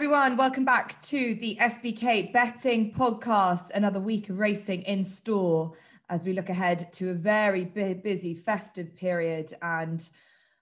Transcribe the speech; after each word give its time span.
everyone. 0.00 0.34
Welcome 0.34 0.64
back 0.64 0.98
to 1.02 1.34
the 1.34 1.58
SBK 1.60 2.32
Betting 2.32 2.90
Podcast. 2.94 3.70
Another 3.72 4.00
week 4.00 4.30
of 4.30 4.38
racing 4.38 4.80
in 4.84 5.04
store 5.04 5.74
as 6.08 6.24
we 6.24 6.32
look 6.32 6.48
ahead 6.48 6.90
to 6.94 7.10
a 7.10 7.14
very 7.14 7.64
busy 7.66 8.32
festive 8.32 8.96
period 8.96 9.52
and 9.60 10.08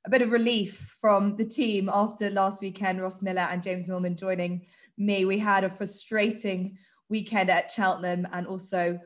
a 0.04 0.10
bit 0.10 0.22
of 0.22 0.32
relief 0.32 0.96
from 1.00 1.36
the 1.36 1.44
team 1.44 1.88
after 1.88 2.30
last 2.30 2.60
weekend. 2.60 3.00
Ross 3.00 3.22
Millar 3.22 3.46
and 3.48 3.62
James 3.62 3.86
Millman 3.86 4.16
joining 4.16 4.66
me. 4.96 5.24
We 5.24 5.38
had 5.38 5.62
a 5.62 5.70
frustrating 5.70 6.76
weekend 7.08 7.48
at 7.48 7.70
Cheltenham 7.70 8.26
and 8.32 8.44
also 8.44 8.98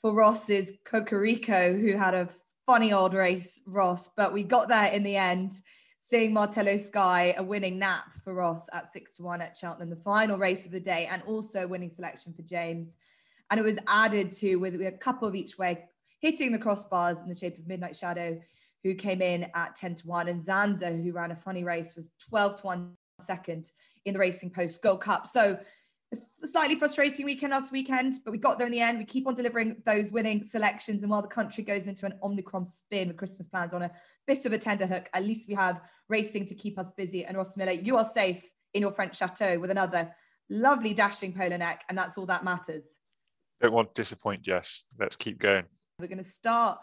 for 0.00 0.14
Ross's 0.14 0.72
Cocorico, 0.86 1.78
who 1.78 1.94
had 1.98 2.14
a 2.14 2.30
funny 2.64 2.94
old 2.94 3.12
race, 3.12 3.60
Ross, 3.66 4.08
but 4.16 4.32
we 4.32 4.44
got 4.44 4.68
there 4.68 4.90
in 4.90 5.02
the 5.02 5.18
end 5.18 5.52
seeing 6.06 6.34
Martello 6.34 6.76
Sky 6.76 7.34
a 7.38 7.42
winning 7.42 7.78
nap 7.78 8.12
for 8.22 8.34
Ross 8.34 8.68
at 8.74 8.92
six 8.92 9.16
to 9.16 9.22
one 9.22 9.40
at 9.40 9.56
Cheltenham, 9.56 9.88
the 9.88 9.96
final 9.96 10.36
race 10.36 10.66
of 10.66 10.70
the 10.70 10.78
day, 10.78 11.08
and 11.10 11.22
also 11.22 11.66
winning 11.66 11.88
selection 11.88 12.34
for 12.34 12.42
James. 12.42 12.98
And 13.50 13.58
it 13.58 13.62
was 13.62 13.78
added 13.88 14.30
to 14.32 14.56
with 14.56 14.74
a 14.74 14.92
couple 14.92 15.26
of 15.26 15.34
each 15.34 15.56
way 15.56 15.86
hitting 16.20 16.52
the 16.52 16.58
crossbars 16.58 17.22
in 17.22 17.28
the 17.30 17.34
shape 17.34 17.56
of 17.56 17.66
Midnight 17.66 17.96
Shadow, 17.96 18.38
who 18.82 18.94
came 18.94 19.22
in 19.22 19.46
at 19.54 19.76
10 19.76 19.94
to 19.94 20.06
1, 20.06 20.28
and 20.28 20.44
Zanza, 20.44 21.02
who 21.02 21.10
ran 21.12 21.30
a 21.30 21.36
funny 21.36 21.64
race, 21.64 21.96
was 21.96 22.10
12 22.28 22.56
to 22.56 22.66
1 22.66 22.92
second 23.22 23.70
in 24.04 24.12
the 24.12 24.20
Racing 24.20 24.50
Post 24.50 24.82
Gold 24.82 25.00
Cup. 25.00 25.26
So 25.26 25.58
slightly 26.44 26.76
frustrating 26.76 27.24
weekend 27.24 27.52
last 27.52 27.72
weekend, 27.72 28.14
but 28.24 28.30
we 28.30 28.38
got 28.38 28.58
there 28.58 28.66
in 28.66 28.72
the 28.72 28.80
end. 28.80 28.98
We 28.98 29.04
keep 29.04 29.26
on 29.26 29.34
delivering 29.34 29.82
those 29.84 30.12
winning 30.12 30.42
selections. 30.42 31.02
And 31.02 31.10
while 31.10 31.22
the 31.22 31.28
country 31.28 31.64
goes 31.64 31.86
into 31.86 32.06
an 32.06 32.14
Omicron 32.22 32.64
spin 32.64 33.08
with 33.08 33.16
Christmas 33.16 33.46
plans 33.46 33.74
on 33.74 33.82
a 33.82 33.90
bit 34.26 34.44
of 34.46 34.52
a 34.52 34.58
tender 34.58 34.86
hook, 34.86 35.08
at 35.14 35.24
least 35.24 35.48
we 35.48 35.54
have 35.54 35.80
racing 36.08 36.46
to 36.46 36.54
keep 36.54 36.78
us 36.78 36.92
busy. 36.92 37.24
And 37.24 37.36
Ross 37.36 37.56
Millar, 37.56 37.72
you 37.72 37.96
are 37.96 38.04
safe 38.04 38.50
in 38.74 38.82
your 38.82 38.92
French 38.92 39.18
chateau 39.18 39.58
with 39.58 39.70
another 39.70 40.14
lovely 40.50 40.94
dashing 40.94 41.32
polar 41.32 41.58
neck. 41.58 41.84
And 41.88 41.96
that's 41.96 42.18
all 42.18 42.26
that 42.26 42.44
matters. 42.44 42.98
Don't 43.60 43.72
want 43.72 43.94
to 43.94 44.00
disappoint, 44.00 44.42
Jess. 44.42 44.82
Let's 44.98 45.16
keep 45.16 45.38
going. 45.38 45.64
We're 45.98 46.08
going 46.08 46.18
to 46.18 46.24
start 46.24 46.78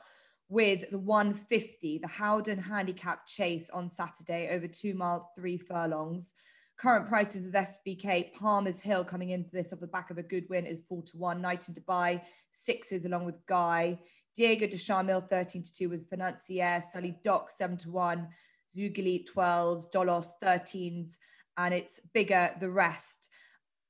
with 0.50 0.90
the 0.90 1.00
150, 1.00 2.00
the 2.00 2.08
Howden 2.08 2.60
Handicap 2.60 3.26
Chase 3.28 3.70
on 3.70 3.90
Saturday 3.90 4.50
over 4.50 4.68
two 4.68 4.94
mile, 4.94 5.32
three 5.36 5.58
furlongs. 5.58 6.34
Current 6.82 7.06
prices 7.06 7.46
with 7.46 7.54
SBK, 7.54 8.34
Palmer's 8.34 8.82
Hill 8.82 9.04
coming 9.04 9.30
into 9.30 9.52
this 9.52 9.72
off 9.72 9.80
the 9.80 9.86
back 9.86 10.10
of 10.10 10.18
a 10.18 10.24
good 10.24 10.50
win 10.50 10.66
is 10.66 10.82
four 10.90 11.04
to 11.04 11.18
one. 11.18 11.40
Knight 11.40 11.70
in 11.70 11.76
Dubai, 11.76 12.20
sixes 12.50 13.06
along 13.06 13.26
with 13.26 13.46
Guy. 13.46 14.00
Diego 14.36 14.66
du 14.66 14.78
Charmil, 14.78 15.30
13 15.30 15.62
to 15.62 15.72
2 15.72 15.90
with 15.90 16.10
Financier. 16.10 16.82
Sully 16.92 17.20
D'Oc, 17.24 17.52
7 17.52 17.78
to 17.78 17.92
1. 17.92 18.28
Zugili, 18.76 19.24
12s. 19.30 19.92
Dolos, 19.94 20.30
13s. 20.44 21.20
And 21.58 21.72
it's 21.72 22.00
bigger 22.16 22.50
the 22.60 22.72
rest. 22.72 23.30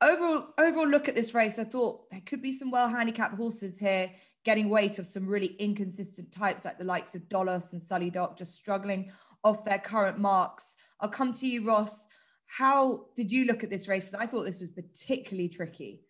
Overall, 0.02 0.48
overall 0.58 0.90
look 0.90 1.08
at 1.08 1.16
this 1.16 1.34
race, 1.34 1.60
I 1.60 1.64
thought 1.64 2.10
there 2.12 2.20
could 2.26 2.42
be 2.42 2.52
some 2.52 2.72
well 2.72 2.90
handicapped 2.90 3.38
horses 3.38 3.80
here 3.80 4.12
getting 4.44 4.68
weight 4.68 5.00
of 5.00 5.06
some 5.06 5.28
really 5.28 5.56
inconsistent 5.60 6.34
types 6.34 6.66
like 6.66 6.78
the 6.78 6.84
likes 6.84 7.16
of 7.16 7.22
Dolos 7.30 7.72
and 7.72 7.82
Sully 7.82 8.10
D'Oc 8.10 8.38
just 8.38 8.54
struggling 8.54 9.14
off 9.46 9.64
their 9.64 9.80
current 9.80 10.20
marks. 10.20 10.76
I'll 11.00 11.08
come 11.08 11.32
to 11.34 11.48
you, 11.48 11.64
Ross. 11.64 12.10
How 12.58 13.06
did 13.16 13.32
you 13.32 13.46
look 13.46 13.64
at 13.64 13.70
this 13.70 13.88
race? 13.88 14.14
I 14.14 14.26
thought 14.26 14.44
this 14.44 14.60
was 14.60 14.70
particularly 14.70 15.48
tricky. 15.48 16.02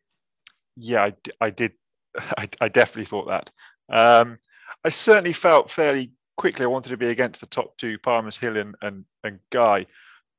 Yeah, 0.76 1.04
I, 1.04 1.14
I 1.40 1.50
did. 1.52 1.74
I, 2.18 2.50
I, 2.60 2.68
definitely 2.68 3.06
thought 3.06 3.28
that. 3.28 3.52
Um, 3.90 4.40
I 4.84 4.90
certainly 4.90 5.34
felt 5.34 5.70
fairly 5.70 6.12
quickly 6.38 6.66
I 6.66 6.68
wanted 6.68 6.90
to 6.90 6.98
be 6.98 7.10
against 7.10 7.42
the 7.42 7.48
top 7.48 7.78
two, 7.78 8.00
Palmer's 8.00 8.38
Hill 8.38 8.58
and, 8.58 8.74
and, 8.82 9.06
and 9.24 9.38
Guy. 9.52 9.86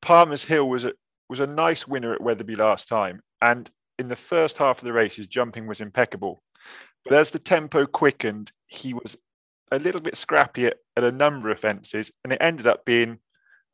Palmer's 0.00 0.42
Hill 0.42 0.68
was 0.68 0.84
a, 0.84 0.92
was 1.28 1.38
a 1.38 1.46
nice 1.46 1.86
winner 1.86 2.12
at 2.12 2.20
Wetherby 2.20 2.56
last 2.56 2.88
time. 2.88 3.22
And 3.40 3.70
in 4.00 4.08
the 4.08 4.16
first 4.16 4.58
half 4.58 4.78
of 4.78 4.84
the 4.84 4.92
race, 4.92 5.14
his 5.14 5.28
jumping 5.28 5.68
was 5.68 5.80
impeccable. 5.80 6.42
But 7.04 7.14
as 7.14 7.30
the 7.30 7.38
tempo 7.38 7.86
quickened, 7.86 8.50
he 8.66 8.92
was 8.92 9.16
a 9.70 9.78
little 9.78 10.00
bit 10.00 10.16
scrappy 10.16 10.66
at, 10.66 10.78
at 10.96 11.04
a 11.04 11.12
number 11.12 11.50
of 11.50 11.60
fences, 11.60 12.10
and 12.24 12.32
it 12.32 12.38
ended 12.42 12.66
up 12.66 12.84
being 12.84 13.20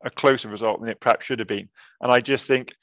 a 0.04 0.10
closer 0.10 0.48
result 0.48 0.81
than 0.81 0.88
it 0.88 1.00
perhaps 1.00 1.26
should 1.26 1.38
have 1.38 1.48
been. 1.48 1.69
And 2.00 2.12
I 2.12 2.20
just 2.20 2.47
think 2.47 2.75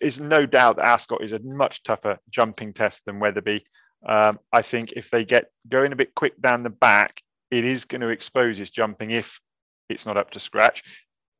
there's 0.00 0.20
no 0.20 0.46
doubt 0.46 0.76
that 0.76 0.86
Ascot 0.86 1.22
is 1.22 1.32
a 1.32 1.38
much 1.40 1.82
tougher 1.82 2.18
jumping 2.30 2.72
test 2.72 3.04
than 3.04 3.20
Wetherby. 3.20 3.64
Um, 4.06 4.38
I 4.52 4.62
think 4.62 4.92
if 4.92 5.10
they 5.10 5.24
get 5.24 5.50
going 5.68 5.92
a 5.92 5.96
bit 5.96 6.14
quick 6.14 6.40
down 6.40 6.62
the 6.62 6.70
back, 6.70 7.22
it 7.50 7.64
is 7.64 7.84
going 7.84 8.02
to 8.02 8.08
expose 8.08 8.58
his 8.58 8.70
jumping 8.70 9.10
if 9.10 9.40
it's 9.88 10.06
not 10.06 10.16
up 10.16 10.30
to 10.32 10.40
scratch. 10.40 10.84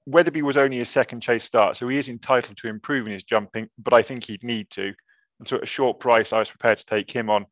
Wetherby 0.07 0.43
was 0.43 0.57
only 0.57 0.79
his 0.79 0.89
second 0.89 1.21
chase 1.21 1.45
start, 1.45 1.77
so 1.77 1.87
he 1.87 1.99
is 1.99 2.09
entitled 2.09 2.57
to 2.57 2.69
improving 2.69 3.13
his 3.13 3.25
jumping, 3.25 3.69
but 3.79 3.93
I 3.93 4.03
think 4.03 4.25
he'd 4.25 4.43
need 4.43 4.71
to. 4.71 4.95
And 5.39 5.47
so 5.47 5.57
at 5.57 5.63
a 5.63 5.67
short 5.67 6.01
price, 6.01 6.33
I 6.33 6.39
was 6.39 6.49
prepared 6.49 6.79
to 6.79 6.87
take 6.87 7.11
him 7.11 7.29
on. 7.29 7.45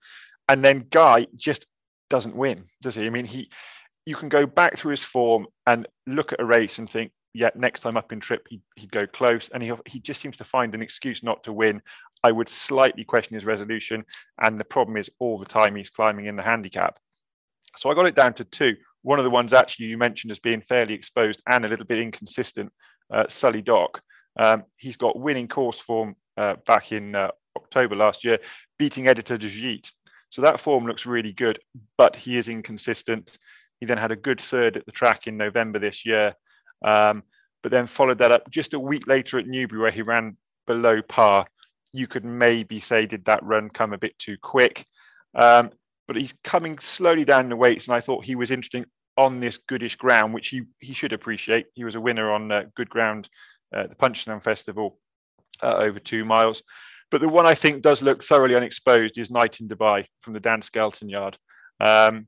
And 0.48 0.64
then 0.64 0.86
Guy 0.90 1.26
just 1.36 1.66
doesn't 2.08 2.34
win, 2.34 2.64
does 2.80 2.94
he? 2.94 3.06
I 3.06 3.10
mean, 3.10 3.26
he 3.26 3.50
you 4.06 4.14
can 4.14 4.28
go 4.28 4.46
back 4.46 4.78
through 4.78 4.92
his 4.92 5.02
form 5.02 5.48
and 5.66 5.86
look 6.06 6.32
at 6.32 6.40
a 6.40 6.44
race 6.44 6.78
and 6.78 6.88
think, 6.88 7.10
yet 7.36 7.56
next 7.56 7.80
time 7.80 7.96
up 7.96 8.12
in 8.12 8.20
trip 8.20 8.46
he'd, 8.48 8.62
he'd 8.76 8.90
go 8.90 9.06
close 9.06 9.48
and 9.50 9.62
he, 9.62 9.72
he 9.84 10.00
just 10.00 10.20
seems 10.20 10.36
to 10.38 10.44
find 10.44 10.74
an 10.74 10.82
excuse 10.82 11.22
not 11.22 11.44
to 11.44 11.52
win. 11.52 11.82
I 12.24 12.32
would 12.32 12.48
slightly 12.48 13.04
question 13.04 13.34
his 13.34 13.44
resolution 13.44 14.04
and 14.42 14.58
the 14.58 14.64
problem 14.64 14.96
is 14.96 15.10
all 15.18 15.38
the 15.38 15.44
time 15.44 15.76
he's 15.76 15.90
climbing 15.90 16.26
in 16.26 16.36
the 16.36 16.42
handicap. 16.42 16.98
So 17.76 17.90
i 17.90 17.94
got 17.94 18.06
it 18.06 18.14
down 18.14 18.32
to 18.34 18.44
two. 18.44 18.74
One 19.02 19.18
of 19.18 19.24
the 19.24 19.30
ones 19.30 19.52
actually 19.52 19.86
you 19.86 19.98
mentioned 19.98 20.30
as 20.30 20.38
being 20.38 20.62
fairly 20.62 20.94
exposed 20.94 21.42
and 21.46 21.64
a 21.64 21.68
little 21.68 21.84
bit 21.84 21.98
inconsistent 21.98 22.72
uh, 23.12 23.26
Sully 23.28 23.62
D'Oc. 23.62 24.00
Um, 24.38 24.64
he's 24.76 24.96
got 24.96 25.18
winning 25.18 25.46
course 25.46 25.78
form 25.78 26.16
uh, 26.36 26.56
back 26.66 26.92
in 26.92 27.14
uh, 27.14 27.30
october 27.56 27.96
last 27.96 28.24
year 28.24 28.38
beating 28.78 29.06
Editeur 29.06 29.38
du 29.38 29.48
Gite. 29.48 29.90
so 30.30 30.42
that 30.42 30.60
form 30.60 30.86
looks 30.86 31.06
really 31.06 31.32
good 31.32 31.58
but 31.96 32.16
he 32.16 32.36
is 32.36 32.48
inconsistent. 32.48 33.38
He 33.80 33.86
then 33.86 33.98
had 33.98 34.10
a 34.10 34.16
good 34.16 34.40
third 34.40 34.76
at 34.76 34.86
the 34.86 34.92
track 34.92 35.26
in 35.26 35.36
november 35.36 35.78
this 35.78 36.04
year 36.04 36.34
um, 36.84 37.22
but 37.62 37.72
then 37.72 37.86
followed 37.86 38.18
that 38.18 38.32
up 38.32 38.50
just 38.50 38.74
a 38.74 38.80
week 38.80 39.06
later 39.06 39.38
at 39.38 39.46
Newbury, 39.46 39.80
where 39.80 39.90
he 39.90 40.02
ran 40.02 40.36
below 40.66 41.02
par. 41.02 41.46
You 41.92 42.06
could 42.06 42.24
maybe 42.24 42.80
say, 42.80 43.06
did 43.06 43.24
that 43.24 43.42
run 43.42 43.70
come 43.70 43.92
a 43.92 43.98
bit 43.98 44.18
too 44.18 44.36
quick? 44.40 44.84
Um, 45.34 45.70
but 46.06 46.16
he's 46.16 46.34
coming 46.44 46.78
slowly 46.78 47.24
down 47.24 47.48
the 47.48 47.56
weights, 47.56 47.88
and 47.88 47.96
I 47.96 48.00
thought 48.00 48.24
he 48.24 48.34
was 48.34 48.50
interesting 48.50 48.86
on 49.16 49.40
this 49.40 49.56
goodish 49.56 49.96
ground, 49.96 50.34
which 50.34 50.48
he 50.48 50.62
he 50.78 50.92
should 50.92 51.12
appreciate. 51.12 51.66
He 51.74 51.84
was 51.84 51.94
a 51.94 52.00
winner 52.00 52.30
on 52.30 52.52
uh, 52.52 52.64
good 52.74 52.90
ground 52.90 53.28
at 53.72 53.88
the 53.88 53.96
Punchestown 53.96 54.42
Festival 54.42 54.98
uh, 55.62 55.76
over 55.76 55.98
two 55.98 56.24
miles. 56.24 56.62
But 57.10 57.20
the 57.20 57.28
one 57.28 57.46
I 57.46 57.54
think 57.54 57.82
does 57.82 58.02
look 58.02 58.22
thoroughly 58.22 58.56
unexposed 58.56 59.18
is 59.18 59.30
Knight 59.30 59.60
in 59.60 59.68
Dubai 59.68 60.06
from 60.20 60.32
the 60.34 60.40
Dan 60.40 60.60
Skelton 60.62 61.08
yard. 61.08 61.38
Um, 61.80 62.26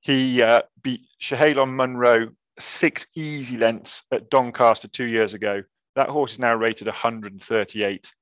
he 0.00 0.42
uh, 0.42 0.62
beat 0.82 1.02
Chehalon 1.20 1.74
Munro 1.74 2.30
six 2.58 3.06
easy 3.14 3.56
lengths 3.56 4.02
at 4.12 4.30
Doncaster 4.30 4.88
two 4.88 5.06
years 5.06 5.34
ago. 5.34 5.62
That 5.96 6.08
horse 6.08 6.32
is 6.32 6.38
now 6.38 6.54
rated 6.54 6.86
138. 6.86 8.12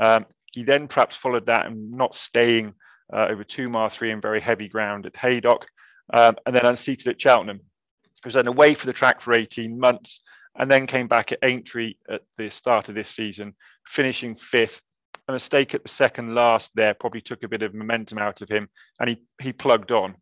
Um, 0.00 0.26
he 0.52 0.62
then 0.62 0.88
perhaps 0.88 1.16
followed 1.16 1.46
that 1.46 1.66
and 1.66 1.92
not 1.92 2.14
staying 2.14 2.74
uh, 3.12 3.26
over 3.28 3.44
two 3.44 3.68
mile 3.68 3.88
three 3.88 4.10
in 4.10 4.20
very 4.20 4.40
heavy 4.40 4.68
ground 4.68 5.06
at 5.06 5.16
Haydock, 5.16 5.66
um, 6.12 6.36
and 6.46 6.54
then 6.54 6.66
unseated 6.66 7.08
at 7.08 7.20
Cheltenham. 7.20 7.60
He 8.02 8.20
was 8.24 8.34
then 8.34 8.46
away 8.46 8.74
for 8.74 8.86
the 8.86 8.92
track 8.92 9.20
for 9.20 9.34
18 9.34 9.78
months, 9.78 10.20
and 10.56 10.70
then 10.70 10.86
came 10.86 11.08
back 11.08 11.32
at 11.32 11.40
Aintree 11.42 11.94
at 12.08 12.22
the 12.36 12.50
start 12.50 12.88
of 12.88 12.94
this 12.94 13.10
season, 13.10 13.54
finishing 13.86 14.34
fifth. 14.34 14.80
A 15.28 15.32
mistake 15.32 15.74
at 15.74 15.82
the 15.82 15.88
second 15.88 16.34
last 16.34 16.70
there 16.74 16.94
probably 16.94 17.20
took 17.20 17.42
a 17.44 17.48
bit 17.48 17.62
of 17.62 17.74
momentum 17.74 18.18
out 18.18 18.42
of 18.42 18.48
him, 18.48 18.68
and 19.00 19.08
he 19.08 19.22
he 19.40 19.52
plugged 19.52 19.90
on. 19.90 20.14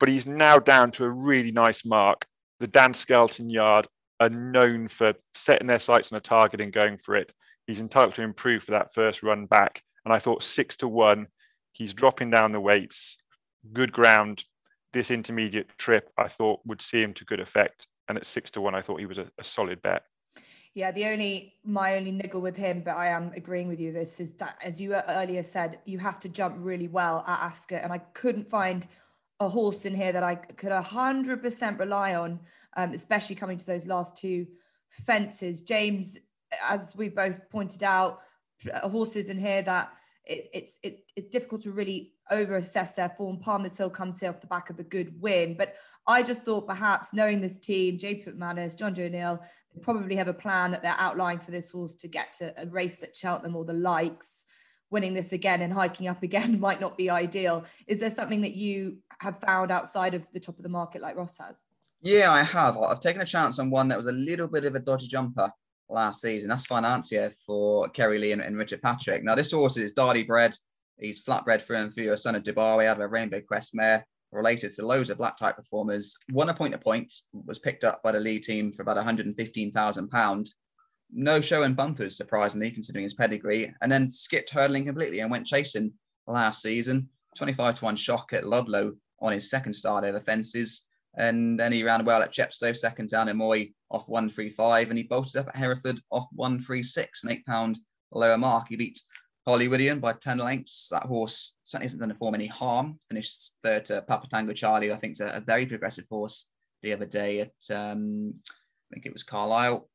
But 0.00 0.08
he's 0.08 0.26
now 0.26 0.58
down 0.58 0.90
to 0.92 1.04
a 1.04 1.10
really 1.10 1.50
nice 1.50 1.84
mark 1.84 2.26
the 2.60 2.66
Dan 2.66 2.94
Skelton 2.94 3.50
yard 3.50 3.86
are 4.20 4.28
known 4.28 4.88
for 4.88 5.14
setting 5.34 5.66
their 5.66 5.78
sights 5.78 6.12
on 6.12 6.18
a 6.18 6.20
target 6.20 6.60
and 6.60 6.72
going 6.72 6.98
for 6.98 7.16
it. 7.16 7.32
He's 7.66 7.80
entitled 7.80 8.14
to 8.16 8.22
improve 8.22 8.62
for 8.64 8.72
that 8.72 8.94
first 8.94 9.22
run 9.22 9.46
back. 9.46 9.82
And 10.04 10.12
I 10.12 10.18
thought 10.18 10.42
six 10.42 10.76
to 10.78 10.88
one, 10.88 11.26
he's 11.72 11.94
dropping 11.94 12.30
down 12.30 12.52
the 12.52 12.60
weights, 12.60 13.16
good 13.72 13.92
ground. 13.92 14.44
This 14.92 15.10
intermediate 15.10 15.68
trip, 15.78 16.10
I 16.16 16.28
thought 16.28 16.60
would 16.64 16.80
see 16.80 17.02
him 17.02 17.14
to 17.14 17.24
good 17.24 17.40
effect. 17.40 17.88
And 18.08 18.18
at 18.18 18.26
six 18.26 18.50
to 18.52 18.60
one, 18.60 18.74
I 18.74 18.82
thought 18.82 19.00
he 19.00 19.06
was 19.06 19.18
a, 19.18 19.26
a 19.38 19.44
solid 19.44 19.82
bet. 19.82 20.04
Yeah, 20.74 20.90
the 20.90 21.06
only 21.06 21.54
my 21.64 21.96
only 21.96 22.10
niggle 22.10 22.40
with 22.40 22.56
him, 22.56 22.82
but 22.84 22.96
I 22.96 23.08
am 23.08 23.32
agreeing 23.36 23.68
with 23.68 23.78
you. 23.78 23.92
This 23.92 24.18
is 24.18 24.32
that, 24.32 24.58
as 24.62 24.80
you 24.80 24.94
earlier 24.94 25.44
said, 25.44 25.78
you 25.84 25.98
have 25.98 26.18
to 26.20 26.28
jump 26.28 26.56
really 26.58 26.88
well 26.88 27.24
at 27.26 27.40
Ascot, 27.42 27.82
and 27.82 27.92
I 27.92 27.98
couldn't 27.98 28.50
find 28.50 28.86
a 29.44 29.48
horse 29.48 29.84
in 29.84 29.94
here 29.94 30.12
that 30.12 30.22
I 30.22 30.34
could 30.34 30.72
100% 30.72 31.78
rely 31.78 32.14
on, 32.14 32.40
um, 32.76 32.92
especially 32.92 33.36
coming 33.36 33.56
to 33.58 33.66
those 33.66 33.86
last 33.86 34.16
two 34.16 34.46
fences. 34.90 35.60
James, 35.60 36.18
as 36.68 36.94
we 36.96 37.08
both 37.08 37.48
pointed 37.50 37.82
out, 37.82 38.20
horses 38.84 39.28
in 39.28 39.38
here 39.38 39.62
that 39.62 39.92
it, 40.24 40.48
it's 40.54 40.78
it, 40.82 41.10
it's 41.16 41.28
difficult 41.28 41.62
to 41.62 41.70
really 41.70 42.12
over 42.30 42.56
assess 42.56 42.94
their 42.94 43.10
form. 43.10 43.38
Palmer's 43.38 43.76
Hill 43.76 43.90
comes 43.90 44.20
here 44.20 44.30
off 44.30 44.40
the 44.40 44.46
back 44.46 44.70
of 44.70 44.78
a 44.78 44.84
good 44.84 45.20
win, 45.20 45.54
but 45.56 45.74
I 46.06 46.22
just 46.22 46.44
thought 46.44 46.66
perhaps 46.66 47.12
knowing 47.12 47.40
this 47.40 47.58
team, 47.58 47.98
JP 47.98 48.36
McManus, 48.36 48.76
Jonjo 48.76 49.06
O'Neill, 49.06 49.40
probably 49.82 50.16
have 50.16 50.28
a 50.28 50.34
plan 50.34 50.70
that 50.70 50.82
they're 50.82 50.96
outlining 50.98 51.40
for 51.40 51.50
this 51.50 51.72
horse 51.72 51.94
to 51.96 52.08
get 52.08 52.32
to 52.34 52.54
a 52.60 52.66
race 52.66 53.02
at 53.02 53.16
Cheltenham 53.16 53.56
or 53.56 53.64
the 53.64 53.72
likes. 53.72 54.46
Winning 54.94 55.12
this 55.12 55.32
again 55.32 55.62
and 55.62 55.72
hiking 55.72 56.06
up 56.06 56.22
again 56.22 56.60
might 56.66 56.80
not 56.80 56.96
be 56.96 57.10
ideal. 57.10 57.64
Is 57.88 57.98
there 57.98 58.10
something 58.10 58.42
that 58.42 58.54
you 58.54 58.98
have 59.18 59.40
found 59.40 59.72
outside 59.72 60.14
of 60.14 60.30
the 60.32 60.38
top 60.38 60.56
of 60.56 60.62
the 60.62 60.68
market 60.68 61.02
like 61.02 61.16
Ross 61.16 61.36
has? 61.38 61.64
Yeah, 62.00 62.30
I 62.30 62.44
have. 62.44 62.78
I've 62.78 63.00
taken 63.00 63.20
a 63.20 63.26
chance 63.26 63.58
on 63.58 63.70
one 63.70 63.88
that 63.88 63.98
was 63.98 64.06
a 64.06 64.12
little 64.12 64.46
bit 64.46 64.64
of 64.64 64.76
a 64.76 64.78
dodgy 64.78 65.08
jumper 65.08 65.50
last 65.88 66.20
season. 66.20 66.48
That's 66.48 66.66
Financier 66.66 67.30
for 67.44 67.88
Kerry 67.88 68.20
Lee 68.20 68.30
and, 68.30 68.40
and 68.40 68.56
Richard 68.56 68.82
Patrick. 68.82 69.24
Now, 69.24 69.34
this 69.34 69.50
horse 69.50 69.76
is 69.76 69.90
Darley 69.90 70.22
bred. 70.22 70.54
He's 71.00 71.24
flatbred 71.24 71.60
through 71.60 72.12
a 72.12 72.16
son 72.16 72.36
of 72.36 72.44
Dubai 72.44 72.86
out 72.86 72.98
of 72.98 73.02
a 73.02 73.08
Rainbow 73.08 73.40
Crest 73.40 73.74
mare, 73.74 74.06
related 74.30 74.74
to 74.74 74.86
loads 74.86 75.10
of 75.10 75.18
black 75.18 75.36
type 75.36 75.56
performers. 75.56 76.16
Won 76.30 76.50
a 76.50 76.54
point 76.54 76.70
to 76.70 76.78
point, 76.78 77.12
was 77.32 77.58
picked 77.58 77.82
up 77.82 78.00
by 78.04 78.12
the 78.12 78.20
lead 78.20 78.44
team 78.44 78.72
for 78.72 78.82
about 78.82 79.04
£115,000. 79.04 80.48
No 81.16 81.40
show 81.40 81.62
in 81.62 81.74
bumpers, 81.74 82.16
surprisingly, 82.16 82.72
considering 82.72 83.04
his 83.04 83.14
pedigree, 83.14 83.72
and 83.80 83.90
then 83.90 84.10
skipped 84.10 84.50
hurdling 84.50 84.84
completely 84.84 85.20
and 85.20 85.30
went 85.30 85.46
chasing 85.46 85.92
last 86.26 86.60
season. 86.60 87.08
25 87.36 87.76
to 87.76 87.84
1 87.84 87.96
shock 87.96 88.32
at 88.32 88.46
Ludlow 88.46 88.94
on 89.20 89.32
his 89.32 89.48
second 89.48 89.74
start 89.74 90.04
over 90.04 90.18
fences. 90.18 90.86
And 91.16 91.58
then 91.58 91.70
he 91.70 91.84
ran 91.84 92.04
well 92.04 92.22
at 92.22 92.32
Chepstow, 92.32 92.76
second 92.76 93.10
down 93.10 93.28
in 93.28 93.36
Moy 93.36 93.70
off 93.92 94.08
135, 94.08 94.88
and 94.88 94.98
he 94.98 95.04
bolted 95.04 95.36
up 95.36 95.46
at 95.46 95.56
Hereford 95.56 96.00
off 96.10 96.26
136, 96.32 97.22
an 97.22 97.30
eight 97.30 97.46
pound 97.46 97.78
lower 98.10 98.36
mark. 98.36 98.66
He 98.68 98.76
beat 98.76 99.00
Hollywoodian 99.46 100.00
by 100.00 100.14
10 100.14 100.38
lengths. 100.38 100.88
That 100.90 101.04
horse 101.04 101.54
certainly 101.62 101.86
isn't 101.86 101.98
going 102.00 102.10
to 102.10 102.16
form 102.16 102.34
any 102.34 102.48
harm. 102.48 102.98
Finished 103.08 103.56
third 103.62 103.84
to 103.86 104.02
Papa 104.02 104.26
Tango 104.28 104.52
Charlie, 104.52 104.92
I 104.92 104.96
think 104.96 105.12
is 105.12 105.20
a, 105.20 105.26
a, 105.36 105.40
very 105.40 105.66
progressive 105.66 106.08
horse 106.08 106.46
the 106.82 106.92
other 106.92 107.06
day 107.06 107.40
at, 107.40 107.76
um, 107.76 108.34
I 108.44 108.94
think 108.94 109.06
it 109.06 109.12
was 109.12 109.22
Carlisle. 109.22 109.88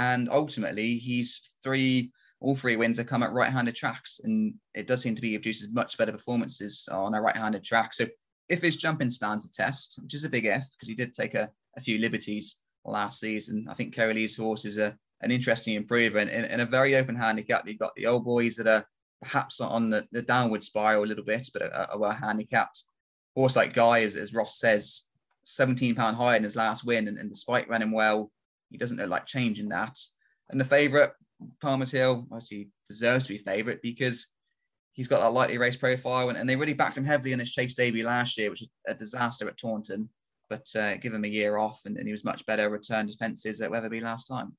And 0.00 0.30
ultimately, 0.30 0.96
he's 0.96 1.42
three, 1.62 2.10
all 2.40 2.56
three 2.56 2.76
wins 2.76 2.96
have 2.96 3.06
come 3.06 3.22
at 3.22 3.32
right 3.32 3.52
handed 3.52 3.76
tracks. 3.76 4.18
And 4.24 4.54
it 4.74 4.86
does 4.86 5.02
seem 5.02 5.14
to 5.14 5.20
be 5.20 5.36
produces 5.36 5.68
much 5.72 5.98
better 5.98 6.10
performances 6.10 6.88
on 6.90 7.12
a 7.12 7.20
right 7.20 7.36
handed 7.36 7.62
track. 7.62 7.92
So 7.92 8.06
if 8.48 8.62
his 8.62 8.78
jumping 8.78 9.10
stands 9.10 9.44
a 9.44 9.50
test, 9.50 9.98
which 10.02 10.14
is 10.14 10.24
a 10.24 10.30
big 10.30 10.46
if, 10.46 10.64
because 10.72 10.88
he 10.88 10.94
did 10.94 11.12
take 11.12 11.34
a, 11.34 11.50
a 11.76 11.82
few 11.82 11.98
liberties 11.98 12.56
last 12.86 13.20
season, 13.20 13.66
I 13.68 13.74
think 13.74 13.94
Kerry 13.94 14.14
Lee's 14.14 14.38
horse 14.38 14.64
is 14.64 14.78
a, 14.78 14.96
an 15.20 15.30
interesting 15.30 15.74
improvement 15.74 16.30
in, 16.30 16.46
in 16.46 16.60
a 16.60 16.66
very 16.66 16.96
open 16.96 17.14
handicap. 17.14 17.68
You've 17.68 17.78
got 17.78 17.94
the 17.94 18.06
old 18.06 18.24
boys 18.24 18.56
that 18.56 18.66
are 18.66 18.86
perhaps 19.20 19.60
on 19.60 19.90
the, 19.90 20.06
the 20.12 20.22
downward 20.22 20.62
spiral 20.62 21.04
a 21.04 21.10
little 21.10 21.24
bit, 21.24 21.46
but 21.52 21.60
are, 21.60 21.88
are 21.90 21.98
well 21.98 22.10
handicapped. 22.10 22.86
Horse 23.36 23.54
like 23.54 23.74
Guy, 23.74 24.04
as, 24.04 24.16
as 24.16 24.32
Ross 24.32 24.58
says, 24.58 25.02
17 25.42 25.94
pound 25.94 26.16
higher 26.16 26.36
in 26.36 26.44
his 26.44 26.56
last 26.56 26.86
win, 26.86 27.06
and, 27.06 27.18
and 27.18 27.30
despite 27.30 27.68
running 27.68 27.92
well, 27.92 28.30
he 28.70 28.78
doesn't 28.78 28.96
look 28.96 29.10
like 29.10 29.26
changing 29.26 29.68
that. 29.70 29.98
And 30.50 30.60
the 30.60 30.64
favourite, 30.64 31.10
Palmer's 31.62 31.90
Hill, 31.90 32.26
obviously 32.30 32.68
deserves 32.88 33.26
to 33.26 33.32
be 33.32 33.38
favourite 33.38 33.82
because 33.82 34.28
he's 34.92 35.08
got 35.08 35.20
that 35.20 35.32
lightly 35.32 35.58
race 35.58 35.76
profile, 35.76 36.28
and, 36.28 36.38
and 36.38 36.48
they 36.48 36.56
really 36.56 36.72
backed 36.72 36.96
him 36.96 37.04
heavily 37.04 37.32
in 37.32 37.38
his 37.38 37.52
chase 37.52 37.74
debut 37.74 38.04
last 38.04 38.36
year, 38.36 38.50
which 38.50 38.60
was 38.60 38.70
a 38.88 38.94
disaster 38.94 39.48
at 39.48 39.58
Taunton. 39.58 40.08
But 40.48 40.66
uh, 40.74 40.96
give 40.96 41.14
him 41.14 41.24
a 41.24 41.28
year 41.28 41.56
off, 41.58 41.82
and, 41.86 41.96
and 41.96 42.06
he 42.06 42.12
was 42.12 42.24
much 42.24 42.44
better 42.44 42.68
return 42.70 43.06
defences 43.06 43.60
at 43.60 43.70
Wetherby 43.70 44.00
last 44.00 44.26
time. 44.26 44.56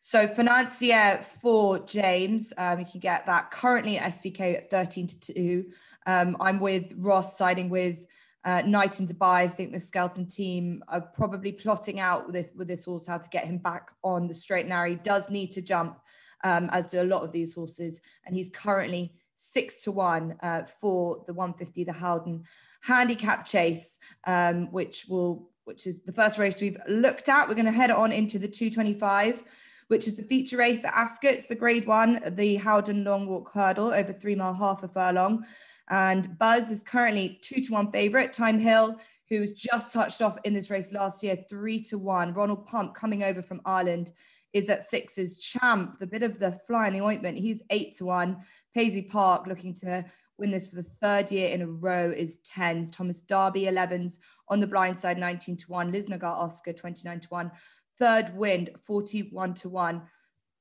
So 0.00 0.28
financier 0.28 1.20
for 1.42 1.80
James, 1.80 2.52
um, 2.58 2.78
you 2.78 2.86
can 2.86 3.00
get 3.00 3.26
that 3.26 3.50
currently 3.50 3.98
at 3.98 4.12
SBK 4.12 4.56
at 4.56 4.70
13 4.70 5.08
to 5.08 5.20
2. 5.34 5.64
Um, 6.06 6.36
I'm 6.38 6.60
with 6.60 6.94
Ross 6.96 7.36
siding 7.36 7.68
with 7.68 8.06
uh, 8.46 8.62
Knight 8.64 9.00
in 9.00 9.06
Dubai. 9.06 9.42
I 9.42 9.48
think 9.48 9.72
the 9.72 9.80
Skelton 9.80 10.24
team 10.24 10.82
are 10.88 11.00
probably 11.00 11.52
plotting 11.52 11.98
out 11.98 12.26
with 12.26 12.34
this 12.34 12.52
with 12.56 12.68
this 12.68 12.84
horse 12.84 13.06
how 13.06 13.18
to 13.18 13.28
get 13.28 13.44
him 13.44 13.58
back 13.58 13.90
on 14.02 14.28
the 14.28 14.34
straight 14.34 14.60
and 14.60 14.70
narrow. 14.70 14.88
He 14.88 14.94
does 14.94 15.28
need 15.28 15.50
to 15.52 15.62
jump, 15.62 15.98
um, 16.44 16.70
as 16.72 16.86
do 16.86 17.02
a 17.02 17.04
lot 17.04 17.22
of 17.22 17.32
these 17.32 17.54
horses, 17.54 18.00
and 18.24 18.34
he's 18.34 18.48
currently 18.48 19.12
six 19.34 19.82
to 19.82 19.92
one 19.92 20.36
uh, 20.42 20.62
for 20.80 21.24
the 21.26 21.34
150, 21.34 21.84
the 21.84 21.92
Howden 21.92 22.44
handicap 22.82 23.44
chase, 23.44 23.98
um, 24.26 24.70
which 24.72 25.06
will 25.08 25.50
which 25.64 25.88
is 25.88 26.02
the 26.02 26.12
first 26.12 26.38
race 26.38 26.60
we've 26.60 26.78
looked 26.88 27.28
at. 27.28 27.48
We're 27.48 27.54
going 27.54 27.66
to 27.66 27.72
head 27.72 27.90
on 27.90 28.12
into 28.12 28.38
the 28.38 28.46
225, 28.46 29.42
which 29.88 30.06
is 30.06 30.14
the 30.14 30.22
feature 30.22 30.58
race 30.58 30.84
at 30.84 30.94
Ascot. 30.94 31.32
It's 31.32 31.46
the 31.46 31.56
grade 31.56 31.88
one, 31.88 32.20
the 32.24 32.54
Howden 32.54 33.02
long 33.02 33.26
walk 33.26 33.52
hurdle 33.52 33.92
over 33.92 34.12
three 34.12 34.36
mile 34.36 34.54
half 34.54 34.84
a 34.84 34.88
furlong. 34.88 35.44
And 35.88 36.38
Buzz 36.38 36.70
is 36.70 36.82
currently 36.82 37.38
two 37.42 37.60
to 37.60 37.72
one 37.72 37.92
favorite. 37.92 38.34
Thyme 38.34 38.58
Hill, 38.58 38.96
who 39.28 39.40
was 39.40 39.52
just 39.52 39.92
touched 39.92 40.22
off 40.22 40.38
in 40.44 40.54
this 40.54 40.70
race 40.70 40.92
last 40.92 41.22
year, 41.22 41.36
three 41.48 41.80
to 41.84 41.98
one. 41.98 42.32
Ronald 42.32 42.66
Pump 42.66 42.94
coming 42.94 43.22
over 43.22 43.42
from 43.42 43.60
Ireland 43.64 44.12
is 44.52 44.70
at 44.70 44.82
sixes. 44.82 45.38
Champ, 45.38 45.98
the 45.98 46.06
bit 46.06 46.22
of 46.22 46.38
the 46.38 46.52
fly 46.66 46.88
in 46.88 46.94
the 46.94 47.02
ointment, 47.02 47.38
he's 47.38 47.62
eight 47.70 47.94
to 47.96 48.06
one. 48.06 48.38
Paisley 48.74 49.02
Park 49.02 49.46
looking 49.46 49.74
to 49.74 50.04
win 50.38 50.50
this 50.50 50.66
for 50.68 50.76
the 50.76 50.82
third 50.82 51.30
year 51.30 51.48
in 51.48 51.62
a 51.62 51.66
row 51.66 52.10
is 52.10 52.38
tens. 52.38 52.90
Thomas 52.90 53.20
Darby 53.20 53.62
11s 53.62 54.18
on 54.48 54.60
the 54.60 54.66
blind 54.66 54.98
side 54.98 55.18
19 55.18 55.56
to 55.56 55.70
1. 55.70 55.92
Lisnagar 55.92 56.24
Oscar 56.24 56.72
29 56.72 57.20
to 57.20 57.28
1. 57.28 57.50
Third 57.98 58.36
wind 58.36 58.70
41 58.86 59.54
to 59.54 59.68
1. 59.68 60.02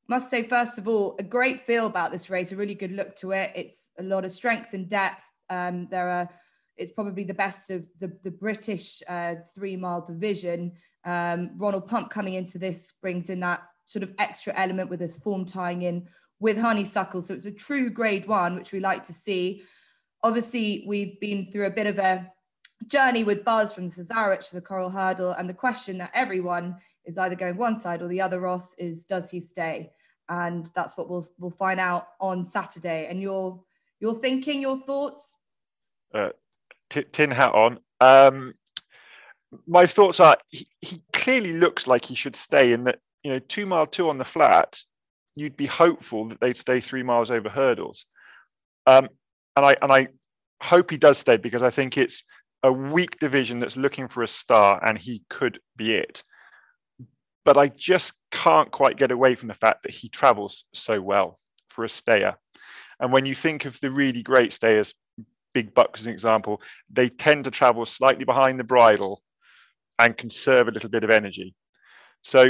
Must 0.07 0.29
say, 0.29 0.43
first 0.43 0.77
of 0.77 0.87
all, 0.87 1.15
a 1.19 1.23
great 1.23 1.59
feel 1.59 1.87
about 1.87 2.11
this 2.11 2.29
race, 2.29 2.51
a 2.51 2.55
really 2.55 2.75
good 2.75 2.91
look 2.91 3.15
to 3.17 3.31
it. 3.31 3.51
It's 3.55 3.91
a 3.97 4.03
lot 4.03 4.25
of 4.25 4.31
strength 4.31 4.73
and 4.73 4.87
depth. 4.87 5.23
Um, 5.49 5.87
there 5.89 6.09
are 6.09 6.29
it's 6.77 6.91
probably 6.91 7.23
the 7.23 7.33
best 7.33 7.69
of 7.69 7.89
the, 7.99 8.17
the 8.23 8.31
British 8.31 9.01
uh, 9.07 9.35
three 9.53 9.75
mile 9.75 10.01
division. 10.01 10.73
Um, 11.05 11.51
Ronald 11.57 11.87
Pump 11.87 12.09
coming 12.09 12.33
into 12.33 12.57
this 12.57 12.93
brings 13.01 13.29
in 13.29 13.39
that 13.41 13.63
sort 13.85 14.03
of 14.03 14.13
extra 14.19 14.53
element 14.55 14.89
with 14.89 14.99
his 14.99 15.15
form 15.15 15.45
tying 15.45 15.83
in 15.83 16.07
with 16.39 16.57
honeysuckle. 16.57 17.21
So 17.21 17.33
it's 17.33 17.45
a 17.45 17.51
true 17.51 17.89
grade 17.89 18.27
one, 18.27 18.55
which 18.55 18.71
we 18.71 18.79
like 18.79 19.03
to 19.05 19.13
see. 19.13 19.63
Obviously, 20.23 20.83
we've 20.87 21.19
been 21.19 21.51
through 21.51 21.67
a 21.67 21.71
bit 21.71 21.87
of 21.87 21.99
a 21.99 22.29
journey 22.87 23.23
with 23.23 23.45
Buzz 23.45 23.73
from 23.73 23.87
Cesarewitch 23.87 24.49
to 24.49 24.55
the 24.55 24.61
Coral 24.61 24.89
Hurdle. 24.89 25.31
And 25.31 25.49
the 25.49 25.53
question 25.53 25.97
that 25.99 26.11
everyone 26.13 26.75
is 27.05 27.17
either 27.17 27.35
going 27.35 27.57
one 27.57 27.75
side 27.75 28.01
or 28.01 28.07
the 28.07 28.21
other, 28.21 28.39
Ross, 28.39 28.75
is 28.75 29.05
does 29.05 29.29
he 29.29 29.39
stay? 29.39 29.91
And 30.29 30.69
that's 30.75 30.97
what 30.97 31.09
we'll 31.09 31.27
we'll 31.39 31.51
find 31.51 31.79
out 31.79 32.07
on 32.19 32.45
Saturday. 32.45 33.07
And 33.09 33.21
your 33.21 33.63
your 33.99 34.13
thinking, 34.13 34.61
your 34.61 34.77
thoughts? 34.77 35.37
Uh, 36.13 36.29
t- 36.89 37.05
tin 37.11 37.31
hat 37.31 37.53
on. 37.53 37.79
Um, 38.01 38.53
my 39.67 39.85
thoughts 39.85 40.19
are 40.19 40.37
he, 40.49 40.67
he 40.81 41.01
clearly 41.13 41.53
looks 41.53 41.87
like 41.87 42.05
he 42.05 42.15
should 42.15 42.35
stay 42.35 42.73
in 42.73 42.83
that 42.85 42.99
you 43.25 43.31
know, 43.31 43.39
two 43.39 43.65
mile 43.65 43.87
two 43.87 44.07
on 44.07 44.19
the 44.19 44.23
flat, 44.23 44.79
you'd 45.33 45.57
be 45.57 45.65
hopeful 45.65 46.27
that 46.27 46.39
they'd 46.39 46.59
stay 46.59 46.79
three 46.79 47.01
miles 47.01 47.31
over 47.31 47.49
hurdles. 47.49 48.05
Um, 48.85 49.09
and 49.55 49.65
I 49.65 49.75
and 49.81 49.91
I 49.91 50.07
hope 50.61 50.91
he 50.91 50.97
does 50.97 51.17
stay 51.17 51.37
because 51.37 51.63
I 51.63 51.71
think 51.71 51.97
it's 51.97 52.23
a 52.61 52.71
weak 52.71 53.19
division 53.19 53.59
that's 53.59 53.77
looking 53.77 54.07
for 54.07 54.21
a 54.21 54.27
star, 54.27 54.79
and 54.85 54.95
he 54.95 55.23
could 55.31 55.59
be 55.75 55.95
it. 55.95 56.23
But 57.45 57.57
I 57.57 57.67
just 57.69 58.13
can't 58.31 58.71
quite 58.71 58.97
get 58.97 59.11
away 59.11 59.35
from 59.35 59.47
the 59.47 59.53
fact 59.53 59.83
that 59.83 59.93
he 59.93 60.09
travels 60.09 60.65
so 60.73 60.99
well 60.99 61.37
for 61.69 61.85
a 61.85 61.89
stayer. 61.89 62.35
And 62.99 63.13
when 63.13 63.25
you 63.25 63.35
think 63.35 63.65
of 63.65 63.79
the 63.79 63.91
really 63.91 64.23
great 64.23 64.51
stayers, 64.51 64.93
Big 65.53 65.73
Buck 65.73 65.91
as 65.93 66.07
an 66.07 66.13
example, 66.13 66.61
they 66.89 67.07
tend 67.07 67.45
to 67.45 67.51
travel 67.51 67.85
slightly 67.85 68.25
behind 68.25 68.59
the 68.59 68.63
bridle 68.63 69.21
and 69.99 70.17
conserve 70.17 70.67
a 70.67 70.71
little 70.71 70.89
bit 70.89 71.03
of 71.03 71.09
energy. 71.09 71.55
So 72.23 72.47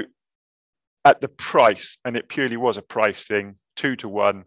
at 1.03 1.21
the 1.21 1.27
price, 1.27 1.97
and 2.03 2.17
it 2.17 2.29
purely 2.29 2.57
was 2.57 2.77
a 2.77 2.81
price 2.81 3.25
thing, 3.25 3.57
two 3.75 3.95
to 3.97 4.09
one, 4.09 4.45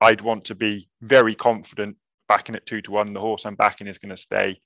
I'd 0.00 0.22
want 0.22 0.46
to 0.46 0.54
be 0.54 0.88
very 1.02 1.34
confident 1.34 1.96
backing 2.28 2.54
at 2.54 2.66
two 2.66 2.80
to 2.82 2.90
one. 2.90 3.12
The 3.12 3.20
horse 3.20 3.44
I'm 3.44 3.56
backing 3.56 3.86
is 3.86 3.98
going 3.98 4.10
to 4.10 4.16
stay. 4.16 4.60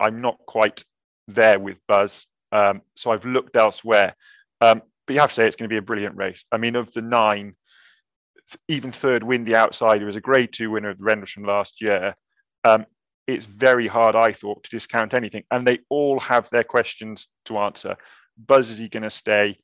I'm 0.00 0.20
not 0.20 0.38
quite 0.46 0.84
there 1.28 1.58
with 1.60 1.76
Buzz, 1.86 2.26
um, 2.50 2.82
so 2.96 3.10
I've 3.10 3.24
looked 3.24 3.56
elsewhere. 3.56 4.14
Um, 4.60 4.82
but 5.06 5.14
you 5.14 5.20
have 5.20 5.30
to 5.30 5.34
say 5.34 5.46
it's 5.46 5.56
going 5.56 5.68
to 5.68 5.72
be 5.72 5.78
a 5.78 5.82
brilliant 5.82 6.16
race. 6.16 6.44
I 6.52 6.58
mean, 6.58 6.76
of 6.76 6.92
the 6.92 7.02
nine, 7.02 7.54
even 8.68 8.92
Third 8.92 9.22
Wind 9.22 9.46
the 9.46 9.56
outsider 9.56 10.08
is 10.08 10.16
a 10.16 10.20
grade 10.20 10.52
two 10.52 10.70
winner 10.70 10.90
of 10.90 10.98
the 10.98 11.04
Rendlesham 11.04 11.44
last 11.44 11.80
year. 11.80 12.14
Um, 12.64 12.86
it's 13.26 13.44
very 13.44 13.86
hard, 13.86 14.16
I 14.16 14.32
thought, 14.32 14.64
to 14.64 14.70
discount 14.70 15.14
anything, 15.14 15.44
and 15.50 15.66
they 15.66 15.80
all 15.90 16.18
have 16.20 16.48
their 16.50 16.64
questions 16.64 17.28
to 17.44 17.58
answer. 17.58 17.96
Buzz 18.38 18.70
is 18.70 18.78
he 18.78 18.88
going 18.88 19.02
to 19.02 19.10
stay? 19.10 19.58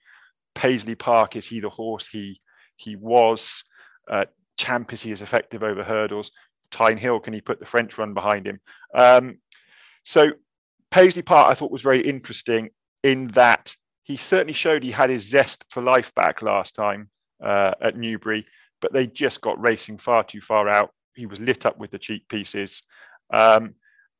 Paisley 0.54 0.94
Park 0.94 1.36
is 1.36 1.46
he 1.46 1.60
the 1.60 1.70
horse 1.70 2.06
he 2.06 2.40
he 2.76 2.96
was? 2.96 3.64
Uh, 4.08 4.26
Champ 4.56 4.92
is 4.92 5.02
he 5.02 5.12
as 5.12 5.22
effective 5.22 5.62
over 5.62 5.82
hurdles? 5.82 6.30
Thyme 6.70 6.96
Hill 6.96 7.20
can 7.20 7.32
he 7.32 7.40
put 7.40 7.60
the 7.60 7.66
French 7.66 7.96
run 7.98 8.14
behind 8.14 8.46
him? 8.46 8.60
Um, 8.94 9.38
so 10.04 10.32
Paisley 10.90 11.22
Park 11.22 11.50
I 11.50 11.54
thought 11.54 11.72
was 11.72 11.82
very 11.82 12.00
interesting 12.00 12.70
in 13.02 13.28
that 13.28 13.74
he 14.04 14.16
certainly 14.16 14.52
showed 14.52 14.82
he 14.82 14.92
had 14.92 15.10
his 15.10 15.28
zest 15.28 15.64
for 15.70 15.82
life 15.82 16.14
back 16.14 16.42
last 16.42 16.74
time 16.74 17.08
uh, 17.42 17.72
at 17.80 17.96
Newbury, 17.96 18.46
but 18.80 18.92
they 18.92 19.06
just 19.06 19.40
got 19.40 19.60
racing 19.60 19.98
far 19.98 20.22
too 20.22 20.40
far 20.40 20.68
out. 20.68 20.92
he 21.14 21.26
was 21.26 21.40
lit 21.40 21.64
up 21.64 21.78
with 21.78 21.90
the 21.90 21.98
cheekpieces. 21.98 22.82
Um, 23.32 23.74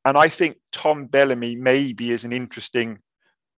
and 0.04 0.16
I 0.16 0.28
think 0.28 0.56
Tom 0.72 1.06
Bellamy 1.06 1.56
maybe 1.56 2.10
is 2.10 2.24
an 2.24 2.32
interesting 2.32 2.98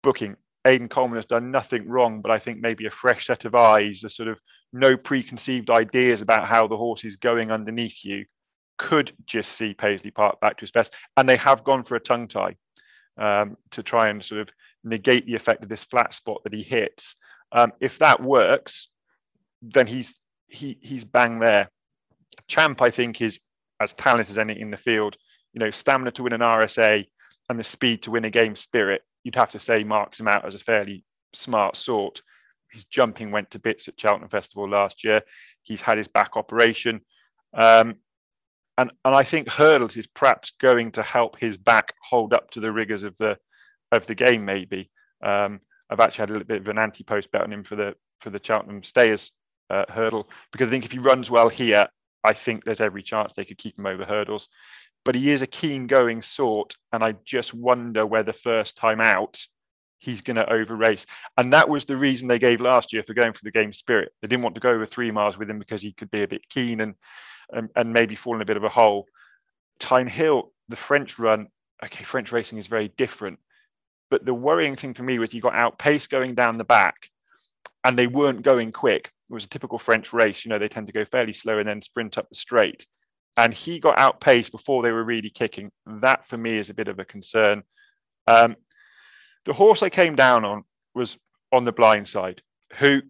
booking. 0.03 0.35
Aidan 0.65 0.89
Coleman 0.89 1.17
has 1.17 1.25
done 1.25 1.51
nothing 1.51 1.87
wrong, 1.87 2.21
but 2.21 2.31
I 2.31 2.39
think 2.39 2.59
maybe 2.59 2.87
a 2.87 2.91
fresh 2.91 3.27
set 3.27 3.45
of 3.45 3.53
eyes, 3.53 4.03
a 4.03 4.09
sort 4.09 4.29
of 4.29 4.39
no 4.73 4.97
preconceived 4.97 5.69
ideas 5.69 6.21
about 6.21 6.47
how 6.47 6.67
the 6.67 6.77
horse 6.77 7.03
is 7.03 7.17
going 7.17 7.51
underneath 7.51 8.03
you, 8.03 8.25
could 8.77 9.11
just 9.25 9.53
see 9.53 9.73
Paisley 9.73 10.11
Park 10.11 10.39
back 10.41 10.57
to 10.57 10.61
his 10.61 10.71
best. 10.71 10.93
And 11.17 11.29
they 11.29 11.37
have 11.37 11.63
gone 11.63 11.83
for 11.83 11.95
a 11.95 11.99
tongue 11.99 12.27
tie 12.27 12.55
um, 13.17 13.57
to 13.71 13.83
try 13.83 14.09
and 14.09 14.23
sort 14.23 14.41
of 14.41 14.49
negate 14.85 15.25
the 15.25 15.35
effect 15.35 15.63
of 15.63 15.69
this 15.69 15.83
flat 15.83 16.13
spot 16.13 16.41
that 16.43 16.53
he 16.53 16.63
hits. 16.63 17.15
Um, 17.51 17.73
if 17.79 17.99
that 17.99 18.21
works, 18.21 18.89
then 19.61 19.87
he's 19.87 20.15
he 20.47 20.77
he's 20.81 21.03
bang 21.03 21.39
there. 21.39 21.69
Champ, 22.47 22.81
I 22.81 22.89
think, 22.89 23.21
is 23.21 23.39
as 23.79 23.93
talented 23.93 24.29
as 24.29 24.37
any 24.37 24.59
in 24.59 24.71
the 24.71 24.77
field. 24.77 25.17
You 25.53 25.59
know, 25.59 25.71
stamina 25.71 26.11
to 26.11 26.23
win 26.23 26.33
an 26.33 26.41
RSA 26.41 27.05
and 27.49 27.59
the 27.59 27.63
speed 27.63 28.03
to 28.03 28.11
win 28.11 28.25
a 28.25 28.29
game 28.29 28.55
spirit. 28.55 29.01
You'd 29.23 29.35
have 29.35 29.51
to 29.51 29.59
say 29.59 29.83
marks 29.83 30.19
him 30.19 30.27
out 30.27 30.45
as 30.45 30.55
a 30.55 30.59
fairly 30.59 31.03
smart 31.33 31.77
sort. 31.77 32.21
His 32.71 32.85
jumping 32.85 33.31
went 33.31 33.51
to 33.51 33.59
bits 33.59 33.87
at 33.87 33.99
Cheltenham 33.99 34.29
Festival 34.29 34.69
last 34.69 35.03
year. 35.03 35.21
He's 35.63 35.81
had 35.81 35.97
his 35.97 36.07
back 36.07 36.35
operation. 36.35 37.01
Um, 37.53 37.95
and, 38.77 38.91
and 39.05 39.15
I 39.15 39.23
think 39.23 39.49
hurdles 39.49 39.95
is 39.95 40.07
perhaps 40.07 40.51
going 40.59 40.91
to 40.93 41.03
help 41.03 41.39
his 41.39 41.57
back 41.57 41.93
hold 42.01 42.33
up 42.33 42.51
to 42.51 42.59
the 42.59 42.71
rigors 42.71 43.03
of 43.03 43.15
the 43.17 43.37
of 43.95 44.07
the 44.07 44.15
game. 44.15 44.45
Maybe 44.45 44.89
um, 45.23 45.59
I've 45.89 45.99
actually 45.99 46.23
had 46.23 46.29
a 46.29 46.33
little 46.33 46.47
bit 46.47 46.61
of 46.61 46.67
an 46.67 46.77
anti-post 46.77 47.31
bet 47.31 47.41
on 47.41 47.53
him 47.53 47.63
for 47.63 47.75
the 47.75 47.95
for 48.21 48.29
the 48.29 48.39
Cheltenham 48.41 48.83
Stayers 48.83 49.31
uh, 49.69 49.85
hurdle 49.89 50.29
because 50.51 50.67
I 50.67 50.71
think 50.71 50.85
if 50.85 50.91
he 50.91 50.99
runs 50.99 51.29
well 51.29 51.49
here, 51.49 51.87
I 52.23 52.33
think 52.33 52.63
there's 52.63 52.81
every 52.81 53.03
chance 53.03 53.33
they 53.33 53.45
could 53.45 53.57
keep 53.57 53.77
him 53.77 53.85
over 53.85 54.05
hurdles. 54.05 54.47
But 55.03 55.15
he 55.15 55.29
is 55.31 55.43
a 55.43 55.47
keen 55.47 55.85
going 55.85 56.23
sort, 56.23 56.75
and 56.91 57.03
I 57.03 57.13
just 57.25 57.53
wonder 57.53 58.05
whether 58.07 58.33
first 58.33 58.75
time 58.75 58.99
out 58.99 59.45
he's 59.99 60.21
going 60.21 60.35
to 60.35 60.51
over 60.51 60.75
race. 60.75 61.05
And 61.37 61.53
that 61.53 61.69
was 61.69 61.85
the 61.85 61.97
reason 61.97 62.27
they 62.27 62.39
gave 62.39 62.61
last 62.61 62.91
year 62.91 63.03
for 63.03 63.13
going 63.13 63.33
for 63.33 63.43
the 63.43 63.51
game 63.51 63.71
spirit. 63.71 64.11
They 64.21 64.27
didn't 64.27 64.43
want 64.43 64.55
to 64.55 64.61
go 64.61 64.69
over 64.69 64.85
three 64.85 65.11
miles 65.11 65.37
with 65.37 65.49
him 65.49 65.59
because 65.59 65.81
he 65.81 65.93
could 65.93 66.11
be 66.11 66.23
a 66.23 66.27
bit 66.27 66.47
keen 66.49 66.81
and 66.81 66.95
and, 67.51 67.69
and 67.75 67.93
maybe 67.93 68.15
fall 68.15 68.35
in 68.35 68.41
a 68.41 68.45
bit 68.45 68.57
of 68.57 68.63
a 68.63 68.69
hole. 68.69 69.05
Thyme 69.79 70.07
Hill, 70.07 70.51
the 70.67 70.75
French 70.75 71.19
run, 71.19 71.47
okay, 71.83 72.03
French 72.03 72.31
racing 72.31 72.57
is 72.57 72.65
very 72.65 72.87
different. 72.97 73.37
But 74.09 74.25
the 74.25 74.33
worrying 74.33 74.75
thing 74.75 74.93
for 74.93 75.03
me 75.03 75.19
was 75.19 75.31
he 75.31 75.39
got 75.39 75.55
outpaced 75.55 76.09
going 76.09 76.35
down 76.35 76.57
the 76.57 76.63
back 76.63 77.09
and 77.83 77.97
they 77.97 78.07
weren't 78.07 78.43
going 78.43 78.71
quick. 78.71 79.11
It 79.29 79.33
was 79.33 79.45
a 79.45 79.49
typical 79.49 79.79
French 79.79 80.13
race. 80.13 80.45
You 80.45 80.49
know, 80.49 80.59
they 80.59 80.67
tend 80.67 80.87
to 80.87 80.93
go 80.93 81.05
fairly 81.05 81.33
slow 81.33 81.59
and 81.59 81.67
then 81.67 81.81
sprint 81.81 82.17
up 82.17 82.29
the 82.29 82.35
straight. 82.35 82.85
And 83.37 83.53
he 83.53 83.79
got 83.79 83.97
outpaced 83.97 84.51
before 84.51 84.83
they 84.83 84.91
were 84.91 85.03
really 85.03 85.29
kicking. 85.29 85.71
That 85.85 86.27
for 86.27 86.37
me 86.37 86.57
is 86.57 86.69
a 86.69 86.75
bit 86.75 86.87
of 86.87 86.99
a 86.99 87.05
concern. 87.05 87.63
Um, 88.27 88.55
the 89.45 89.53
horse 89.53 89.83
I 89.83 89.89
came 89.89 90.15
down 90.15 90.45
on 90.45 90.63
was 90.93 91.17
on 91.51 91.63
the 91.63 91.71
blind 91.71 92.07
side, 92.07 92.41
who 92.77 93.01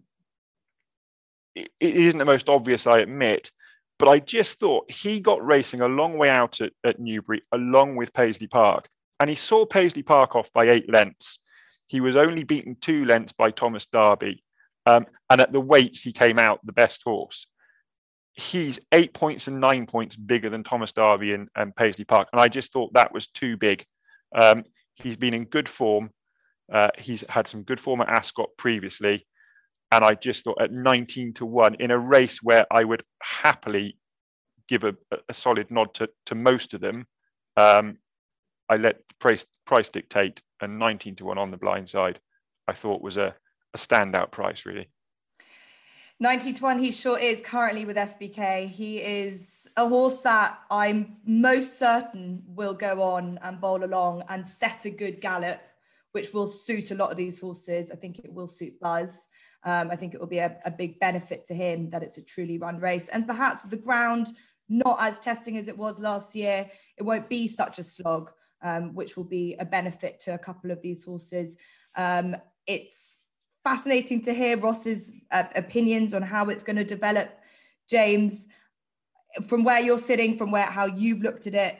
it 1.54 1.70
isn't 1.80 2.18
the 2.18 2.24
most 2.24 2.48
obvious, 2.48 2.86
I 2.86 2.98
admit, 2.98 3.50
but 3.98 4.08
I 4.08 4.18
just 4.18 4.60
thought 4.60 4.90
he 4.90 5.20
got 5.20 5.44
racing 5.44 5.80
a 5.80 5.88
long 5.88 6.18
way 6.18 6.28
out 6.28 6.60
at, 6.60 6.72
at 6.84 7.00
Newbury, 7.00 7.42
along 7.52 7.96
with 7.96 8.12
Paisley 8.12 8.46
Park. 8.46 8.88
And 9.20 9.30
he 9.30 9.36
saw 9.36 9.64
Paisley 9.64 10.02
Park 10.02 10.36
off 10.36 10.52
by 10.52 10.68
eight 10.68 10.90
lengths. 10.90 11.38
He 11.88 12.00
was 12.00 12.16
only 12.16 12.44
beaten 12.44 12.76
two 12.80 13.04
lengths 13.04 13.32
by 13.32 13.50
Thomas 13.50 13.86
Darby. 13.86 14.42
Um, 14.84 15.06
and 15.30 15.40
at 15.40 15.52
the 15.52 15.60
weights, 15.60 16.02
he 16.02 16.12
came 16.12 16.38
out 16.38 16.64
the 16.64 16.72
best 16.72 17.02
horse. 17.04 17.46
He's 18.34 18.78
eight 18.92 19.14
points 19.14 19.48
and 19.48 19.60
nine 19.60 19.86
points 19.86 20.14
bigger 20.14 20.50
than 20.50 20.62
Thomas 20.62 20.92
Darby 20.92 21.32
and, 21.32 21.48
and 21.56 21.74
Paisley 21.74 22.04
Park. 22.04 22.28
And 22.32 22.40
I 22.40 22.48
just 22.48 22.72
thought 22.72 22.92
that 22.92 23.12
was 23.12 23.28
too 23.28 23.56
big. 23.56 23.84
Um, 24.34 24.64
he's 24.94 25.16
been 25.16 25.34
in 25.34 25.44
good 25.44 25.68
form. 25.68 26.10
Uh, 26.72 26.90
he's 26.98 27.24
had 27.28 27.48
some 27.48 27.62
good 27.62 27.80
form 27.80 28.00
at 28.00 28.08
Ascot 28.08 28.50
previously. 28.58 29.26
And 29.92 30.04
I 30.04 30.14
just 30.14 30.44
thought 30.44 30.60
at 30.60 30.72
19 30.72 31.34
to 31.34 31.46
1 31.46 31.76
in 31.76 31.90
a 31.90 31.98
race 31.98 32.42
where 32.42 32.66
I 32.70 32.84
would 32.84 33.04
happily 33.22 33.96
give 34.68 34.84
a, 34.84 34.94
a 35.28 35.32
solid 35.32 35.70
nod 35.70 35.94
to, 35.94 36.08
to 36.26 36.34
most 36.34 36.74
of 36.74 36.80
them, 36.80 37.06
um, 37.56 37.98
I 38.68 38.76
let 38.76 39.00
price, 39.18 39.46
price 39.64 39.90
dictate 39.90 40.42
and 40.60 40.78
19 40.78 41.16
to 41.16 41.24
1 41.24 41.38
on 41.38 41.50
the 41.50 41.56
blind 41.56 41.88
side, 41.88 42.20
I 42.68 42.72
thought 42.72 43.02
was 43.02 43.16
a, 43.16 43.34
a 43.74 43.78
standout 43.78 44.30
price, 44.32 44.66
really. 44.66 44.88
90 46.18 46.54
to 46.54 46.62
1, 46.62 46.78
he 46.78 46.92
sure 46.92 47.18
is 47.18 47.42
currently 47.42 47.84
with 47.84 47.96
SBK. 47.96 48.68
He 48.68 49.02
is 49.02 49.68
a 49.76 49.86
horse 49.86 50.22
that 50.22 50.58
I'm 50.70 51.18
most 51.26 51.78
certain 51.78 52.42
will 52.46 52.72
go 52.72 53.02
on 53.02 53.38
and 53.42 53.60
bowl 53.60 53.84
along 53.84 54.22
and 54.30 54.46
set 54.46 54.86
a 54.86 54.90
good 54.90 55.20
gallop, 55.20 55.60
which 56.12 56.32
will 56.32 56.46
suit 56.46 56.90
a 56.90 56.94
lot 56.94 57.10
of 57.10 57.18
these 57.18 57.38
horses. 57.38 57.90
I 57.90 57.96
think 57.96 58.18
it 58.18 58.32
will 58.32 58.48
suit 58.48 58.80
Buzz. 58.80 59.28
Um, 59.62 59.90
I 59.90 59.96
think 59.96 60.14
it 60.14 60.20
will 60.20 60.26
be 60.26 60.38
a, 60.38 60.56
a, 60.64 60.70
big 60.70 60.98
benefit 61.00 61.44
to 61.46 61.54
him 61.54 61.90
that 61.90 62.02
it's 62.02 62.18
a 62.18 62.24
truly 62.24 62.56
run 62.56 62.78
race. 62.78 63.08
And 63.08 63.26
perhaps 63.26 63.62
with 63.62 63.72
the 63.72 63.84
ground 63.84 64.28
not 64.68 64.96
as 65.00 65.18
testing 65.18 65.56
as 65.58 65.68
it 65.68 65.76
was 65.76 65.98
last 65.98 66.34
year, 66.34 66.70
it 66.96 67.02
won't 67.02 67.28
be 67.28 67.46
such 67.46 67.78
a 67.78 67.84
slog, 67.84 68.30
um, 68.66 68.94
which 68.94 69.16
will 69.16 69.24
be 69.24 69.54
a 69.60 69.64
benefit 69.64 70.18
to 70.20 70.34
a 70.34 70.38
couple 70.38 70.70
of 70.70 70.82
these 70.82 71.04
horses. 71.04 71.56
Um, 71.94 72.36
it's 72.66 73.20
fascinating 73.64 74.20
to 74.22 74.34
hear 74.34 74.56
Ross's 74.56 75.14
uh, 75.30 75.44
opinions 75.54 76.14
on 76.14 76.22
how 76.22 76.48
it's 76.48 76.64
going 76.64 76.76
to 76.76 76.84
develop. 76.84 77.30
James, 77.88 78.48
from 79.46 79.62
where 79.62 79.80
you're 79.80 79.98
sitting, 79.98 80.36
from 80.36 80.50
where 80.50 80.66
how 80.66 80.86
you've 80.86 81.22
looked 81.22 81.46
at 81.46 81.54
it, 81.54 81.78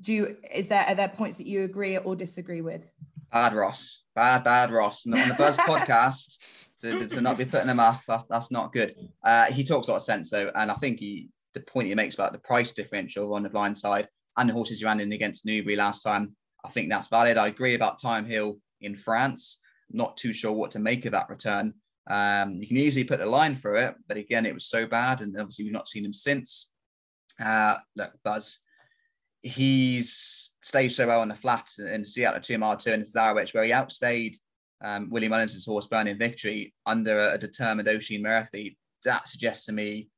do 0.00 0.12
you, 0.12 0.36
is 0.52 0.68
there 0.68 0.84
are 0.88 0.94
there 0.94 1.08
points 1.08 1.38
that 1.38 1.46
you 1.46 1.62
agree 1.62 1.96
or 1.96 2.16
disagree 2.16 2.60
with? 2.60 2.90
Bad 3.32 3.54
Ross, 3.54 4.02
bad 4.14 4.42
bad 4.42 4.70
Ross. 4.70 5.06
And 5.06 5.14
on 5.14 5.28
the 5.28 5.34
Buzz 5.34 5.56
podcast, 5.70 6.38
to, 6.80 7.06
to 7.06 7.20
not 7.20 7.38
be 7.38 7.44
putting 7.44 7.68
him 7.68 7.80
up. 7.80 8.00
That's, 8.06 8.24
that's 8.24 8.50
not 8.50 8.72
good. 8.72 8.94
Uh, 9.24 9.46
he 9.46 9.64
talks 9.64 9.88
a 9.88 9.92
lot 9.92 9.96
of 9.96 10.02
sense 10.02 10.30
though, 10.30 10.50
and 10.54 10.70
I 10.70 10.74
think 10.74 10.98
he 10.98 11.30
the 11.54 11.60
point 11.60 11.88
he 11.88 11.94
makes 11.94 12.14
about 12.14 12.32
the 12.32 12.38
price 12.38 12.72
differential 12.72 13.34
on 13.34 13.42
the 13.42 13.48
blind 13.48 13.76
side 13.76 14.08
and 14.38 14.48
the 14.48 14.54
horses 14.54 14.80
you 14.80 14.86
ran 14.86 15.00
in 15.00 15.12
against 15.12 15.44
Newbury 15.44 15.76
last 15.76 16.02
time. 16.02 16.34
I 16.64 16.68
think 16.68 16.88
that's 16.88 17.08
valid. 17.08 17.36
I 17.36 17.48
agree 17.48 17.74
about 17.74 18.00
Thyme 18.00 18.24
Hill 18.24 18.58
in 18.80 18.94
France. 18.94 19.60
Not 19.90 20.16
too 20.16 20.32
sure 20.32 20.52
what 20.52 20.70
to 20.72 20.78
make 20.78 21.04
of 21.04 21.12
that 21.12 21.28
return. 21.28 21.74
Um, 22.08 22.54
you 22.54 22.66
can 22.66 22.78
easily 22.78 23.04
put 23.04 23.20
a 23.20 23.26
line 23.26 23.54
through 23.54 23.80
it, 23.80 23.94
but 24.06 24.16
again, 24.16 24.46
it 24.46 24.54
was 24.54 24.66
so 24.66 24.86
bad, 24.86 25.20
and 25.20 25.36
obviously 25.38 25.64
we've 25.64 25.72
not 25.72 25.88
seen 25.88 26.04
him 26.04 26.14
since. 26.14 26.72
Uh, 27.44 27.76
look, 27.96 28.12
Buzz, 28.24 28.60
he's 29.42 30.54
stayed 30.62 30.88
so 30.88 31.06
well 31.06 31.20
on 31.20 31.28
the 31.28 31.34
flat 31.34 31.68
in 31.78 32.04
Seattle 32.04 32.40
two 32.40 32.58
mile 32.58 32.76
two 32.76 32.92
in 32.92 33.02
Cesarewitch, 33.02 33.54
where 33.54 33.64
he 33.64 33.72
outstayed 33.72 34.36
um, 34.82 35.10
Willie 35.10 35.28
Mullins' 35.28 35.66
horse 35.66 35.86
Burning 35.86 36.18
Victory 36.18 36.74
under 36.86 37.18
a, 37.18 37.34
a 37.34 37.38
determined 37.38 37.88
Oisin 37.88 38.22
Murphy, 38.22 38.78
that 39.04 39.28
suggests 39.28 39.66
to 39.66 39.72
me 39.72 40.08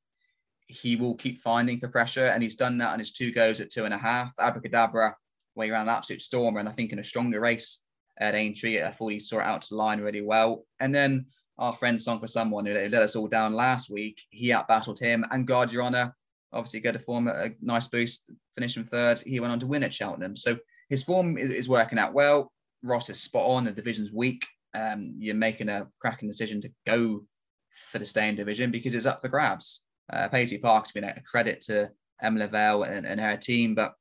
he 0.70 0.96
will 0.96 1.14
keep 1.14 1.40
finding 1.40 1.78
for 1.78 1.88
pressure, 1.88 2.26
and 2.26 2.42
he's 2.42 2.56
done 2.56 2.78
that 2.78 2.92
on 2.92 2.98
his 2.98 3.12
two 3.12 3.32
goes 3.32 3.60
at 3.60 3.70
two 3.70 3.84
and 3.84 3.94
a 3.94 3.98
half. 3.98 4.34
Abracadabra, 4.38 5.16
where 5.54 5.66
he 5.66 5.70
ran 5.70 5.82
an 5.82 5.88
absolute 5.88 6.22
stormer, 6.22 6.60
and 6.60 6.68
I 6.68 6.72
think 6.72 6.92
in 6.92 6.98
a 6.98 7.04
stronger 7.04 7.40
race 7.40 7.82
at 8.18 8.34
Aintree, 8.34 8.82
I 8.82 8.90
thought 8.90 9.08
he 9.08 9.18
saw 9.18 9.40
it 9.40 9.46
out 9.46 9.62
to 9.62 9.68
the 9.70 9.76
line 9.76 10.00
really 10.00 10.20
well. 10.20 10.64
And 10.78 10.94
then 10.94 11.26
our 11.58 11.74
friend 11.74 12.00
Song 12.00 12.20
for 12.20 12.26
Someone, 12.26 12.66
who 12.66 12.74
let 12.74 13.02
us 13.02 13.16
all 13.16 13.28
down 13.28 13.54
last 13.54 13.90
week, 13.90 14.20
he 14.30 14.48
outbattled 14.48 15.00
him, 15.00 15.24
and 15.30 15.46
God 15.46 15.72
Your 15.72 15.82
Honour, 15.82 16.14
obviously 16.52 16.80
go 16.80 16.92
to 16.92 16.98
form 16.98 17.28
a 17.28 17.50
nice 17.60 17.88
boost, 17.88 18.30
finishing 18.54 18.84
third. 18.84 19.20
He 19.20 19.40
went 19.40 19.52
on 19.52 19.60
to 19.60 19.66
win 19.66 19.82
at 19.82 19.94
Cheltenham. 19.94 20.36
So 20.36 20.58
his 20.88 21.02
form 21.02 21.38
is, 21.38 21.50
is 21.50 21.68
working 21.68 21.98
out 21.98 22.14
well. 22.14 22.52
Ross 22.82 23.10
is 23.10 23.20
spot 23.20 23.48
on. 23.48 23.64
The 23.64 23.72
division's 23.72 24.12
weak. 24.12 24.46
Um, 24.74 25.14
you're 25.18 25.34
making 25.34 25.68
a 25.68 25.88
cracking 26.00 26.28
decision 26.28 26.60
to 26.62 26.70
go 26.86 27.24
for 27.70 27.98
the 27.98 28.04
staying 28.04 28.36
division 28.36 28.70
because 28.70 28.94
it's 28.94 29.06
up 29.06 29.20
for 29.20 29.28
grabs. 29.28 29.84
Uh, 30.12 30.28
Paisley 30.28 30.58
Park's 30.58 30.92
been 30.92 31.04
a 31.04 31.20
credit 31.22 31.60
to 31.62 31.90
Emma 32.20 32.40
Lavelle 32.40 32.82
and, 32.82 33.06
and, 33.06 33.20
her 33.20 33.36
team, 33.36 33.74
but 33.74 33.94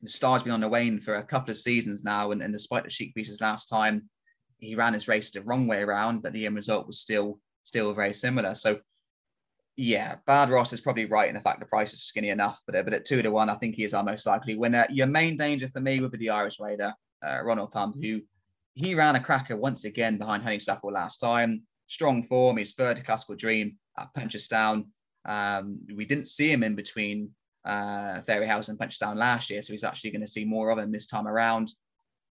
the 0.00 0.08
star's 0.08 0.42
been 0.42 0.52
on 0.52 0.60
the 0.60 0.68
wane 0.68 1.00
for 1.00 1.16
a 1.16 1.26
couple 1.26 1.50
of 1.50 1.56
seasons 1.56 2.04
now. 2.04 2.30
And, 2.30 2.42
and 2.42 2.52
despite 2.52 2.84
the 2.84 2.90
cheekpieces 2.90 3.40
last 3.40 3.66
time, 3.66 4.08
he 4.58 4.74
ran 4.74 4.94
his 4.94 5.08
race 5.08 5.30
the 5.30 5.42
wrong 5.42 5.66
way 5.66 5.80
around, 5.80 6.22
but 6.22 6.32
the 6.32 6.46
end 6.46 6.56
result 6.56 6.86
was 6.86 7.00
still 7.00 7.40
still 7.64 7.92
very 7.92 8.14
similar. 8.14 8.54
So 8.54 8.78
yeah, 9.76 10.16
Bad 10.26 10.50
Ross 10.50 10.72
is 10.72 10.80
probably 10.80 11.06
right 11.06 11.28
in 11.28 11.34
the 11.34 11.40
fact 11.40 11.60
the 11.60 11.66
price 11.66 11.92
is 11.92 12.02
skinny 12.02 12.28
enough, 12.28 12.60
but, 12.66 12.84
but 12.84 12.94
at 12.94 13.04
two 13.04 13.22
to 13.22 13.30
one, 13.30 13.48
I 13.48 13.54
think 13.54 13.74
he 13.74 13.84
is 13.84 13.94
our 13.94 14.02
most 14.02 14.26
likely 14.26 14.56
winner. 14.56 14.86
Your 14.90 15.06
main 15.06 15.36
danger 15.36 15.68
for 15.68 15.80
me 15.80 16.00
would 16.00 16.10
be 16.10 16.18
the 16.18 16.30
Irish 16.30 16.60
Raider, 16.60 16.92
uh, 17.26 17.40
Ronald 17.42 17.72
Pump, 17.72 17.96
who 18.00 18.20
he 18.74 18.94
ran 18.94 19.16
a 19.16 19.20
cracker 19.20 19.56
once 19.56 19.84
again 19.84 20.18
behind 20.18 20.42
Honeysuckle 20.42 20.92
last 20.92 21.18
time. 21.18 21.62
Strong 21.86 22.24
form, 22.24 22.58
his 22.58 22.72
third 22.72 23.02
Klassical 23.04 23.36
Dream 23.36 23.76
at 23.98 24.12
Punchestown. 24.14 24.86
Um, 25.24 25.82
we 25.94 26.04
didn't 26.04 26.28
see 26.28 26.50
him 26.50 26.62
in 26.62 26.74
between 26.74 27.30
uh, 27.64 28.20
Fairyhouse 28.22 28.68
and 28.68 28.78
Punchestown 28.78 29.16
last 29.16 29.50
year, 29.50 29.62
so 29.62 29.72
he's 29.72 29.84
actually 29.84 30.10
going 30.10 30.22
to 30.22 30.28
see 30.28 30.44
more 30.44 30.70
of 30.70 30.78
him 30.78 30.92
this 30.92 31.06
time 31.06 31.28
around. 31.28 31.72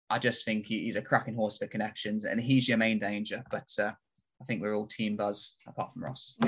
I 0.10 0.20
just 0.20 0.46
think 0.46 0.66
he, 0.66 0.84
he's 0.84 0.98
a 0.98 1.02
cracking 1.02 1.36
horse 1.36 1.58
for 1.58 1.68
connections, 1.68 2.26
and 2.26 2.40
he's 2.40 2.68
your 2.68 2.78
main 2.78 3.00
danger. 3.00 3.44
But 3.50 3.70
uh, 3.80 3.92
I 4.42 4.46
think 4.46 4.62
we're 4.62 4.76
all 4.76 4.88
team 4.88 5.16
buzz 5.16 5.58
apart 5.68 5.94
from 5.94 6.04
Ross. 6.04 6.36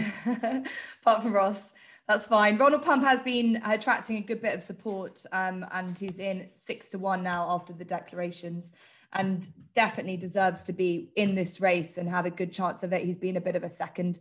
apart 1.02 1.24
from 1.24 1.34
Ross, 1.34 1.74
That's 2.08 2.28
fine. 2.28 2.58
Ronald 2.58 2.84
Pump 2.84 3.04
has 3.04 3.22
been 3.22 3.62
attracting 3.66 4.18
a 4.18 4.22
good 4.22 4.42
bit 4.42 4.54
of 4.54 4.62
support, 4.62 5.24
um, 5.32 5.66
and 5.72 5.98
he's 5.98 6.20
in 6.20 6.50
six 6.54 6.90
to 6.92 7.00
one 7.00 7.24
now 7.24 7.50
after 7.50 7.74
the 7.74 7.86
declarations, 7.86 8.74
and 9.14 9.48
definitely 9.74 10.18
deserves 10.18 10.64
to 10.66 10.74
be 10.74 11.10
in 11.16 11.34
this 11.34 11.62
race 11.62 11.98
and 11.98 12.10
have 12.10 12.26
a 12.26 12.32
good 12.32 12.54
chance 12.54 12.84
of 12.84 12.94
it. 12.94 13.04
He's 13.04 13.18
been 13.18 13.38
a 13.38 13.42
bit 13.42 13.56
of 13.56 13.64
a 13.64 13.70
second, 13.70 14.20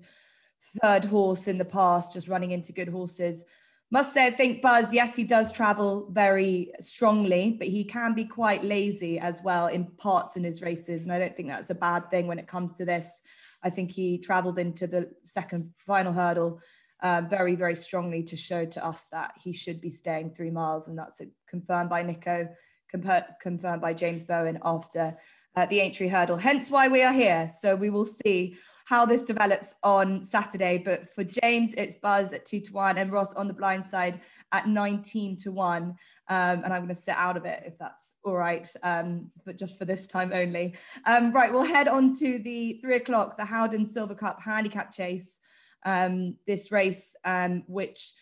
third 0.82 1.04
horse 1.04 1.48
in 1.48 1.58
the 1.58 1.64
past, 1.64 2.12
just 2.12 2.28
running 2.28 2.52
into 2.52 2.72
good 2.72 2.88
horses. 2.88 3.44
Must 3.90 4.12
say, 4.12 4.26
I 4.26 4.30
think 4.30 4.60
Buzz, 4.60 4.92
yes, 4.92 5.14
he 5.14 5.24
does 5.24 5.52
travel 5.52 6.08
very 6.10 6.72
strongly, 6.80 7.56
but 7.58 7.68
he 7.68 7.84
can 7.84 8.14
be 8.14 8.24
quite 8.24 8.64
lazy 8.64 9.18
as 9.18 9.42
well 9.44 9.68
in 9.68 9.84
parts 9.84 10.36
in 10.36 10.42
his 10.42 10.62
races. 10.62 11.04
And 11.04 11.12
I 11.12 11.18
don't 11.18 11.36
think 11.36 11.48
that's 11.48 11.70
a 11.70 11.74
bad 11.76 12.10
thing 12.10 12.26
when 12.26 12.38
it 12.38 12.48
comes 12.48 12.76
to 12.78 12.84
this. 12.84 13.22
I 13.62 13.70
think 13.70 13.90
he 13.90 14.18
traveled 14.18 14.58
into 14.58 14.86
the 14.86 15.12
second 15.22 15.72
final 15.86 16.12
hurdle 16.12 16.60
uh, 17.02 17.22
very, 17.28 17.54
very 17.54 17.76
strongly 17.76 18.22
to 18.24 18.36
show 18.36 18.64
to 18.64 18.84
us 18.84 19.08
that 19.08 19.32
he 19.42 19.52
should 19.52 19.80
be 19.80 19.90
staying 19.90 20.30
three 20.30 20.50
miles. 20.50 20.88
And 20.88 20.98
that's 20.98 21.20
confirmed 21.46 21.90
by 21.90 22.02
Nico, 22.02 22.48
confirmed 22.88 23.80
by 23.80 23.94
James 23.94 24.24
Bowen 24.24 24.58
after 24.64 25.16
uh, 25.54 25.66
the 25.66 25.80
Aintree 25.80 26.08
hurdle. 26.08 26.36
Hence 26.36 26.70
why 26.70 26.88
we 26.88 27.02
are 27.02 27.12
here. 27.12 27.50
So 27.56 27.76
we 27.76 27.90
will 27.90 28.06
see 28.06 28.56
how 28.84 29.06
this 29.06 29.24
develops 29.24 29.74
on 29.82 30.22
Saturday. 30.22 30.78
But 30.78 31.08
for 31.08 31.24
James, 31.24 31.74
it's 31.74 31.96
Buzz 31.96 32.32
at 32.32 32.44
two 32.44 32.60
to 32.60 32.72
one 32.72 32.98
and 32.98 33.10
Ross 33.10 33.32
on 33.34 33.48
the 33.48 33.54
blind 33.54 33.86
side 33.86 34.20
at 34.52 34.68
19 34.68 35.36
to 35.38 35.52
one. 35.52 35.96
Um, 36.28 36.62
and 36.64 36.66
I'm 36.66 36.82
going 36.82 36.88
to 36.88 36.94
sit 36.94 37.16
out 37.16 37.36
of 37.36 37.44
it 37.44 37.62
if 37.66 37.78
that's 37.78 38.14
all 38.24 38.36
right, 38.36 38.68
um, 38.82 39.30
but 39.44 39.58
just 39.58 39.78
for 39.78 39.84
this 39.84 40.06
time 40.06 40.30
only. 40.32 40.74
Um, 41.06 41.32
right, 41.32 41.52
we'll 41.52 41.64
head 41.64 41.88
on 41.88 42.16
to 42.18 42.38
the 42.38 42.78
three 42.80 42.96
o'clock, 42.96 43.36
the 43.36 43.44
Howden 43.44 43.84
Silver 43.84 44.14
Cup 44.14 44.40
handicap 44.40 44.92
chase 44.92 45.40
um, 45.84 46.36
this 46.46 46.72
race, 46.72 47.16
um, 47.24 47.62
which 47.66 48.12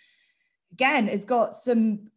again 0.73 1.07
has 1.07 1.25
got 1.25 1.55
some 1.55 2.09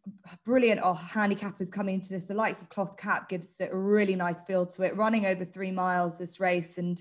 brilliant 0.44 0.80
oh, 0.82 0.94
handicappers 0.94 1.70
coming 1.70 1.96
into 1.96 2.12
this. 2.12 2.24
The 2.24 2.34
likes 2.34 2.62
of 2.62 2.68
Cloth 2.68 2.96
Cap 2.96 3.28
gives 3.28 3.60
it 3.60 3.70
a 3.72 3.76
really 3.76 4.16
nice 4.16 4.40
feel 4.40 4.66
to 4.66 4.82
it, 4.82 4.96
running 4.96 5.26
over 5.26 5.44
three 5.44 5.70
miles 5.70 6.18
this 6.18 6.40
race. 6.40 6.78
And 6.78 7.00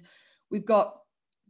we've 0.51 0.65
got 0.65 0.99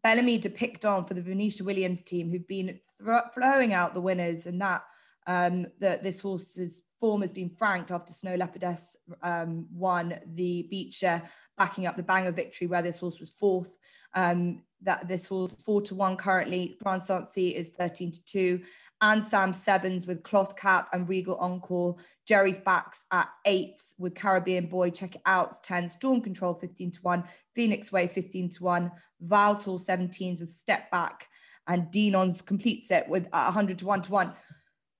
Belami 0.05 0.39
Des 0.39 0.49
Pictons 0.49 1.07
for 1.07 1.15
the 1.15 1.21
Venetia 1.21 1.63
Williams 1.63 2.03
team, 2.03 2.29
who've 2.29 2.47
been 2.47 2.79
th- 3.03 3.21
flowing 3.33 3.73
out 3.73 3.95
the 3.95 4.01
winners, 4.01 4.45
and 4.45 4.61
that 4.61 4.83
um, 5.27 5.65
that 5.79 6.03
this 6.03 6.21
horse's 6.21 6.83
form 6.99 7.21
has 7.21 7.31
been 7.31 7.49
franked 7.57 7.89
after 7.89 8.13
Snow 8.13 8.37
Leopardess 8.37 8.95
um, 9.23 9.65
won 9.73 10.19
the 10.35 10.67
Beecher, 10.69 11.23
backing 11.57 11.87
up 11.87 11.97
the 11.97 12.03
Bangor 12.03 12.31
victory 12.31 12.67
where 12.67 12.83
this 12.83 12.99
horse 12.99 13.19
was 13.19 13.31
fourth. 13.31 13.77
Um, 14.13 14.61
that 14.83 15.07
this 15.07 15.27
horse 15.27 15.55
four 15.63 15.81
to 15.81 15.95
one 15.95 16.15
currently. 16.15 16.77
Grand 16.83 17.01
Sancy 17.01 17.53
is 17.53 17.69
13 17.69 18.11
to 18.11 18.25
two. 18.25 18.61
Annsam 19.01 19.53
Sevens 19.53 20.07
with 20.07 20.23
Cloth 20.23 20.55
Cap 20.55 20.89
and 20.93 21.07
Regal 21.07 21.35
Encore. 21.37 21.95
Jerrysback's 22.29 23.05
at 23.11 23.29
eight 23.45 23.81
with 23.97 24.15
Caribbean 24.15 24.67
Boy. 24.67 24.89
Check 24.89 25.15
it 25.15 25.21
out. 25.25 25.49
It's 25.49 25.59
10. 25.61 25.87
Storm 25.87 26.21
Control 26.21 26.53
15 26.53 26.91
to 26.91 26.99
one. 27.01 27.23
Phoenix 27.55 27.91
Way 27.91 28.07
15 28.07 28.49
to 28.49 28.63
one. 28.63 28.91
Valtor 29.21 29.71
17s 29.71 30.39
with 30.39 30.49
Step 30.49 30.89
Back. 30.91 31.27
And 31.67 31.91
Denon's 31.91 32.41
complete 32.41 32.83
set 32.83 33.09
with 33.09 33.27
100 33.31 33.79
to 33.79 33.85
one 33.85 34.01
to 34.03 34.11
one 34.11 34.33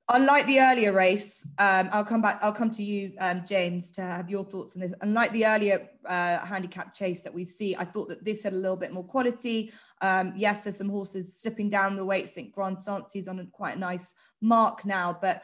unlike 0.09 0.45
the 0.45 0.59
earlier 0.59 0.91
race, 0.91 1.47
um, 1.57 1.89
I'll 1.91 2.03
come 2.03 2.21
back. 2.21 2.39
I'll 2.41 2.51
come 2.51 2.71
to 2.71 2.83
you, 2.83 3.13
um, 3.19 3.43
James, 3.45 3.91
to 3.91 4.01
have 4.01 4.29
your 4.29 4.43
thoughts 4.43 4.75
on 4.75 4.81
this. 4.81 4.93
Unlike 5.01 5.31
the 5.31 5.45
earlier 5.45 5.89
uh, 6.05 6.39
handicap 6.39 6.93
chase 6.93 7.21
that 7.21 7.33
we 7.33 7.45
see, 7.45 7.75
I 7.75 7.85
thought 7.85 8.09
that 8.09 8.23
this 8.23 8.43
had 8.43 8.53
a 8.53 8.57
little 8.57 8.77
bit 8.77 8.93
more 8.93 9.03
quality. 9.03 9.71
Um, 10.05 10.33
yes, 10.35 10.63
there's 10.63 10.77
some 10.77 10.89
horses 10.89 11.39
slipping 11.39 11.71
down 11.71 11.95
the 11.95 12.05
weights. 12.05 12.31
I 12.33 12.35
think 12.35 12.53
Grand 12.53 12.77
Sancy's 12.77 13.27
on 13.27 13.39
a 13.39 13.45
quite 13.47 13.75
a 13.75 13.79
nice 13.79 14.13
mark 14.39 14.85
now, 14.85 15.17
but 15.19 15.43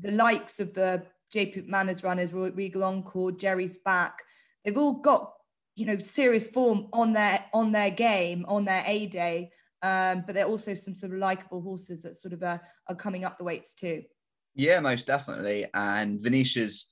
the 0.00 0.12
likes 0.12 0.60
of 0.60 0.72
the 0.72 1.02
JP 1.34 1.68
McManus 1.68 2.02
runners, 2.02 2.32
Regal 2.32 2.84
Encore, 2.84 3.32
Jerrysback, 3.32 4.12
they've 4.64 4.78
all 4.78 4.94
got 4.94 5.34
you 5.74 5.86
know 5.86 5.96
serious 5.96 6.48
form 6.48 6.88
on 6.92 7.12
their 7.12 7.44
on 7.52 7.72
their 7.72 7.90
game 7.90 8.46
on 8.48 8.64
their 8.64 8.82
A 8.86 9.06
day. 9.06 9.50
Um, 9.82 10.22
but 10.24 10.34
they're 10.34 10.46
also 10.46 10.74
some 10.74 10.94
sort 10.94 11.12
of 11.12 11.18
likable 11.18 11.60
horses 11.60 12.02
that 12.02 12.14
sort 12.14 12.32
of 12.32 12.42
are, 12.44 12.62
are 12.88 12.94
coming 12.94 13.24
up 13.24 13.36
the 13.36 13.44
weights 13.44 13.74
too. 13.74 14.04
Yeah, 14.54 14.78
most 14.80 15.08
definitely. 15.08 15.66
And 15.74 16.20
Venetia's 16.20 16.88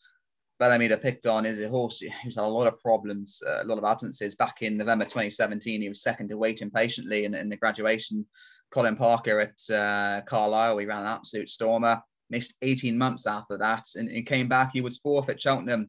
Belami 0.61 0.89
Des 0.89 0.99
Pictons 0.99 1.47
is 1.47 1.63
a 1.63 1.69
horse 1.69 2.01
who's 2.01 2.37
had 2.37 2.45
a 2.45 2.47
lot 2.47 2.67
of 2.67 2.79
problems, 2.83 3.43
uh, 3.47 3.63
a 3.63 3.65
lot 3.65 3.79
of 3.79 3.85
absences. 3.85 4.35
Back 4.35 4.61
in 4.61 4.77
November 4.77 5.05
2017, 5.05 5.81
he 5.81 5.89
was 5.89 6.03
second 6.03 6.29
to 6.29 6.37
Waiting 6.37 6.71
Patiently 6.71 7.25
in, 7.25 7.35
in 7.35 7.49
the 7.49 7.57
graduation. 7.57 8.27
Colin 8.71 8.95
Parker 8.95 9.41
at 9.41 9.75
uh, 9.75 10.21
Carlisle, 10.27 10.79
he 10.79 10.87
ran 10.87 11.01
an 11.01 11.07
absolute 11.07 11.49
stormer. 11.49 12.01
Missed 12.29 12.55
18 12.63 12.97
months 12.97 13.27
after 13.27 13.57
that 13.59 13.85
and, 13.97 14.27
came 14.27 14.49
back. 14.49 14.71
He 14.73 14.83
was 14.83 14.99
fourth 14.99 15.31
at 15.31 15.41
Cheltenham, 15.41 15.89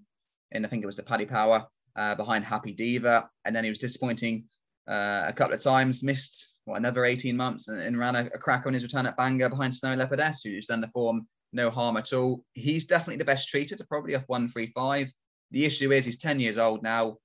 and 0.51 0.65
I 0.65 0.69
think 0.69 0.83
it 0.83 0.87
was 0.87 0.95
the 0.95 1.03
Paddy 1.03 1.25
Power 1.25 1.67
uh, 1.95 2.15
behind 2.15 2.45
Happy 2.45 2.71
Diva. 2.73 3.29
And 3.45 3.55
then 3.55 3.63
he 3.63 3.69
was 3.69 3.77
disappointing 3.77 4.45
uh, 4.87 5.25
a 5.27 5.33
couple 5.33 5.53
of 5.53 5.61
times, 5.61 6.01
missed 6.01 6.59
what, 6.65 6.77
another 6.77 7.05
18 7.05 7.35
months 7.35 7.67
and, 7.67 7.79
and 7.81 7.99
ran 7.99 8.15
a, 8.15 8.25
a, 8.33 8.37
crack 8.39 8.65
on 8.65 8.73
his 8.73 8.83
return 8.83 9.05
at 9.05 9.17
Bangor 9.17 9.49
behind 9.49 9.75
Snow 9.75 9.95
Leopardess, 9.95 10.37
who's 10.43 10.67
done 10.67 10.81
the 10.81 10.87
form 10.87 11.27
no 11.53 11.69
harm 11.69 11.97
at 11.97 12.13
all. 12.13 12.43
He's 12.53 12.85
definitely 12.85 13.17
the 13.17 13.25
best 13.25 13.49
treated, 13.49 13.81
probably 13.87 14.15
off 14.15 14.27
135. 14.27 15.11
The 15.51 15.65
issue 15.65 15.91
is 15.91 16.05
he's 16.05 16.17
10 16.17 16.39
years 16.39 16.57
old 16.57 16.83
now. 16.83 17.17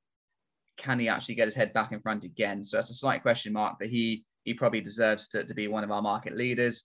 Can 0.77 0.99
he 0.99 1.09
actually 1.09 1.37
get 1.37 1.47
his 1.47 1.55
head 1.55 1.73
back 1.73 1.93
in 1.93 2.01
front 2.01 2.25
again? 2.25 2.65
So 2.65 2.79
it's 2.79 2.91
a 2.91 2.95
slight 2.95 3.23
question 3.23 3.53
mark, 3.53 3.77
but 3.79 3.89
he 3.89 4.25
he 4.45 4.55
probably 4.55 4.81
deserves 4.81 5.29
to, 5.29 5.45
to 5.45 5.55
be 5.55 5.67
one 5.67 5.83
of 5.83 5.91
our 5.91 6.03
market 6.03 6.37
leaders. 6.37 6.85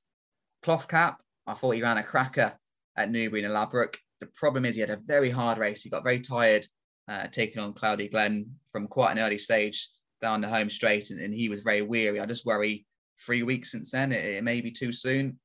Cloth 0.63 0.87
Cap, 0.87 1.21
I 1.45 1.53
thought 1.53 1.75
he 1.75 1.81
ran 1.81 1.97
a 1.97 2.03
cracker 2.03 2.53
at 2.97 3.11
Newbury 3.11 3.43
and 3.43 3.53
Ladbroke. 3.53 3.97
The 4.19 4.27
problem 4.33 4.65
is 4.65 4.73
he 4.73 4.81
had 4.81 4.89
a 4.89 4.99
very 5.05 5.29
hard 5.29 5.59
race. 5.59 5.83
He 5.83 5.89
got 5.89 6.03
very 6.03 6.21
tired 6.21 6.65
uh, 7.07 7.27
taking 7.27 7.61
on 7.61 7.73
Cloudy 7.73 8.07
Glen 8.07 8.49
from 8.71 8.87
quite 8.87 9.11
an 9.11 9.19
early 9.19 9.37
stage 9.37 9.89
down 10.21 10.41
the 10.41 10.47
home 10.47 10.69
straight, 10.69 11.09
and, 11.09 11.19
and 11.19 11.33
he 11.33 11.49
was 11.49 11.61
very 11.61 11.81
weary. 11.81 12.19
I 12.19 12.25
just 12.25 12.45
worry 12.45 12.85
three 13.19 13.43
weeks 13.43 13.71
since 13.71 13.91
then, 13.91 14.11
it, 14.11 14.25
it 14.25 14.43
may 14.43 14.61
be 14.61 14.71
too 14.71 14.91
soon. 14.91 15.39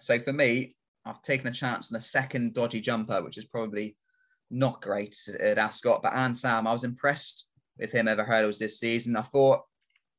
So 0.00 0.18
for 0.18 0.32
me, 0.32 0.76
I've 1.04 1.22
taken 1.22 1.46
a 1.46 1.52
chance 1.52 1.92
on 1.92 1.96
a 1.96 2.00
second 2.00 2.54
dodgy 2.54 2.80
jumper, 2.80 3.22
which 3.22 3.38
is 3.38 3.44
probably 3.44 3.96
not 4.50 4.82
great 4.82 5.16
at 5.40 5.58
Ascot. 5.58 6.02
But 6.02 6.14
Annsam, 6.14 6.66
I 6.66 6.72
was 6.72 6.84
impressed 6.84 7.48
with 7.78 7.92
him 7.92 8.08
over 8.08 8.24
hurdles 8.24 8.58
this 8.58 8.80
season. 8.80 9.16
I 9.16 9.22
thought 9.22 9.62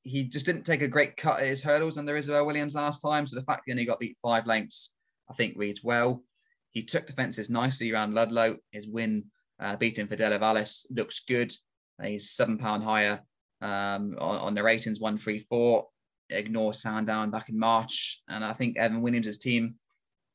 he 0.03 0.23
just 0.23 0.45
didn't 0.45 0.63
take 0.63 0.81
a 0.81 0.87
great 0.87 1.17
cut 1.17 1.41
at 1.41 1.47
his 1.47 1.63
hurdles 1.63 1.97
under 1.97 2.15
Isabel 2.15 2.45
Williams 2.45 2.75
last 2.75 3.01
time. 3.01 3.27
So 3.27 3.39
the 3.39 3.45
fact 3.45 3.63
he 3.65 3.71
only 3.71 3.85
got 3.85 3.99
beat 3.99 4.17
five 4.21 4.45
lengths, 4.45 4.91
I 5.29 5.33
think 5.33 5.57
reads 5.57 5.83
well. 5.83 6.23
He 6.71 6.83
took 6.83 7.07
the 7.07 7.13
fences 7.13 7.49
nicely 7.49 7.91
around 7.91 8.13
Ludlow. 8.13 8.57
His 8.71 8.87
win, 8.87 9.25
uh, 9.59 9.75
beating 9.75 10.07
Fidelio 10.07 10.37
Vallis, 10.37 10.85
looks 10.89 11.21
good. 11.21 11.51
He's 12.01 12.31
seven 12.31 12.57
pound 12.57 12.83
higher 12.83 13.21
um, 13.61 14.15
on, 14.19 14.39
on 14.39 14.55
the 14.55 14.63
ratings, 14.63 14.99
one, 14.99 15.17
three, 15.17 15.39
four. 15.39 15.87
Ignore 16.29 16.73
Sandown 16.75 17.31
back 17.31 17.49
in 17.49 17.57
March. 17.57 18.21
And 18.29 18.45
I 18.45 18.53
think 18.53 18.77
Evan 18.77 19.01
Williams' 19.01 19.39
team, 19.39 19.75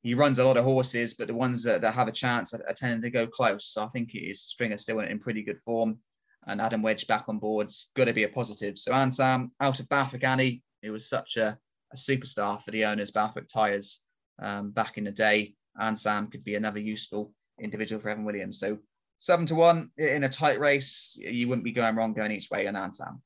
he 0.05 0.13
runs 0.13 0.39
a 0.39 0.45
lot 0.45 0.59
of 0.59 0.65
horses, 0.65 1.15
but 1.15 1.29
the 1.29 1.35
ones 1.35 1.63
that, 1.63 1.81
that 1.81 1.95
have 1.95 2.09
a 2.09 2.13
chance 2.13 2.53
are, 2.53 2.63
are 2.69 2.75
tending 2.75 3.01
to 3.01 3.11
go 3.11 3.27
close. 3.27 3.69
So 3.69 3.83
I 3.83 3.89
think 3.89 4.11
his 4.13 4.43
stringer 4.43 4.77
still 4.77 5.01
in, 5.01 5.19
pretty 5.19 5.43
good 5.43 5.61
form. 5.63 5.99
And 6.47 6.61
Adam 6.61 6.83
Wedge 6.83 7.07
back 7.07 7.25
on 7.29 7.39
board's 7.39 7.91
to 7.97 8.13
be 8.13 8.25
a 8.25 8.29
positive. 8.29 8.79
So 8.79 8.93
Annsam 8.93 9.49
out 9.61 9.81
of 9.81 9.89
Bathwick 9.89 10.23
Annie, 10.23 10.63
it 10.83 10.91
was 10.91 11.09
such 11.09 11.39
a, 11.39 11.57
a 11.91 11.97
superstar 11.97 12.61
for 12.61 12.71
the 12.71 12.85
owners, 12.85 13.11
Bathwick 13.11 13.49
Tyres, 13.49 14.03
um, 14.43 14.73
back 14.73 14.99
in 14.99 15.05
the 15.05 15.11
day. 15.11 15.55
Annsam 15.81 16.31
could 16.31 16.45
be 16.45 16.55
another 16.55 16.81
useful 16.81 17.33
individual 17.59 17.99
for 17.99 18.11
Evan 18.11 18.27
Williams. 18.27 18.61
So 18.61 18.77
seven 19.17 19.47
to 19.47 19.55
one 19.55 19.91
in 19.97 20.25
a 20.25 20.29
tight 20.29 20.61
race, 20.61 21.17
you 21.19 21.49
wouldn't 21.49 21.65
be 21.65 21.73
going 21.73 21.97
wrong 21.97 22.13
going 22.13 22.31
each 22.31 22.51
way 22.51 22.67
on 22.67 22.75
Annsam. 22.75 23.21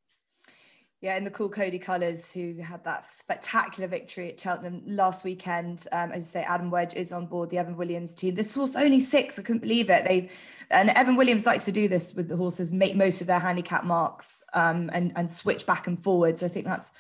Yeah, 1.01 1.17
in 1.17 1.23
the 1.23 1.31
Coole 1.31 1.49
Cody 1.49 1.79
colours, 1.79 2.33
who 2.33 2.55
had 2.61 2.83
that 2.83 3.13
spectacular 3.15 3.87
victory 3.87 4.31
at 4.31 4.41
Cheltenham 4.41 4.83
last 4.85 5.25
weekend. 5.25 5.87
Um, 5.93 6.11
as 6.11 6.25
you 6.25 6.29
say, 6.29 6.43
Adam 6.43 6.73
Wedge 6.73 6.95
is 6.95 7.13
on 7.13 7.27
board 7.27 7.51
the 7.51 7.59
Evan 7.59 7.77
Williams 7.77 8.15
team. 8.15 8.35
This 8.35 8.53
horse 8.53 8.75
only 8.75 8.99
six. 8.99 9.39
I 9.39 9.43
couldn't 9.43 9.63
believe 9.63 9.91
it. 9.91 10.05
They 10.05 10.29
and 10.71 10.91
Evan 10.91 11.15
Williams 11.15 11.47
likes 11.47 11.65
to 11.67 11.73
do 11.73 11.87
this 11.87 12.15
with 12.15 12.29
the 12.29 12.37
horses, 12.37 12.73
make 12.73 12.97
most 12.97 13.21
of 13.21 13.29
their 13.29 13.39
handicap 13.39 13.85
marks 13.85 14.43
um, 14.55 14.91
and 14.93 15.13
and 15.15 15.31
switch 15.31 15.67
back 15.67 15.87
and 15.87 16.03
forward. 16.03 16.37
So 16.37 16.47
I 16.47 16.49
think 16.49 16.67
that's 16.67 16.91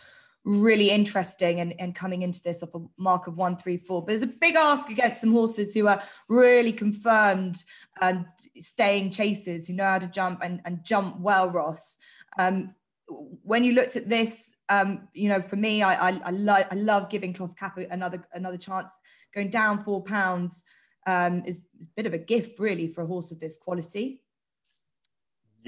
really 0.45 0.91
interesting 0.91 1.59
and, 1.59 1.75
and 1.81 1.95
coming 1.95 2.23
into 2.23 2.41
this 2.43 2.63
off 2.63 2.75
a 2.77 2.81
mark 2.99 3.27
of 3.27 3.37
one, 3.37 3.57
three, 3.57 3.77
four. 3.79 4.03
But 4.03 4.11
there's 4.11 4.23
a 4.23 4.29
big 4.29 4.55
ask 4.55 4.91
against 4.91 5.21
some 5.21 5.33
horses 5.33 5.75
who 5.75 5.89
are 5.89 6.01
really 6.29 6.73
confirmed 6.73 7.65
um, 8.01 8.27
staying 8.57 9.11
chasers, 9.11 9.67
who 9.67 9.75
know 9.75 9.85
how 9.85 9.99
to 9.99 10.07
jump 10.07 10.41
and, 10.43 10.61
and 10.65 10.85
jump 10.85 11.19
well, 11.19 11.51
Ross. 11.51 11.99
Um, 12.39 12.75
when 13.09 13.65
you 13.65 13.73
looked 13.73 13.97
at 13.97 14.09
this, 14.09 14.57
um, 14.69 15.09
you 15.15 15.29
know, 15.29 15.41
for 15.41 15.57
me, 15.57 15.83
I 15.83 16.11
I, 16.11 16.21
I, 16.25 16.31
lo- 16.31 16.65
I 16.71 16.75
love 16.75 17.09
giving 17.09 17.33
Cloth 17.33 17.57
Cap 17.57 17.79
another 17.91 18.25
another 18.33 18.59
chance. 18.59 18.97
Going 19.35 19.51
down 19.51 19.83
four 19.83 20.03
pounds 20.03 20.65
um, 21.07 21.43
is 21.47 21.67
a 21.83 21.87
bit 21.97 22.07
of 22.07 22.15
a 22.15 22.19
gift, 22.19 22.59
really, 22.59 22.89
for 22.89 23.03
a 23.03 23.07
horse 23.07 23.31
of 23.31 23.41
this 23.41 23.59
quality 23.59 24.23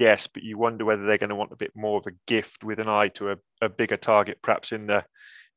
yes, 0.01 0.27
but 0.27 0.43
you 0.43 0.57
wonder 0.57 0.83
whether 0.83 1.05
they're 1.05 1.19
going 1.19 1.29
to 1.29 1.35
want 1.35 1.51
a 1.51 1.57
bit 1.57 1.71
more 1.75 1.99
of 1.99 2.07
a 2.07 2.17
gift 2.25 2.63
with 2.63 2.79
an 2.79 2.89
eye 2.89 3.09
to 3.09 3.31
a, 3.31 3.35
a 3.61 3.69
bigger 3.69 3.97
target, 3.97 4.39
perhaps 4.41 4.71
in 4.71 4.87
the 4.87 5.05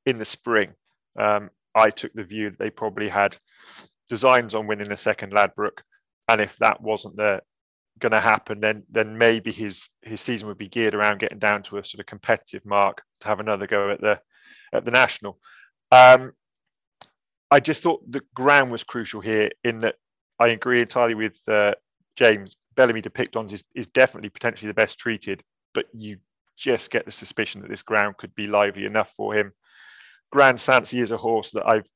in 0.07 0.18
the 0.18 0.25
spring. 0.25 0.75
Um, 1.18 1.51
I 1.75 1.90
took 1.90 2.12
the 2.12 2.25
view 2.25 2.51
that 2.51 2.59
they 2.59 2.70
probably 2.70 3.09
had 3.09 3.37
designs 4.09 4.55
on 4.55 4.66
winning 4.66 4.92
a 4.92 4.97
second 4.97 5.33
Ladbroke, 5.33 5.83
and 6.29 6.40
if 6.40 6.57
that 6.59 6.81
wasn't 6.81 7.16
the 7.16 7.40
going 8.00 8.12
to 8.12 8.20
happen, 8.20 8.61
then 8.61 8.83
then 8.90 9.16
maybe 9.16 9.52
his 9.52 9.88
his 10.02 10.20
season 10.20 10.48
would 10.48 10.59
be 10.59 10.68
geared 10.68 10.94
around 10.94 11.20
getting 11.20 11.38
down 11.38 11.62
to 11.64 11.78
a 11.78 11.85
sort 11.85 12.00
of 12.00 12.07
competitive 12.07 12.64
mark 12.64 13.02
to 13.20 13.28
have 13.28 13.40
another 13.40 13.66
go 13.66 13.90
at 13.90 14.00
the 14.00 14.20
at 14.72 14.85
the 14.85 14.90
national. 14.90 15.38
Um, 15.92 16.33
I 17.50 17.61
just 17.61 17.83
thought 17.83 18.11
the 18.11 18.22
ground 18.35 18.72
was 18.72 18.83
crucial 18.83 19.20
here 19.20 19.50
in 19.62 19.80
that 19.80 19.96
I 20.38 20.48
agree 20.48 20.80
entirely 20.80 21.14
with 21.14 21.38
uh, 21.48 21.74
James. 22.16 22.57
Belami 22.76 23.00
Des 23.00 23.11
Pictons 23.11 23.52
is, 23.52 23.64
is 23.76 23.87
definitely 23.87 24.30
potentially 24.30 24.68
the 24.68 24.74
best 24.74 24.98
treated, 24.98 25.44
but 25.74 25.87
you 25.92 26.18
just 26.57 26.90
get 26.90 27.04
the 27.04 27.12
suspicion 27.12 27.61
that 27.61 27.70
this 27.70 27.83
ground 27.83 28.16
could 28.16 28.35
be 28.35 28.48
lively 28.48 28.85
enough 28.85 29.12
for 29.16 29.33
him. 29.33 29.52
Grand 30.33 30.59
Sancy 30.59 31.00
is 31.00 31.12
a 31.12 31.16
horse 31.16 31.52
that 31.52 31.66
I've 31.66 31.88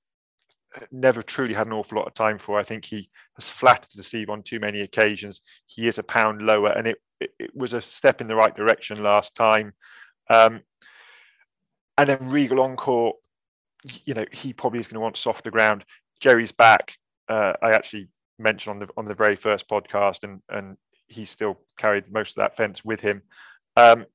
never 0.90 1.22
truly 1.22 1.54
had 1.54 1.66
an 1.66 1.72
awful 1.72 1.98
lot 1.98 2.06
of 2.06 2.14
time 2.14 2.38
for. 2.38 2.58
I 2.58 2.64
think 2.64 2.84
he 2.84 3.08
has 3.36 3.48
flattered 3.48 3.90
to 3.90 3.96
deceive 3.96 4.30
on 4.30 4.42
too 4.42 4.60
many 4.60 4.82
occasions. 4.82 5.40
He 5.66 5.88
is 5.88 5.98
a 5.98 6.02
pound 6.02 6.42
lower, 6.42 6.70
and 6.70 6.86
it, 6.86 6.98
it, 7.20 7.30
it 7.38 7.56
was 7.56 7.72
a 7.72 7.80
step 7.80 8.20
in 8.20 8.28
the 8.28 8.36
right 8.36 8.54
direction 8.54 9.02
last 9.02 9.34
time. 9.34 9.72
Um, 10.30 10.60
and 11.96 12.08
then 12.08 12.28
Regal 12.28 12.60
Encore, 12.60 13.14
you 14.04 14.14
know, 14.14 14.24
he 14.30 14.52
probably 14.52 14.80
is 14.80 14.86
going 14.86 14.94
to 14.94 15.00
want 15.00 15.16
softer 15.16 15.50
ground. 15.50 15.84
Jerrysback. 16.20 16.92
Uh, 17.28 17.54
I 17.62 17.72
actually 17.72 18.08
mentioned 18.38 18.74
on 18.74 18.78
the 18.80 18.88
on 18.96 19.04
the 19.04 19.14
very 19.14 19.36
first 19.36 19.68
podcast, 19.68 20.22
and 20.22 20.40
and 20.48 20.76
he 21.08 21.24
still 21.24 21.58
carried 21.78 22.12
most 22.12 22.30
of 22.30 22.36
that 22.36 22.56
fence 22.56 22.84
with 22.84 23.00
him. 23.00 23.22
Um, 23.76 24.06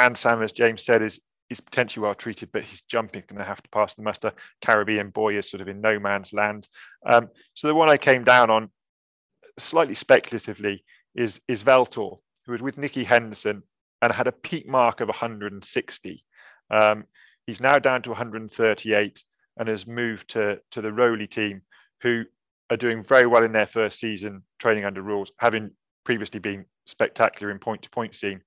Annsam, 0.00 0.42
as 0.42 0.52
James 0.52 0.84
said, 0.84 1.02
is 1.02 1.20
is 1.50 1.60
potentially 1.60 2.02
well 2.02 2.14
treated, 2.14 2.50
but 2.52 2.62
he's 2.62 2.82
jumping 2.82 3.22
going 3.26 3.38
to 3.38 3.44
have 3.44 3.62
to 3.62 3.70
pass 3.70 3.94
the 3.94 4.02
muster. 4.02 4.32
Caribbean 4.62 5.10
boy 5.10 5.36
is 5.36 5.50
sort 5.50 5.60
of 5.60 5.68
in 5.68 5.80
no 5.80 5.98
man's 5.98 6.32
land. 6.32 6.68
Um, 7.06 7.28
so 7.54 7.68
the 7.68 7.74
one 7.74 7.88
I 7.88 7.96
came 7.96 8.24
down 8.24 8.50
on, 8.50 8.70
slightly 9.58 9.94
speculatively, 9.94 10.84
is 11.14 11.40
is 11.48 11.62
Valtor, 11.62 12.10
who 12.46 12.52
was 12.52 12.62
with 12.62 12.78
Nicky 12.78 13.04
Henderson 13.04 13.62
and 14.02 14.12
had 14.12 14.26
a 14.26 14.32
peak 14.32 14.68
mark 14.68 15.00
of 15.00 15.08
160. 15.08 16.24
Um, 16.70 17.04
he's 17.46 17.60
now 17.60 17.78
down 17.78 18.02
to 18.02 18.10
138 18.10 19.24
and 19.56 19.68
has 19.68 19.86
moved 19.86 20.30
to 20.30 20.60
to 20.70 20.80
the 20.80 20.92
Rowley 20.92 21.26
team, 21.26 21.62
who 22.02 22.24
are 22.70 22.76
doing 22.76 23.02
very 23.02 23.26
well 23.26 23.44
in 23.44 23.52
their 23.52 23.66
first 23.66 23.98
season 23.98 24.42
training 24.58 24.84
under 24.84 25.02
rules, 25.02 25.32
having 25.38 25.70
previously 26.04 26.40
been 26.40 26.64
spectacular 26.86 27.50
in 27.50 27.58
point 27.58 27.82
to 27.82 27.90
point 27.90 28.14
scene. 28.14 28.42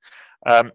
Um, 0.46 0.72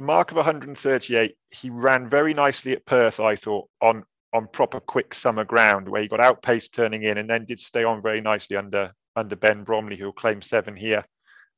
a 0.00 0.02
mark 0.02 0.30
of 0.30 0.36
138. 0.38 1.36
He 1.50 1.68
ran 1.68 2.08
very 2.08 2.32
nicely 2.32 2.72
at 2.72 2.86
Perth, 2.86 3.20
I 3.20 3.36
thought, 3.36 3.68
on 3.82 4.02
on 4.32 4.46
proper 4.46 4.80
quick 4.80 5.12
summer 5.12 5.44
ground 5.44 5.88
where 5.88 6.00
he 6.00 6.08
got 6.08 6.20
outpaced 6.20 6.72
turning 6.72 7.02
in 7.02 7.18
and 7.18 7.28
then 7.28 7.44
did 7.44 7.58
stay 7.58 7.82
on 7.84 8.00
very 8.00 8.22
nicely 8.22 8.56
under 8.56 8.94
under 9.14 9.36
Ben 9.36 9.62
Bromley, 9.62 9.96
who'll 9.96 10.12
claim 10.12 10.40
seven 10.40 10.74
here. 10.74 11.04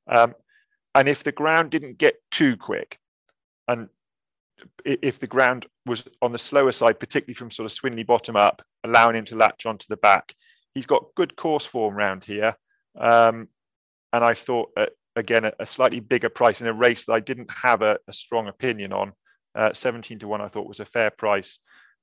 Um, 0.09 0.35
and 0.97 1.09
if 1.09 1.23
the 1.23 1.31
ground 1.31 1.71
didn't 1.71 1.99
get 1.99 2.17
too 2.33 2.57
quick, 2.57 2.99
and 3.69 3.89
if 4.85 5.21
the 5.21 5.27
ground 5.29 5.67
was 5.87 6.09
on 6.21 6.33
the 6.33 6.39
slower 6.39 6.73
side, 6.73 6.99
particularly 6.99 7.35
from 7.35 7.51
sort 7.53 7.71
of 7.71 7.77
Swinley 7.77 8.05
bottom 8.05 8.35
up, 8.35 8.61
allowing 8.83 9.15
him 9.15 9.25
to 9.27 9.37
latch 9.37 9.67
onto 9.67 9.87
the 9.89 9.99
back, 9.99 10.35
he's 10.75 10.87
got 10.87 11.15
good 11.15 11.37
course 11.37 11.65
form 11.65 11.95
round 11.95 12.25
here. 12.25 12.55
Um, 12.99 13.49
and 14.13 14.25
I 14.25 14.35
thought 14.35 14.71
at 14.77 14.95
again 15.17 15.45
a, 15.45 15.53
a, 15.61 15.67
slightly 15.67 16.01
bigger 16.01 16.29
price 16.29 16.61
in 16.61 16.67
a 16.67 16.73
race 16.73 17.05
that 17.05 17.13
I 17.13 17.21
didn't 17.21 17.51
have 17.51 17.83
a, 17.83 17.99
a 18.09 18.13
strong 18.13 18.49
opinion 18.49 18.93
on. 18.93 19.13
Uh, 19.55 19.73
17 19.73 20.19
to 20.21 20.29
one, 20.29 20.41
I 20.41 20.49
thought 20.49 20.67
was 20.67 20.81
a 20.81 20.85
fair 20.85 21.11
price 21.11 21.59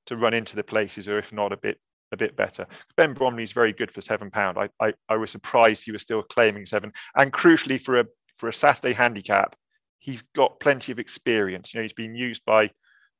to 0.06 0.16
run 0.16 0.34
into 0.34 0.56
the 0.56 0.62
places, 0.62 1.08
or 1.08 1.18
if 1.18 1.32
not 1.32 1.52
a 1.52 1.56
bit 1.56 1.78
a 2.12 2.16
bit 2.16 2.36
better. 2.36 2.66
Ben 2.96 3.14
Bromley 3.14 3.44
is 3.44 3.52
very 3.52 3.72
good 3.72 3.92
for 3.92 4.00
seven 4.00 4.30
pound. 4.30 4.58
I, 4.58 4.68
I, 4.80 4.92
I 5.08 5.16
was 5.16 5.30
surprised 5.30 5.84
he 5.84 5.92
was 5.92 6.02
still 6.02 6.22
claiming 6.22 6.66
seven, 6.66 6.92
and 7.16 7.32
crucially 7.32 7.80
for 7.80 8.00
a 8.00 8.06
for 8.36 8.48
a 8.48 8.52
Saturday 8.52 8.94
handicap, 8.94 9.54
he's 9.98 10.22
got 10.34 10.60
plenty 10.60 10.92
of 10.92 10.98
experience. 10.98 11.72
You 11.72 11.78
know, 11.78 11.82
he's 11.82 11.92
been 11.92 12.14
used 12.14 12.44
by 12.44 12.70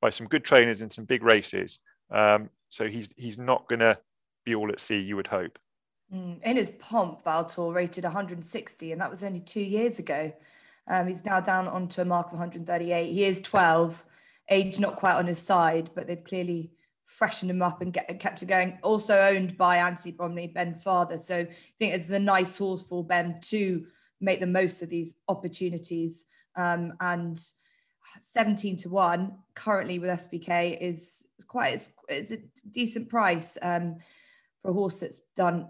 by 0.01 0.11
some 0.11 0.27
good 0.27 0.45
trainers 0.45 0.83
in 0.83 0.91
some 0.91 1.05
big 1.05 1.23
races. 1.23 1.79
Um, 2.11 2.51
so 2.71 2.89
he's 2.89 3.09
he's 3.17 3.39
not 3.39 3.69
going 3.69 3.81
to 3.81 3.99
be 4.45 4.55
all 4.55 4.71
at 4.71 4.81
sea. 4.81 4.99
You 4.99 5.17
would 5.17 5.27
hope. 5.27 5.59
Mm, 6.13 6.43
in 6.43 6.57
his 6.57 6.71
pomp, 6.73 7.23
Valtor 7.25 7.71
rated 7.73 8.05
160, 8.05 8.93
and 8.93 9.01
that 9.01 9.11
was 9.11 9.23
only 9.23 9.41
two 9.41 9.63
years 9.63 9.99
ago. 9.99 10.33
Um, 10.89 11.07
he's 11.07 11.25
now 11.25 11.41
down 11.41 11.69
onto 11.69 12.01
a 12.01 12.05
mark 12.05 12.27
of 12.29 12.33
138. 12.33 13.13
He 13.13 13.25
is 13.25 13.41
12, 13.41 14.05
age 14.49 14.81
not 14.81 14.97
quite 14.97 15.15
on 15.15 15.27
his 15.27 15.39
side, 15.39 15.91
but 15.95 16.07
they've 16.07 16.25
clearly 16.25 16.73
freshened 17.05 17.51
him 17.51 17.63
up 17.63 17.81
and 17.81 17.93
get, 17.93 18.19
kept 18.19 18.43
it 18.43 18.47
going. 18.47 18.79
Also 18.83 19.17
owned 19.17 19.57
by 19.57 19.77
Anthony 19.77 20.13
Bromley, 20.13 20.49
Ben's 20.49 20.83
father. 20.83 21.19
So 21.19 21.39
I 21.39 21.49
think 21.79 21.95
it's 21.95 22.11
a 22.11 22.19
nice 22.19 22.59
horse 22.59 22.83
for 22.83 23.05
Ben 23.05 23.39
to 23.43 23.87
make 24.21 24.41
the 24.41 24.47
most 24.47 24.83
of 24.83 24.89
these 24.89 25.15
opportunities. 25.29 26.27
Um, 26.57 26.95
and 27.01 27.39
17 28.19 28.77
to 28.79 28.89
1 28.89 29.33
currently 29.55 29.99
with 29.99 30.11
SBK 30.11 30.79
is 30.81 31.29
quite 31.47 31.89
it's 32.09 32.31
a 32.33 32.39
decent 32.71 33.09
price 33.09 33.57
um, 33.63 33.97
for 34.63 34.71
a 34.71 34.75
horse 34.75 35.01
that's 35.01 35.21
done 35.37 35.69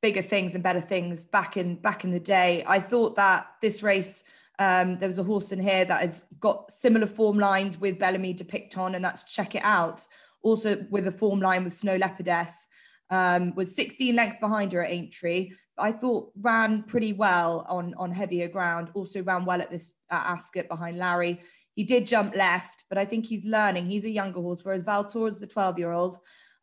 bigger 0.00 0.22
things 0.22 0.54
and 0.54 0.62
better 0.62 0.80
things 0.80 1.24
back 1.24 1.56
in 1.56 1.76
back 1.76 2.04
in 2.04 2.10
the 2.10 2.20
day. 2.20 2.64
I 2.66 2.80
thought 2.80 3.16
that 3.16 3.46
this 3.60 3.82
race, 3.82 4.24
um, 4.58 4.98
there 4.98 5.08
was 5.08 5.18
a 5.18 5.24
horse 5.24 5.52
in 5.52 5.60
here 5.60 5.84
that 5.84 6.00
has 6.00 6.24
got 6.40 6.70
similar 6.70 7.06
form 7.06 7.38
lines 7.38 7.78
with 7.78 7.98
Belami 7.98 8.36
Des 8.36 8.44
Pictons, 8.44 8.94
and 8.94 9.04
that's 9.04 9.34
check 9.34 9.54
it 9.54 9.64
out. 9.64 10.06
Also 10.42 10.86
with 10.90 11.06
a 11.08 11.12
form 11.12 11.40
line 11.40 11.64
with 11.64 11.72
Snow 11.72 11.98
Leopardess, 11.98 12.68
um, 13.10 13.54
was 13.54 13.74
16 13.74 14.14
lengths 14.14 14.38
behind 14.38 14.72
her 14.72 14.84
at 14.84 14.90
Aintree. 14.90 15.52
I 15.76 15.92
thought 15.92 16.30
ran 16.40 16.84
pretty 16.84 17.12
well 17.12 17.66
on 17.68 17.94
on 17.94 18.12
heavier 18.12 18.48
ground. 18.48 18.90
Also 18.94 19.22
ran 19.22 19.44
well 19.44 19.60
at 19.60 19.70
this 19.70 19.94
at 20.10 20.26
Ascot 20.26 20.68
behind 20.68 20.98
Larry. 20.98 21.40
He 21.74 21.84
did 21.84 22.06
jump 22.06 22.34
left, 22.34 22.84
but 22.88 22.98
I 22.98 23.04
think 23.04 23.26
he's 23.26 23.44
learning. 23.44 23.86
He's 23.86 24.04
a 24.04 24.10
younger 24.10 24.40
horse, 24.40 24.64
whereas 24.64 24.82
Valtor 24.82 25.28
is 25.28 25.36
the 25.36 25.46
12 25.46 25.78
year 25.78 25.92
old. 25.92 26.16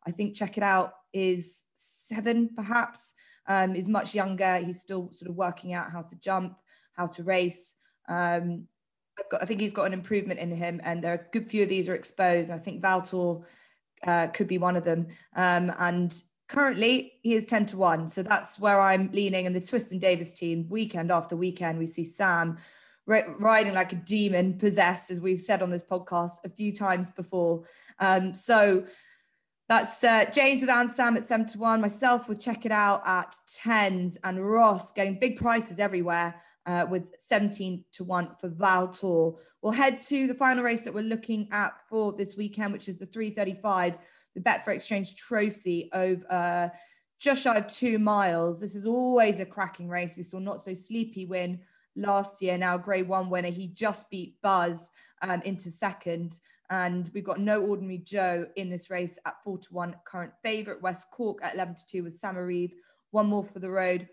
I 0.06 0.10
think 0.10 0.36
check 0.36 0.56
it 0.56 0.62
out 0.62 0.92
is 1.16 1.66
seven, 1.74 2.50
perhaps, 2.54 3.14
um, 3.48 3.74
is 3.74 3.88
much 3.88 4.14
younger. 4.14 4.58
He's 4.58 4.80
still 4.80 5.10
sort 5.12 5.30
of 5.30 5.36
working 5.36 5.72
out 5.72 5.90
how 5.90 6.02
to 6.02 6.14
jump, 6.16 6.56
how 6.92 7.06
to 7.06 7.22
race. 7.22 7.76
Um, 8.08 8.68
got, 9.30 9.42
I 9.42 9.46
think 9.46 9.60
he's 9.60 9.72
got 9.72 9.86
an 9.86 9.92
improvement 9.92 10.40
in 10.40 10.50
him, 10.50 10.80
and 10.84 11.02
there 11.02 11.12
are 11.12 11.26
a 11.26 11.30
good 11.32 11.46
few 11.46 11.62
of 11.62 11.68
these 11.68 11.88
are 11.88 11.94
exposed. 11.94 12.50
I 12.50 12.58
think 12.58 12.82
Valtor 12.82 13.40
uh, 14.06 14.28
could 14.28 14.48
be 14.48 14.58
one 14.58 14.76
of 14.76 14.84
them. 14.84 15.06
Um, 15.34 15.72
and 15.78 16.14
currently, 16.48 17.14
he 17.22 17.34
is 17.34 17.44
10 17.44 17.66
to 17.66 17.76
1. 17.76 18.08
So 18.08 18.22
that's 18.22 18.58
where 18.58 18.80
I'm 18.80 19.10
leaning. 19.12 19.46
And 19.46 19.56
the 19.56 19.60
Twiston-Davies 19.60 20.34
team, 20.34 20.66
weekend 20.68 21.10
after 21.10 21.36
weekend, 21.36 21.78
we 21.78 21.86
see 21.86 22.04
Sam 22.04 22.58
riding 23.06 23.72
like 23.72 23.92
a 23.92 23.96
demon 23.96 24.58
possessed, 24.58 25.10
as 25.12 25.20
we've 25.20 25.40
said 25.40 25.62
on 25.62 25.70
this 25.70 25.82
podcast 25.82 26.44
a 26.44 26.48
few 26.48 26.72
times 26.72 27.10
before. 27.10 27.62
Um, 28.00 28.34
so 28.34 28.84
that's 29.68 30.04
uh, 30.04 30.26
James 30.32 30.60
with 30.60 30.70
Annsam 30.70 31.16
at 31.16 31.24
7 31.24 31.46
to 31.46 31.58
1, 31.58 31.80
myself 31.80 32.28
with 32.28 32.40
Check 32.40 32.66
It 32.66 32.72
Out 32.72 33.02
at 33.04 33.34
10s, 33.64 34.16
and 34.22 34.48
Ross 34.48 34.92
getting 34.92 35.18
big 35.18 35.36
prices 35.36 35.80
everywhere 35.80 36.36
uh, 36.66 36.86
with 36.88 37.10
17 37.18 37.84
to 37.92 38.04
1 38.04 38.36
for 38.40 38.48
Valtor. 38.48 39.32
We'll 39.62 39.72
head 39.72 39.98
to 40.06 40.26
the 40.28 40.34
final 40.34 40.62
race 40.62 40.84
that 40.84 40.94
we're 40.94 41.02
looking 41.02 41.48
at 41.50 41.82
for 41.88 42.12
this 42.12 42.36
weekend, 42.36 42.72
which 42.72 42.88
is 42.88 42.96
the 42.96 43.06
335, 43.06 43.98
the 44.34 44.40
Betfair 44.40 44.74
Exchange 44.74 45.16
Trophy 45.16 45.90
over 45.92 46.24
uh, 46.30 46.68
just 47.18 47.42
shy 47.42 47.56
of 47.56 47.66
two 47.66 47.98
miles. 47.98 48.60
This 48.60 48.76
is 48.76 48.86
always 48.86 49.40
a 49.40 49.46
cracking 49.46 49.88
race. 49.88 50.16
We 50.16 50.22
saw 50.22 50.38
Not 50.38 50.62
So 50.62 50.74
Sleepy 50.74 51.26
win 51.26 51.60
last 51.96 52.42
year, 52.42 52.58
now 52.58 52.76
Grade 52.76 53.08
1 53.08 53.30
winner. 53.30 53.50
He 53.50 53.68
just 53.68 54.10
beat 54.10 54.40
Buzz 54.42 54.90
um, 55.22 55.40
into 55.42 55.70
second. 55.70 56.38
And 56.70 57.10
we've 57.14 57.24
got 57.24 57.40
no 57.40 57.62
ordinary 57.62 57.98
Joe 57.98 58.46
in 58.56 58.68
this 58.68 58.90
race 58.90 59.18
at 59.24 59.42
four 59.44 59.58
to 59.58 59.74
one. 59.74 59.94
Current 60.04 60.32
favourite 60.42 60.82
West 60.82 61.06
Cork 61.12 61.38
at 61.42 61.54
11 61.54 61.76
to 61.76 61.86
two 61.86 62.04
with 62.04 62.20
Samarrive. 62.20 62.72
One 63.10 63.26
more 63.26 63.44
for 63.44 63.60
the 63.60 63.70
road 63.70 64.08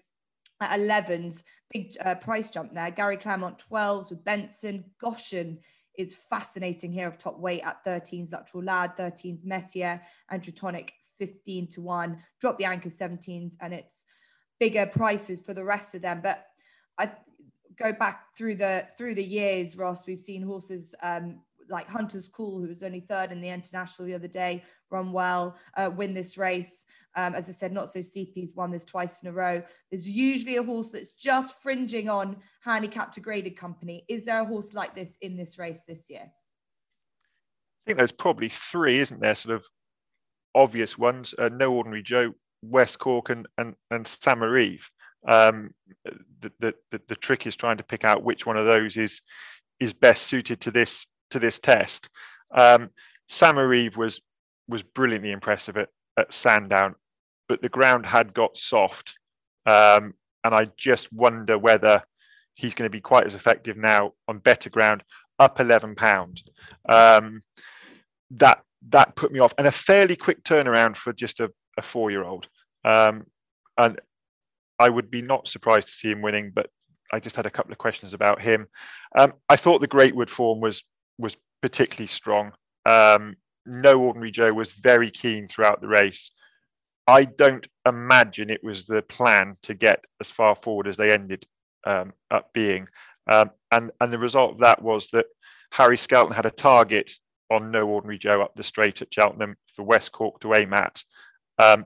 at 0.62 0.80
11s. 0.80 1.44
Big 1.72 1.96
uh, 2.06 2.16
price 2.16 2.50
jump 2.50 2.74
there. 2.74 2.92
Gary 2.92 3.18
Claremont 3.18 3.64
12s 3.72 4.12
with 4.12 4.24
Benson. 4.24 4.86
Goshen 5.00 5.60
is 5.98 6.16
fascinating 6.16 6.92
here 6.92 7.08
of 7.08 7.18
top 7.18 7.40
weight 7.40 7.64
at 7.64 7.84
13s. 7.86 8.32
Lateral 8.32 8.64
Lad 8.64 8.96
13s. 8.98 9.46
Metier 9.46 10.02
and 10.30 10.42
Tritonic 10.42 10.90
15 11.18 11.68
to 11.68 11.82
1. 11.82 12.18
Drop 12.40 12.58
the 12.58 12.66
anchor 12.66 12.90
17s 12.90 13.56
and 13.62 13.74
it's 13.74 14.06
bigger 14.60 14.86
prices 14.86 15.42
for 15.42 15.54
the 15.54 15.64
rest 15.64 15.96
of 15.96 16.02
them. 16.02 16.22
But 16.22 16.46
I 16.98 17.12
go 17.76 17.92
back 17.94 18.36
through 18.38 18.56
the 18.56 18.88
through 18.98 19.16
the 19.16 19.24
years, 19.24 19.78
Ross. 19.78 20.06
We've 20.06 20.20
seen 20.20 20.42
horses 20.44 20.96
um, 21.02 21.40
like 21.70 21.90
Hunter's 21.90 22.28
Call, 22.28 22.62
who 22.62 22.68
was 22.68 22.84
only 22.84 23.02
third 23.02 23.32
in 23.32 23.42
the 23.42 23.50
international 23.50 24.08
the 24.08 24.16
other 24.16 24.28
day, 24.28 24.64
run 24.90 25.12
well, 25.12 25.56
uh, 25.76 25.90
win 25.96 26.14
this 26.14 26.38
race. 26.38 26.86
Um, 27.16 27.36
as 27.36 27.50
I 27.50 27.52
said, 27.52 27.72
not 27.72 27.92
so 27.92 28.02
steep. 28.02 28.32
He's 28.34 28.56
won 28.56 28.72
this 28.72 28.86
twice 28.86 29.22
in 29.22 29.30
a 29.30 29.34
row. 29.34 29.62
There's 29.92 30.08
usually 30.08 30.58
a 30.58 30.64
horse 30.64 30.92
that's 30.92 31.14
just 31.14 31.62
fringing 31.62 32.10
on 32.10 32.38
handicapped 32.62 33.16
to 33.16 33.22
graded 33.22 33.56
company. 33.56 34.06
Is 34.08 34.26
there 34.26 34.42
a 34.42 34.46
horse 34.46 34.74
like 34.74 34.96
this 34.96 35.18
in 35.22 35.38
this 35.38 35.60
race 35.60 35.84
this 35.88 36.10
year? 36.10 36.24
I 36.24 37.82
think 37.86 37.98
there's 37.98 38.12
probably 38.12 38.50
three, 38.50 39.00
isn't 39.00 39.20
there? 39.20 39.36
Sort 39.36 39.56
of 39.56 39.66
obvious 40.56 40.98
ones: 40.98 41.34
uh, 41.38 41.50
No 41.50 41.74
Ordinary 41.74 42.04
Joe, 42.04 42.34
West 42.62 43.00
Cork, 43.00 43.30
and 43.30 43.48
and 43.58 43.76
and 43.92 44.06
Samarrive. 44.06 44.84
Um, 45.28 45.72
the, 46.40 46.52
the, 46.60 46.74
the 46.92 47.02
the 47.08 47.16
trick 47.16 47.46
is 47.46 47.56
trying 47.56 47.78
to 47.78 47.84
pick 47.84 48.04
out 48.04 48.24
which 48.24 48.46
one 48.46 48.58
of 48.58 48.66
those 48.66 48.98
is 48.98 49.22
is 49.80 49.94
best 49.94 50.28
suited 50.28 50.62
to 50.62 50.72
this 50.72 51.06
to 51.34 51.40
this 51.40 51.60
test. 51.60 52.10
Um, 52.56 52.90
Samarrive 53.30 53.98
was 53.98 54.22
was 54.68 54.82
brilliantly 54.82 55.32
impressive 55.32 55.78
at, 55.78 55.90
at 56.18 56.34
Sandown, 56.34 56.96
but 57.50 57.62
the 57.62 57.70
ground 57.70 58.06
had 58.06 58.34
got 58.34 58.58
soft, 58.58 59.18
um, 59.66 60.14
and 60.44 60.56
I 60.56 60.70
just 60.78 61.12
wonder 61.12 61.58
whether 61.58 62.02
he's 62.56 62.74
going 62.74 62.90
to 62.90 62.92
be 62.98 63.02
quite 63.02 63.26
as 63.26 63.36
effective 63.36 63.78
now 63.78 64.14
on 64.28 64.40
better 64.40 64.70
ground, 64.70 65.04
up 65.40 65.60
eleven 65.60 65.96
pound. 65.96 66.42
Um, 66.88 67.44
that 68.32 68.64
that 68.90 69.16
put 69.16 69.32
me 69.32 69.40
off, 69.40 69.54
and 69.58 69.68
a 69.68 69.72
fairly 69.72 70.16
quick 70.16 70.44
turnaround 70.44 70.96
for 70.96 71.14
just 71.14 71.40
a, 71.40 71.52
a 71.78 71.82
four 71.82 72.12
year 72.12 72.24
old. 72.24 72.48
Um, 72.86 73.26
and 73.78 74.00
I 74.80 74.90
would 74.90 75.10
be 75.10 75.22
not 75.22 75.48
surprised 75.48 75.88
to 75.88 75.94
see 75.94 76.12
him 76.12 76.22
winning, 76.22 76.52
but 76.54 76.70
I 77.12 77.20
just 77.20 77.36
had 77.36 77.46
a 77.46 77.52
couple 77.52 77.72
of 77.72 77.78
questions 77.78 78.14
about 78.14 78.42
him. 78.42 78.68
Um, 79.18 79.34
I 79.48 79.56
thought 79.56 79.82
the 79.82 79.88
Greatwood 79.88 80.30
form 80.30 80.60
was 80.60 80.84
was 81.18 81.38
particularly 81.62 82.08
strong. 82.08 82.52
Um, 82.86 83.36
no 83.66 84.00
ordinary 84.02 84.32
Joe 84.32 84.54
was 84.54 84.74
very 84.74 85.10
keen 85.10 85.48
throughout 85.48 85.82
the 85.82 85.88
race. 85.88 86.32
I 87.08 87.26
don't 87.26 87.68
imagine 87.86 88.50
it 88.50 88.64
was 88.64 88.86
the 88.86 89.02
plan 89.02 89.58
to 89.64 89.74
get 89.74 90.04
as 90.22 90.32
far 90.32 90.56
forward 90.56 90.88
as 90.88 90.98
they 90.98 91.12
ended 91.12 91.46
um, 91.86 92.14
up 92.32 92.52
being. 92.54 92.88
Um, 93.28 93.52
and, 93.72 93.92
and 94.00 94.12
the 94.12 94.20
result 94.20 94.54
of 94.54 94.60
that 94.60 94.82
was 94.82 95.10
that 95.10 95.26
Harry 95.72 95.98
Skelton 95.98 96.36
had 96.36 96.46
a 96.46 96.52
target 96.52 97.12
on 97.52 97.72
No 97.72 97.88
Ordinary 97.88 98.18
Joe 98.18 98.42
up 98.42 98.56
the 98.56 98.64
straight 98.64 99.02
at 99.02 99.14
Cheltenham 99.14 99.56
for 99.76 99.84
West 99.84 100.12
Cork 100.12 100.40
to 100.42 100.54
aim 100.54 100.74
at. 100.74 101.04
Um, 101.60 101.86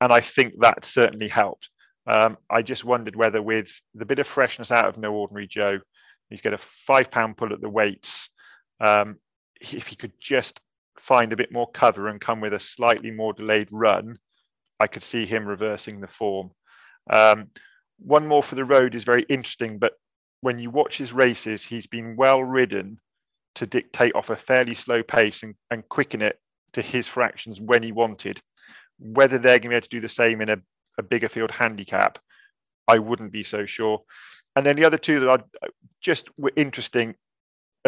and 0.00 0.12
I 0.12 0.20
think 0.20 0.54
that 0.60 0.84
certainly 0.84 1.28
helped. 1.28 1.68
Um, 2.06 2.38
I 2.48 2.62
just 2.62 2.84
wondered 2.84 3.16
whether, 3.16 3.42
with 3.42 3.70
the 3.94 4.06
bit 4.06 4.18
of 4.18 4.26
freshness 4.26 4.72
out 4.72 4.86
of 4.86 4.96
No 4.96 5.12
Ordinary 5.12 5.46
Joe, 5.46 5.78
he's 6.30 6.40
got 6.40 6.54
a 6.54 6.58
five 6.58 7.10
pound 7.10 7.36
pull 7.36 7.52
at 7.52 7.60
the 7.60 7.68
weights. 7.68 8.30
Um, 8.80 9.16
if 9.60 9.88
he 9.88 9.96
could 9.96 10.12
just 10.20 10.60
find 10.98 11.32
a 11.32 11.36
bit 11.36 11.52
more 11.52 11.70
cover 11.70 12.08
and 12.08 12.20
come 12.20 12.40
with 12.40 12.54
a 12.54 12.60
slightly 12.60 13.10
more 13.10 13.32
delayed 13.32 13.68
run, 13.72 14.18
I 14.80 14.86
could 14.86 15.02
see 15.02 15.26
him 15.26 15.46
reversing 15.46 16.00
the 16.00 16.08
form. 16.08 16.50
Um, 17.10 17.48
one 17.98 18.26
more 18.26 18.42
for 18.42 18.54
the 18.54 18.64
road 18.64 18.94
is 18.94 19.04
very 19.04 19.22
interesting, 19.22 19.78
but 19.78 19.94
when 20.40 20.58
you 20.58 20.70
watch 20.70 20.98
his 20.98 21.12
races, 21.12 21.64
he's 21.64 21.86
been 21.86 22.16
well 22.16 22.42
ridden 22.42 23.00
to 23.56 23.66
dictate 23.66 24.14
off 24.14 24.30
a 24.30 24.36
fairly 24.36 24.74
slow 24.74 25.02
pace 25.02 25.42
and, 25.42 25.54
and 25.70 25.88
quicken 25.88 26.22
it 26.22 26.38
to 26.72 26.82
his 26.82 27.08
fractions 27.08 27.60
when 27.60 27.82
he 27.82 27.90
wanted. 27.90 28.40
Whether 29.00 29.38
they're 29.38 29.58
going 29.58 29.62
to 29.62 29.68
be 29.70 29.74
able 29.76 29.82
to 29.82 29.88
do 29.88 30.00
the 30.00 30.08
same 30.08 30.40
in 30.40 30.48
a, 30.48 30.56
a 30.98 31.02
bigger 31.02 31.28
field 31.28 31.50
handicap, 31.50 32.18
I 32.86 32.98
wouldn't 32.98 33.32
be 33.32 33.42
so 33.42 33.66
sure. 33.66 34.02
And 34.54 34.64
then 34.64 34.76
the 34.76 34.84
other 34.84 34.98
two 34.98 35.20
that 35.20 35.44
I 35.62 35.68
just 36.00 36.28
were 36.38 36.52
interesting 36.56 37.14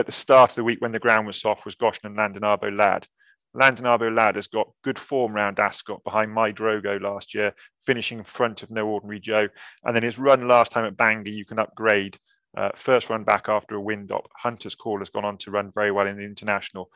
at 0.00 0.06
the 0.06 0.12
start 0.12 0.50
of 0.50 0.56
the 0.56 0.64
week 0.64 0.80
when 0.80 0.92
the 0.92 0.98
ground 0.98 1.26
was 1.26 1.40
soft 1.40 1.64
was 1.64 1.76
Goshen 1.76 2.06
and 2.06 2.16
Llandinabo 2.16 2.76
Lad. 2.76 3.06
Llandinabo 3.54 4.14
Lad 4.14 4.36
has 4.36 4.46
got 4.46 4.72
good 4.82 4.98
form 4.98 5.32
round 5.32 5.58
Ascot 5.58 6.02
behind 6.04 6.32
My 6.32 6.52
Drogo 6.52 7.00
last 7.00 7.34
year, 7.34 7.54
finishing 7.84 8.18
in 8.18 8.24
front 8.24 8.62
of 8.62 8.70
No 8.70 8.88
Ordinary 8.88 9.20
Joe. 9.20 9.48
And 9.84 9.94
then 9.94 10.02
his 10.02 10.18
run 10.18 10.48
last 10.48 10.72
time 10.72 10.86
at 10.86 10.96
Bangor, 10.96 11.30
you 11.30 11.44
can 11.44 11.58
upgrade. 11.58 12.18
Uh, 12.56 12.70
first 12.74 13.10
run 13.10 13.22
back 13.22 13.48
after 13.48 13.76
a 13.76 13.80
wind 13.80 14.10
up. 14.10 14.28
Hunter's 14.36 14.74
Call 14.74 14.98
has 15.00 15.10
gone 15.10 15.24
on 15.24 15.36
to 15.38 15.50
run 15.50 15.70
very 15.72 15.92
well 15.92 16.06
in 16.06 16.16
the 16.16 16.24
international. 16.24 16.90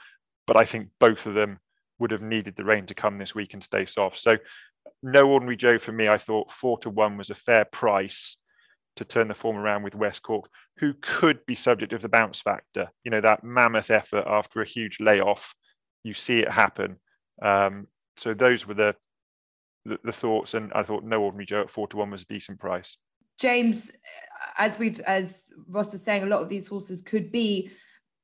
But 0.47 0.57
I 0.57 0.65
think 0.65 0.89
both 0.99 1.27
of 1.27 1.35
them 1.35 1.61
would 1.99 2.11
have 2.11 2.23
needed 2.23 2.57
the 2.57 2.65
rain 2.65 2.87
to 2.87 2.95
come 2.95 3.19
this 3.19 3.35
week 3.35 3.55
and 3.55 3.63
stay 3.63 3.85
soft. 3.85 4.19
So 4.19 4.39
no 5.03 5.29
ordinary 5.29 5.57
Joe 5.57 5.79
for 5.79 5.93
me. 5.93 6.09
I 6.09 6.19
thought 6.19 6.51
four 6.51 6.79
to 6.79 6.91
one 6.91 7.17
was 7.17 7.31
a 7.31 7.35
fair 7.35 7.65
price 7.67 8.37
to 8.97 9.05
turn 9.05 9.29
the 9.29 9.35
form 9.35 9.57
around 9.57 9.83
with 9.83 9.95
West 9.95 10.23
Cork, 10.23 10.49
who 10.79 10.95
could 11.01 11.45
be 11.47 11.55
subject 11.55 11.93
of 11.93 12.03
the 12.03 12.09
bounce 12.09 12.41
factor. 12.41 12.91
You 13.05 13.11
know, 13.11 13.21
that 13.21 13.45
mammoth 13.45 13.91
effort 13.91 14.25
after 14.27 14.63
a 14.63 14.67
huge 14.67 14.99
layoff, 15.01 15.55
you 16.05 16.15
see 16.15 16.41
it 16.41 16.51
happen. 16.51 16.97
Um, 17.43 17.89
so 18.17 18.35
those 18.35 18.67
were 18.67 18.75
the, 18.75 18.95
the, 19.85 19.99
the 20.05 20.13
thoughts, 20.13 20.55
and 20.55 20.73
I 20.73 20.83
thought 20.83 21.05
no 21.05 21.23
ordinary 21.23 21.47
Joe 21.47 21.63
at 21.63 21.71
four 21.71 21.89
to 21.89 21.97
one 21.97 22.11
was 22.11 22.23
a 22.23 22.27
decent 22.27 22.61
price. 22.61 22.97
James, 23.39 23.91
as 24.59 24.79
we've 24.79 25.01
as 25.01 25.51
Ross 25.69 25.93
was 25.93 26.05
saying, 26.05 26.23
a 26.23 26.27
lot 26.27 26.43
of 26.43 26.49
these 26.49 26.69
horses 26.69 27.01
could 27.01 27.33
be 27.33 27.71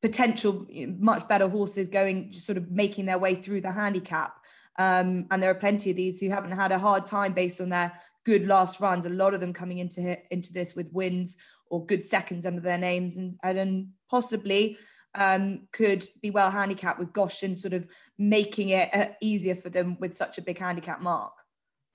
potential 0.02 0.66
much 0.98 1.28
better 1.28 1.48
horses 1.48 1.88
going 1.88 2.33
sort 2.33 2.56
of 2.56 2.70
making 2.70 3.06
their 3.06 3.18
way 3.18 3.35
through 3.35 3.61
the 3.61 3.72
handicap. 3.72 4.35
Um, 4.78 5.26
and 5.30 5.42
there 5.42 5.50
are 5.50 5.54
plenty 5.54 5.90
of 5.90 5.96
these 5.96 6.20
who 6.20 6.30
haven't 6.30 6.52
had 6.52 6.72
a 6.72 6.78
hard 6.78 7.04
time 7.04 7.33
based 7.33 7.61
on 7.61 7.68
their 7.68 7.92
good 8.24 8.46
last 8.46 8.80
runs. 8.80 9.06
A 9.06 9.11
lot 9.11 9.35
of 9.35 9.40
them 9.40 9.52
coming 9.52 9.78
into 9.78 10.18
into 10.33 10.52
this 10.52 10.74
with 10.74 10.92
wins 10.92 11.37
or 11.66 11.85
good 11.87 12.02
seconds 12.02 12.46
under 12.46 12.61
their 12.61 12.78
names, 12.78 13.16
and 13.16 13.37
and 13.42 13.88
possibly 14.11 14.76
um, 15.14 15.66
could 15.72 16.04
be 16.22 16.30
well 16.30 16.50
handicapped 16.50 16.98
with 16.98 17.12
Goshen 17.12 17.56
sort 17.56 17.74
of 17.74 17.87
making 18.18 18.70
it 18.70 18.94
uh, 18.94 19.06
easier 19.20 19.56
for 19.56 19.70
them 19.70 19.96
with 20.00 20.16
such 20.16 20.38
a 20.38 20.42
big 20.42 20.59
handicap 20.59 21.00
mark. 21.00 21.33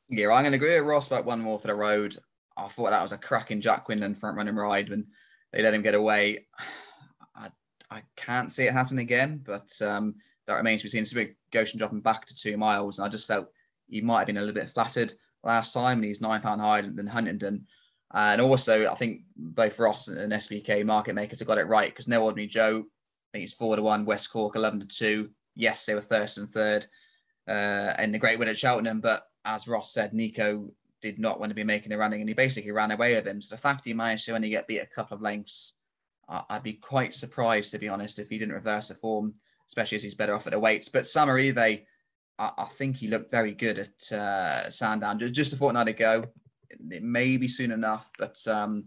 Yeah, 0.10 0.32
I'm 0.32 0.44
going 0.44 0.52
to 0.52 0.58
agree 0.58 0.80
with 0.80 0.88
Ross 0.88 1.08
about 1.08 1.26
one 1.26 1.42
more 1.42 1.60
for 1.60 1.68
the 1.68 1.76
road. 1.76 2.18
I 2.58 2.68
thought 2.68 2.92
that 2.92 3.02
was 3.02 3.12
a 3.12 3.18
cracking 3.18 3.62
Jack 3.62 3.86
Quinlan 3.86 4.16
front 4.16 4.38
running 4.38 4.56
ride 4.56 4.90
when 4.90 5.08
they 5.52 5.62
let 5.62 5.74
him 5.74 5.82
get 5.82 5.96
away. 5.96 6.48
I, 7.36 7.50
I 7.90 8.04
can't 8.16 8.52
see 8.52 8.66
it 8.66 8.74
happen 8.74 9.00
again, 9.00 9.42
but 9.44 9.70
um, 9.82 10.16
that 10.48 10.56
remains 10.56 10.82
to 10.82 10.86
be 10.86 10.90
seen. 10.90 11.02
It's 11.02 11.12
a 11.12 11.16
big 11.16 11.36
Goshen 11.52 11.80
dropping 11.80 12.02
back 12.02 12.26
to 12.26 12.36
two 12.36 12.58
miles, 12.58 13.00
and 13.00 13.06
I 13.06 13.10
just 13.10 13.28
felt 13.28 13.50
he 13.88 14.02
might 14.02 14.20
have 14.20 14.28
been 14.28 14.38
a 14.38 14.42
little 14.42 14.56
bit 14.56 14.70
flattered 14.70 15.14
last 15.46 15.74
time, 15.74 16.00
and 16.00 16.06
he's 16.06 16.22
nine 16.22 16.42
pound 16.42 16.62
higher 16.62 16.82
than 16.82 17.08
Huntingdon. 17.08 17.66
And 18.14 18.42
also, 18.42 18.90
I 18.90 18.96
think 18.96 19.22
both 19.36 19.80
Ross 19.80 20.08
and 20.08 20.32
SBK 20.32 20.86
market 20.86 21.16
makers 21.16 21.40
have 21.40 21.48
got 21.48 21.58
it 21.58 21.68
right 21.68 21.90
because 21.90 22.08
no 22.08 22.24
ordinary 22.24 22.48
Joe, 22.48 22.86
I 23.34 23.38
think 23.38 23.50
four 23.52 23.76
to 23.76 23.82
one, 23.82 24.06
West 24.06 24.32
Cork 24.32 24.56
eleven 24.56 24.80
to 24.80 24.88
two. 24.88 25.30
Yes, 25.56 25.86
they 25.86 25.96
were 25.96 26.06
and 26.10 26.52
third, 26.52 26.86
uh, 27.48 27.94
and 27.98 28.14
the 28.14 28.20
Greatwood 28.20 28.48
at 28.48 28.58
Cheltenham. 28.58 29.02
But 29.02 29.24
as 29.46 29.68
Ross 29.68 29.94
said, 29.94 30.14
Nico 30.14 30.72
did 31.02 31.20
not 31.20 31.40
want 31.40 31.50
to 31.50 31.56
be 31.56 31.64
making 31.64 31.92
a 31.92 31.98
running, 31.98 32.22
and 32.22 32.30
he 32.30 32.34
basically 32.34 32.72
ran 32.72 32.92
away 32.92 33.16
with 33.16 33.28
him. 33.28 33.42
So 33.42 33.56
the 33.56 33.62
fact 33.62 33.86
he 33.86 33.94
managed 33.94 34.26
to 34.26 34.36
only 34.36 34.50
get 34.50 34.68
beat 34.68 34.80
a 34.80 34.86
couple 34.86 35.16
of 35.16 35.22
lengths, 35.22 35.74
I'd 36.28 36.64
be 36.64 36.74
quite 36.74 37.14
surprised 37.14 37.72
to 37.72 37.80
be 37.80 37.90
honest 37.90 38.20
if 38.20 38.30
he 38.30 38.38
didn't 38.38 38.56
reverse 38.56 38.88
the 38.88 38.96
form, 38.96 39.36
especially 39.68 39.98
as 39.98 40.04
he's 40.04 40.16
better 40.16 40.34
off 40.34 40.48
at 40.48 40.54
the 40.54 40.60
weights. 40.60 40.90
But 40.90 41.04
Samarrive 41.04 41.56
I, 42.38 42.66
think 42.66 42.98
he 42.98 43.08
looked 43.08 43.32
very 43.32 43.54
good 43.54 43.80
at 43.80 44.18
uh, 44.18 44.70
Sandown 44.70 45.20
just, 45.20 45.54
a 45.54 45.58
fortnight 45.58 45.88
ago. 45.88 46.26
It 46.70 47.04
may 47.04 47.38
be 47.38 47.48
soon 47.48 47.72
enough, 47.72 48.12
but 48.20 48.38
um, 48.48 48.86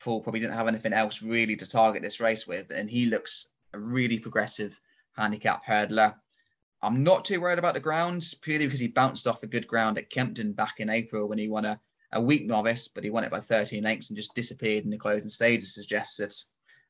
Paul 0.00 0.22
probably 0.22 0.40
didn't 0.40 0.56
have 0.56 0.68
anything 0.68 0.94
else 0.94 1.22
really 1.22 1.56
to 1.56 1.66
target 1.66 2.02
this 2.02 2.20
race 2.20 2.46
with, 2.46 2.70
and 2.70 2.88
he 2.88 3.06
looks 3.06 3.50
a 3.74 3.78
really 3.78 4.18
progressive 4.18 4.80
handicap 5.16 5.64
hurdler. 5.64 6.14
I'm 6.82 7.02
not 7.02 7.24
too 7.24 7.40
worried 7.40 7.58
about 7.58 7.74
the 7.74 7.80
ground 7.80 8.24
purely 8.42 8.66
because 8.66 8.80
he 8.80 8.88
bounced 8.88 9.26
off 9.26 9.42
a 9.42 9.46
good 9.46 9.66
ground 9.66 9.98
at 9.98 10.10
Kempton 10.10 10.52
back 10.52 10.74
in 10.78 10.88
April 10.88 11.28
when 11.28 11.38
he 11.38 11.48
won 11.48 11.64
a, 11.66 11.78
a 12.12 12.22
weak 12.22 12.46
novice, 12.46 12.88
but 12.88 13.04
he 13.04 13.10
won 13.10 13.24
it 13.24 13.30
by 13.30 13.40
13 13.40 13.82
lengths 13.82 14.08
and 14.08 14.16
just 14.16 14.34
disappeared 14.34 14.84
in 14.84 14.90
the 14.90 14.98
closing 14.98 15.28
stages. 15.28 15.74
Suggests 15.74 16.16
that 16.18 16.34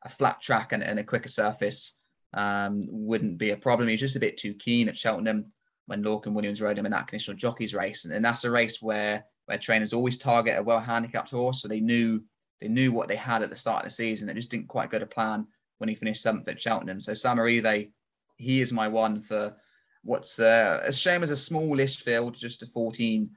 a 0.05 0.09
flat 0.09 0.41
track 0.41 0.73
and, 0.73 0.83
and 0.83 0.99
a 0.99 1.05
quicker 1.05 1.29
surface 1.29 1.99
um, 2.35 2.87
wouldn't 2.89 3.39
be 3.39 3.51
a 3.51 3.57
problem. 3.57 3.89
He's 3.89 4.01
just 4.01 4.17
a 4.17 4.21
bit 4.21 4.37
too 4.37 4.55
keen 4.55 4.89
at 4.89 4.97
Cheltenham 4.97 5.53
when 5.87 6.03
Lorcan 6.03 6.33
Williams 6.33 6.61
rode 6.61 6.79
him 6.79 6.87
in 6.87 6.93
that 6.93 7.07
conditional 7.07 7.37
jockeys 7.37 7.75
race, 7.75 8.05
and, 8.05 8.15
and 8.15 8.25
that's 8.25 8.45
a 8.45 8.51
race 8.51 8.83
where 8.83 9.25
where 9.47 9.59
trainers 9.59 9.93
always 9.93 10.19
target 10.19 10.59
a 10.59 10.63
well 10.63 10.81
handicapped 10.81 11.31
horse, 11.31 11.63
so 11.63 11.69
they 11.69 11.81
knew 11.81 12.23
they 12.61 12.69
knew 12.69 12.93
what 12.93 13.09
they 13.09 13.17
had 13.17 13.43
at 13.43 13.51
the 13.51 13.57
start 13.57 13.85
of 13.85 13.85
the 13.85 13.95
season. 13.95 14.29
It 14.29 14.35
just 14.35 14.51
didn't 14.51 14.69
quite 14.69 14.91
go 14.91 14.99
to 14.99 15.07
plan 15.07 15.47
when 15.79 15.89
he 15.89 15.95
finished 15.95 16.23
seventh 16.23 16.49
at 16.49 16.61
Cheltenham. 16.61 17.01
So 17.01 17.13
Samarrive, 17.13 17.91
he 18.37 18.61
is 18.61 18.73
my 18.73 18.89
one 18.89 19.21
for 19.21 19.55
what's 20.03 20.39
uh, 20.39 20.81
a 20.85 20.93
shame 20.93 21.23
as 21.23 21.31
a 21.31 21.37
smallish 21.37 22.01
field, 22.01 22.35
just 22.35 22.63
a 22.63 22.67
14 22.67 23.31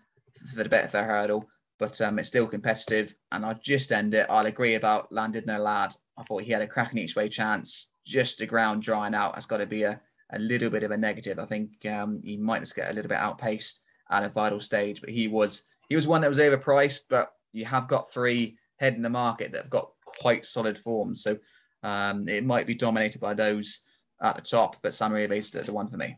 for 0.56 0.64
the 0.64 0.70
Betfair 0.70 1.06
hurdle, 1.06 1.50
but 1.80 2.00
um, 2.02 2.20
it's 2.20 2.30
still 2.30 2.48
competitive. 2.48 3.16
And 3.32 3.46
I'll 3.46 3.60
just 3.62 3.92
end 3.92 4.14
it. 4.14 4.28
I'll 4.30 4.46
agree 4.46 4.76
about 4.76 5.12
Llandinabo 5.12 5.60
Lad. 5.60 5.94
I 6.18 6.24
thought 6.24 6.44
he 6.44 6.52
had 6.52 6.62
a 6.62 6.68
cracking 6.68 7.00
each 7.00 7.16
way 7.16 7.28
chance. 7.28 7.92
Just 8.06 8.40
the 8.40 8.46
ground 8.46 8.84
drying 8.84 9.16
out 9.16 9.36
has 9.36 9.46
got 9.46 9.58
to 9.58 9.66
be 9.66 9.84
a, 9.84 10.00
a 10.32 10.39
little 10.39 10.70
bit 10.70 10.84
of 10.84 10.92
a 10.92 10.98
negative. 10.98 11.39
I 11.39 11.46
think 11.46 11.86
um, 11.86 12.22
he 12.24 12.38
might 12.38 12.60
just 12.60 12.76
get 12.76 12.89
a 12.89 12.94
little 12.94 13.10
bit 13.10 13.18
outpaced 13.18 13.82
at 14.10 14.24
a 14.24 14.30
vital 14.30 14.60
stage, 14.60 15.02
but 15.02 15.10
he 15.10 15.28
was 15.28 15.68
he 15.88 15.96
was 15.96 16.08
one 16.08 16.22
that 16.22 16.30
was 16.30 16.39
overpriced. 16.39 17.04
But 17.10 17.32
you 17.52 17.65
have 17.65 17.88
got 17.88 18.12
three 18.12 18.58
head 18.78 18.94
in 18.94 19.02
the 19.02 19.10
market 19.10 19.52
that 19.52 19.63
have 19.63 19.70
got 19.70 19.92
quite 20.06 20.46
solid 20.46 20.78
form, 20.78 21.15
so 21.15 21.38
um, 21.84 22.28
it 22.28 22.46
might 22.46 22.68
be 22.68 22.76
dominated 22.76 23.22
by 23.22 23.34
those 23.34 23.82
at 24.22 24.36
the 24.36 24.42
top. 24.42 24.78
But 24.82 24.92
Samarrive 24.92 25.32
is 25.32 25.52
the 25.52 25.74
one 25.74 25.88
for 25.88 25.98
me. 25.98 26.18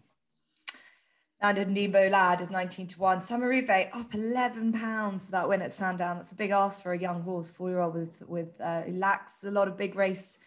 Llandinabo 1.43 2.11
Lad 2.11 2.39
is 2.39 2.51
19 2.51 2.85
to 2.87 2.99
1. 2.99 3.19
Samarrive 3.19 3.89
up 3.93 4.13
11 4.13 4.73
pounds 4.73 5.25
for 5.25 5.31
that 5.31 5.49
win 5.49 5.63
at 5.63 5.73
Sandown. 5.73 6.17
That's 6.17 6.33
a 6.33 6.35
big 6.35 6.51
ask 6.51 6.83
for 6.83 6.93
a 6.93 6.99
young 6.99 7.23
horse, 7.23 7.49
four 7.49 7.69
year 7.69 7.79
old 7.79 7.95
with, 7.95 8.21
with 8.27 8.61
uh, 8.61 8.83
lacks 8.89 9.43
a 9.43 9.49
lot 9.49 9.67
of 9.67 9.75
big 9.75 9.95
race 9.95 10.37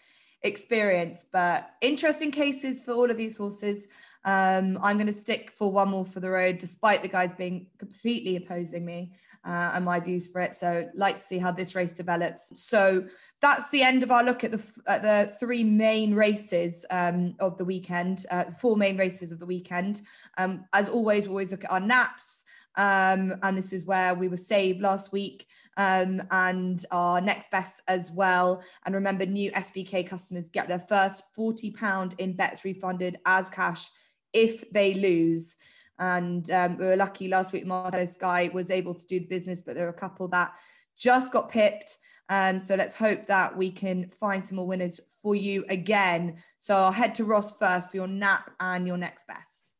experience. 0.45 1.25
But 1.25 1.71
interesting 1.81 2.31
cases 2.31 2.81
for 2.83 2.93
all 2.93 3.11
of 3.11 3.17
these 3.17 3.37
horses. 3.37 3.89
Um, 4.25 4.79
I'm 4.83 4.97
going 4.97 5.07
to 5.07 5.13
stick 5.13 5.51
for 5.51 5.71
one 5.71 5.91
more 5.91 6.05
for 6.05 6.21
the 6.21 6.31
road, 6.31 6.59
despite 6.59 7.03
the 7.03 7.09
guys 7.09 7.33
being 7.33 7.67
completely 7.79 8.37
opposing 8.37 8.85
me 8.85 9.13
uh, 9.45 9.73
and 9.75 9.85
my 9.85 10.01
views 10.01 10.29
for 10.29 10.41
it. 10.41 10.55
So, 10.55 10.89
like 10.95 11.17
to 11.17 11.23
see 11.23 11.39
how 11.39 11.51
this 11.51 11.75
race 11.75 11.93
develops. 11.93 12.53
So 12.63 13.05
that's 13.41 13.69
the 13.69 13.83
end 13.83 14.03
of 14.03 14.11
our 14.11 14.25
look 14.25 14.43
at 14.45 14.53
the 14.53 14.63
at 14.87 15.03
the 15.03 15.31
three 15.39 15.65
main 15.65 16.15
races 16.15 16.87
um, 16.91 17.35
of 17.41 17.59
the 17.59 17.65
weekend, 17.65 18.25
uh, 18.31 18.45
four 18.45 18.77
main 18.77 18.97
races 18.97 19.33
of 19.33 19.39
the 19.39 19.47
weekend. 19.47 20.01
Um, 20.39 20.65
as 20.73 20.89
always, 20.89 21.27
we 21.27 21.33
always 21.33 21.53
look 21.53 21.65
at 21.65 21.73
our 21.73 21.81
naps. 21.81 22.45
Um, 22.77 23.35
and 23.43 23.57
this 23.57 23.73
is 23.73 23.87
where 23.87 24.15
we 24.15 24.29
were 24.29 24.37
saved 24.37 24.81
last 24.81 25.13
week 25.13 25.47
um, 25.77 26.23
and 26.31 26.85
our 26.91 27.21
next 27.21 27.51
best 27.51 27.83
as 27.89 28.11
well. 28.11 28.63
And 28.85 28.95
remember, 28.95 29.27
new 29.27 29.51
SBK 29.53 30.07
customers 30.07 30.49
get 30.49 30.69
their 30.69 30.81
first 30.81 31.25
£40 31.37 32.19
in 32.19 32.35
bets 32.35 32.65
refunded 32.65 33.19
as 33.27 33.49
cash 33.49 33.89
if 34.33 34.71
they 34.73 34.95
lose. 34.95 35.57
And 35.99 36.51
um, 36.51 36.77
we 36.77 36.87
were 36.87 36.97
lucky 36.97 37.29
last 37.29 37.53
week, 37.53 37.67
Marco 37.67 38.05
Sky 38.05 38.51
was 38.53 38.71
able 38.71 38.95
to 38.95 39.07
do 39.07 39.21
the 39.21 39.27
business, 39.27 39.63
but 39.63 39.75
there 39.75 39.85
were 39.85 39.91
a 39.91 39.95
couple 39.95 40.27
that 40.29 40.53
just 40.97 41.33
got 41.33 41.49
pipped. 41.49 41.99
Um, 42.29 42.59
so 42.59 42.75
let's 42.75 42.95
hope 42.95 43.27
that 43.27 43.57
we 43.57 43.71
can 43.71 44.11
find 44.11 44.45
some 44.45 44.57
more 44.57 44.67
winners 44.67 45.01
for 45.23 45.35
you 45.35 45.65
again. 45.69 46.43
So 46.59 46.75
I'll 46.75 46.93
head 46.93 47.15
to 47.17 47.25
Ross 47.25 47.57
first 47.59 47.91
for 47.91 47.97
your 47.97 48.09
nap 48.09 48.51
and 48.61 48.87
your 48.87 48.97
next 48.97 49.27
best. 49.27 49.74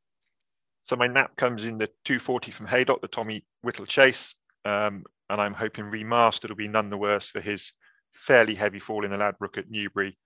So 0.85 0.97
my 0.97 1.07
nap 1.07 1.37
comes 1.37 1.65
in 1.65 1.79
the 1.79 1.89
240 2.05 2.51
from 2.53 2.67
Haydock, 2.67 3.01
the 3.01 3.09
Tommy 3.09 3.45
Whittle 3.63 3.87
Chase. 3.87 4.35
Um, 4.65 5.05
and 5.31 5.41
I'm 5.41 5.55
hoping 5.55 5.91
remastered 5.91 6.51
will 6.51 6.57
be 6.57 6.69
none 6.69 6.91
the 6.91 6.99
worse 6.99 7.31
for 7.31 7.41
his 7.41 7.73
fairly 8.13 8.55
heavy 8.55 8.79
fall 8.79 9.05
in 9.05 9.11
the 9.11 9.17
Ladbroke 9.17 9.59
at 9.59 9.71
Newbury, 9.71 10.17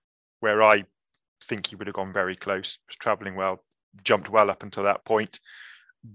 where 0.41 0.61
I 0.61 0.83
think 1.45 1.67
he 1.67 1.75
would 1.75 1.87
have 1.87 1.95
gone 1.95 2.13
very 2.13 2.35
close, 2.35 2.77
was 2.87 2.97
travelling 2.97 3.35
well, 3.35 3.63
jumped 4.03 4.29
well 4.29 4.49
up 4.49 4.63
until 4.63 4.83
that 4.83 5.05
point. 5.05 5.39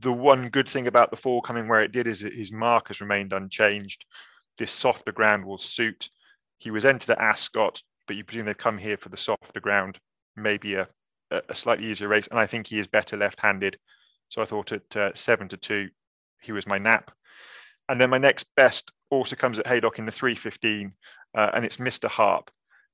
The 0.01 0.13
one 0.13 0.49
good 0.49 0.69
thing 0.69 0.87
about 0.87 1.11
the 1.11 1.17
fall 1.17 1.43
coming 1.43 1.69
where 1.69 1.83
it 1.83 1.93
did 1.93 2.07
is 2.07 2.21
that 2.21 2.35
his 2.35 2.53
mark 2.53 2.89
has 2.89 3.01
remained 3.01 3.33
unchanged. 3.33 4.05
This 4.59 4.73
softer 4.73 5.13
ground 5.13 5.45
will 5.45 5.59
suit. 5.59 6.09
He 6.59 6.71
was 6.71 6.85
entered 6.85 7.11
at 7.11 7.19
Ascot, 7.19 7.83
but 8.07 8.17
you 8.17 8.25
presume 8.25 8.47
they'd 8.47 8.59
come 8.59 8.79
here 8.79 8.97
for 8.97 9.09
the 9.09 9.17
softer 9.17 9.61
ground, 9.61 9.99
maybe 10.37 10.75
a, 10.75 10.87
a 11.31 11.55
slightly 11.55 11.91
easier 11.91 12.09
race. 12.09 12.29
And 12.29 12.39
I 12.39 12.47
think 12.47 12.67
he 12.67 12.79
is 12.79 12.87
better 12.87 13.17
left 13.17 13.41
handed. 13.41 13.79
So 14.29 14.43
I 14.43 14.47
thought 14.47 14.73
at 14.73 14.97
uh, 14.97 15.15
seven 15.15 15.49
to 15.49 15.57
two, 15.57 15.91
he 16.41 16.53
was 16.53 16.67
my 16.67 16.79
nap. 16.79 17.11
And 17.89 18.01
then 18.01 18.11
my 18.11 18.19
next 18.19 18.47
best 18.57 18.93
also 19.11 19.37
comes 19.37 19.59
at 19.59 19.67
Haydock 19.67 19.99
in 19.99 20.07
the 20.07 20.13
315, 20.13 20.93
uh, 21.37 21.51
and 21.55 21.65
it's 21.65 21.77
Mr. 21.77 22.09
Harp. 22.09 22.51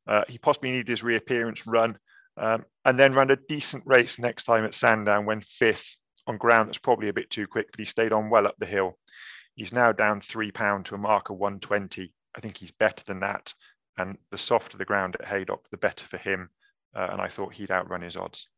Uh, 0.07 0.25
he 0.29 0.39
possibly 0.39 0.73
needed 0.73 0.89
his 0.89 1.03
reappearance 1.03 1.67
run 1.67 1.99
um, 2.37 2.65
and 2.85 2.99
then 2.99 3.15
ran 3.15 3.31
a 3.31 3.37
decent 3.37 3.85
race 3.87 4.19
next 4.19 4.45
time 4.45 4.65
at 4.65 4.75
Sandown 4.75 5.27
when 5.27 5.41
fifth 5.43 5.97
on 6.27 6.39
ground 6.39 6.69
that's 6.69 6.79
probably 6.79 7.09
a 7.09 7.13
bit 7.13 7.31
too 7.31 7.47
quick, 7.47 7.71
but 7.71 7.81
he 7.81 7.85
stayed 7.85 8.13
on 8.13 8.31
well 8.31 8.47
up 8.47 8.57
the 8.59 8.67
hill. 8.67 8.99
He's 9.55 9.73
now 9.73 9.93
down 9.93 10.21
three 10.21 10.51
pound 10.51 10.87
to 10.87 10.95
a 10.95 10.99
mark 10.99 11.31
of 11.31 11.37
120. 11.37 12.13
I 12.37 12.41
think 12.41 12.57
he's 12.57 12.71
better 12.71 13.05
than 13.05 13.21
that. 13.21 13.53
And 13.99 14.17
the 14.31 14.39
softer 14.39 14.79
the 14.79 14.85
ground 14.85 15.17
at 15.21 15.27
Haydock, 15.27 15.69
the 15.71 15.77
better 15.77 16.07
for 16.07 16.17
him. 16.17 16.49
Uh, 16.95 17.09
and 17.13 17.21
I 17.21 17.29
thought 17.29 17.53
he'd 17.53 17.71
outrun 17.71 18.03
his 18.03 18.17
odds. 18.17 18.49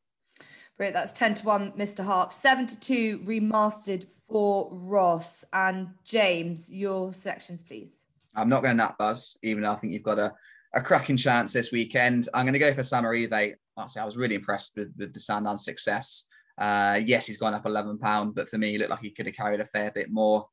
Great, 0.78 0.94
that's 0.94 1.12
10 1.12 1.34
to 1.34 1.46
1, 1.46 1.72
Mr. 1.72 2.04
Harp. 2.04 2.32
7 2.32 2.66
to 2.66 2.80
2 2.80 3.18
remastered 3.20 4.04
for 4.28 4.68
Ross. 4.72 5.44
And 5.52 5.88
James, 6.04 6.72
your 6.72 7.12
selections, 7.12 7.62
please. 7.62 8.06
I'm 8.34 8.48
not 8.48 8.62
going 8.62 8.76
to 8.76 8.82
nap 8.82 8.96
buzz, 8.98 9.36
even 9.42 9.62
though 9.62 9.72
I 9.72 9.76
think 9.76 9.92
you've 9.92 10.02
got 10.02 10.18
a, 10.18 10.32
a 10.74 10.80
cracking 10.80 11.18
chance 11.18 11.52
this 11.52 11.72
weekend. 11.72 12.28
I'm 12.32 12.46
going 12.46 12.54
to 12.54 12.58
go 12.58 12.72
for 12.72 12.80
Samarrive. 12.80 13.54
Honestly, 13.76 14.00
I 14.00 14.06
was 14.06 14.16
really 14.16 14.34
impressed 14.34 14.76
with, 14.76 14.92
with 14.96 15.12
the 15.12 15.20
Sandown 15.20 15.58
success. 15.58 16.26
Uh, 16.58 17.00
yes, 17.04 17.26
he's 17.26 17.38
gone 17.38 17.54
up 17.54 17.66
11 17.66 17.98
pound, 17.98 18.34
but 18.34 18.48
for 18.48 18.58
me, 18.58 18.72
he 18.72 18.78
looked 18.78 18.90
like 18.90 19.00
he 19.00 19.10
could 19.10 19.26
have 19.26 19.36
carried 19.36 19.60
a 19.60 19.66
fair 19.66 19.90
bit 19.90 20.10
more. 20.10 20.46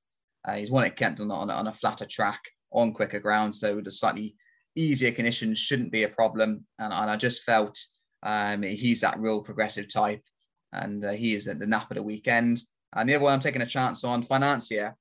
Uh, 0.46 0.56
he's 0.56 0.72
won 0.72 0.86
at 0.86 0.96
Kempton 0.96 1.32
on, 1.32 1.50
on 1.50 1.68
a 1.68 1.74
flatter 1.74 2.06
track 2.06 2.42
on 2.72 2.94
quicker 2.94 3.20
ground, 3.20 3.56
so 3.56 3.82
the 3.82 3.92
slightly 3.92 4.36
easier 4.76 5.12
conditions 5.12 5.58
shouldn't 5.58 5.92
be 5.92 6.04
a 6.04 6.10
problem. 6.10 6.66
And, 6.78 6.94
and 6.94 7.10
I 7.10 7.16
just 7.16 7.44
felt 7.44 7.78
um, 8.24 8.64
he's 8.64 9.02
that 9.02 9.20
real 9.20 9.44
progressive 9.44 9.92
type, 9.92 10.24
and 10.74 11.04
uh, 11.04 11.12
he 11.12 11.34
is 11.34 11.48
at 11.48 11.60
the 11.60 11.68
nap 11.68 11.90
of 11.92 11.96
the 11.96 12.04
weekend. 12.04 12.60
And 12.96 13.08
the 13.08 13.16
other 13.16 13.24
one 13.24 13.34
I'm 13.34 13.40
taking 13.40 13.62
a 13.62 13.68
chance 13.68 14.04
on, 14.04 14.24
Financier. 14.24 14.96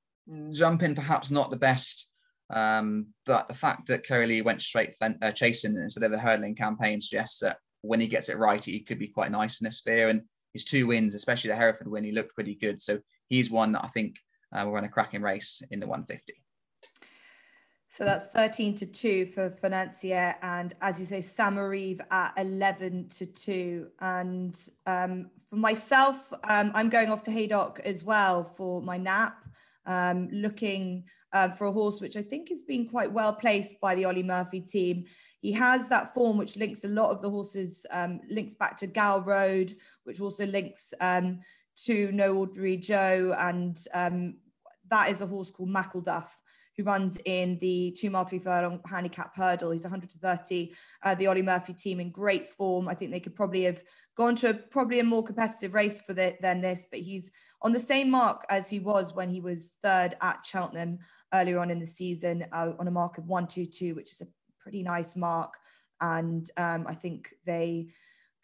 Jumping 0.50 0.94
perhaps 0.94 1.30
not 1.30 1.50
the 1.50 1.56
best, 1.56 2.12
um, 2.50 3.06
but 3.24 3.48
the 3.48 3.54
fact 3.54 3.86
that 3.88 4.06
Kerry 4.06 4.26
Lee 4.26 4.42
went 4.42 4.60
straight 4.60 4.94
uh, 5.00 5.32
chasing 5.32 5.74
instead 5.76 6.02
of 6.02 6.12
a 6.12 6.18
hurdling 6.18 6.54
campaign 6.54 7.00
suggests 7.00 7.38
that 7.40 7.56
when 7.80 8.00
he 8.00 8.06
gets 8.06 8.28
it 8.28 8.36
right, 8.36 8.62
he 8.62 8.80
could 8.80 8.98
be 8.98 9.08
quite 9.08 9.30
nice 9.30 9.60
in 9.60 9.64
this 9.64 9.78
sphere. 9.78 10.10
And 10.10 10.22
his 10.52 10.64
two 10.64 10.86
wins, 10.86 11.14
especially 11.14 11.48
the 11.48 11.56
Hereford 11.56 11.88
win, 11.88 12.04
he 12.04 12.12
looked 12.12 12.34
pretty 12.34 12.54
good. 12.54 12.80
So 12.80 12.98
he's 13.28 13.50
one 13.50 13.72
that 13.72 13.84
I 13.84 13.88
think 13.88 14.16
uh, 14.52 14.64
will 14.64 14.72
run 14.72 14.84
a 14.84 14.88
cracking 14.88 15.22
race 15.22 15.62
in 15.70 15.80
the 15.80 15.86
150. 15.86 16.42
So 17.90 18.04
that's 18.04 18.26
13 18.26 18.74
to 18.76 18.86
2 18.86 19.26
for 19.26 19.50
Financier. 19.50 20.36
And 20.42 20.74
as 20.82 21.00
you 21.00 21.06
say, 21.06 21.20
Samarrive 21.20 22.00
at 22.10 22.34
11 22.36 23.08
to 23.08 23.26
2. 23.26 23.88
And 24.00 24.70
um, 24.86 25.30
for 25.48 25.56
myself, 25.56 26.30
um, 26.44 26.70
I'm 26.74 26.90
going 26.90 27.10
off 27.10 27.22
to 27.24 27.30
Haydock 27.30 27.80
as 27.84 28.04
well 28.04 28.44
for 28.44 28.82
my 28.82 28.98
nap, 28.98 29.42
um, 29.86 30.28
looking 30.30 31.04
uh, 31.32 31.48
for 31.48 31.66
a 31.66 31.72
horse 31.72 32.00
which 32.00 32.18
I 32.18 32.22
think 32.22 32.50
has 32.50 32.62
been 32.62 32.86
quite 32.86 33.10
well 33.10 33.32
placed 33.32 33.80
by 33.80 33.94
the 33.94 34.04
Olly 34.04 34.22
Murphy 34.22 34.60
team. 34.60 35.06
He 35.40 35.52
has 35.52 35.88
that 35.88 36.12
form 36.12 36.36
which 36.36 36.58
links 36.58 36.84
a 36.84 36.88
lot 36.88 37.10
of 37.10 37.22
the 37.22 37.30
horses, 37.30 37.86
um, 37.90 38.20
links 38.28 38.54
back 38.54 38.76
to 38.78 38.86
Gal 38.86 39.22
Road, 39.22 39.72
which 40.04 40.20
also 40.20 40.44
links 40.44 40.92
um, 41.00 41.40
to 41.86 42.12
No 42.12 42.34
Ordinary 42.34 42.76
Joe. 42.76 43.34
And 43.38 43.78
that 44.90 45.08
is 45.08 45.22
a 45.22 45.26
horse 45.26 45.50
called 45.50 45.70
Mackleduff 45.70 46.28
who 46.78 46.84
runs 46.84 47.18
in 47.24 47.58
the 47.58 47.94
two 47.98 48.08
mile 48.08 48.24
three 48.24 48.38
furlong 48.38 48.80
handicap 48.86 49.36
hurdle. 49.36 49.72
He's 49.72 49.82
130. 49.82 50.72
Uh, 51.02 51.14
the 51.16 51.26
Olly 51.26 51.42
Murphy 51.42 51.74
team 51.74 51.98
in 51.98 52.10
great 52.10 52.48
form. 52.48 52.88
I 52.88 52.94
think 52.94 53.10
they 53.10 53.20
could 53.20 53.34
probably 53.34 53.64
have 53.64 53.82
gone 54.16 54.36
to 54.36 54.54
probably 54.54 55.00
a 55.00 55.04
more 55.04 55.24
competitive 55.24 55.74
race 55.74 56.00
for 56.00 56.14
the, 56.14 56.36
than 56.40 56.60
this, 56.60 56.86
but 56.88 57.00
he's 57.00 57.32
on 57.62 57.72
the 57.72 57.80
same 57.80 58.10
mark 58.10 58.46
as 58.48 58.70
he 58.70 58.78
was 58.78 59.12
when 59.12 59.28
he 59.28 59.40
was 59.40 59.76
third 59.82 60.14
at 60.22 60.46
Cheltenham 60.46 61.00
earlier 61.34 61.58
on 61.58 61.70
in 61.70 61.80
the 61.80 61.86
season 61.86 62.46
uh, 62.52 62.70
on 62.78 62.86
a 62.86 62.92
mark 62.92 63.18
of 63.18 63.26
122, 63.26 63.96
which 63.96 64.12
is 64.12 64.20
a 64.20 64.28
pretty 64.60 64.84
nice 64.84 65.16
mark. 65.16 65.54
And 66.00 66.48
um, 66.56 66.86
I 66.88 66.94
think 66.94 67.34
they 67.44 67.88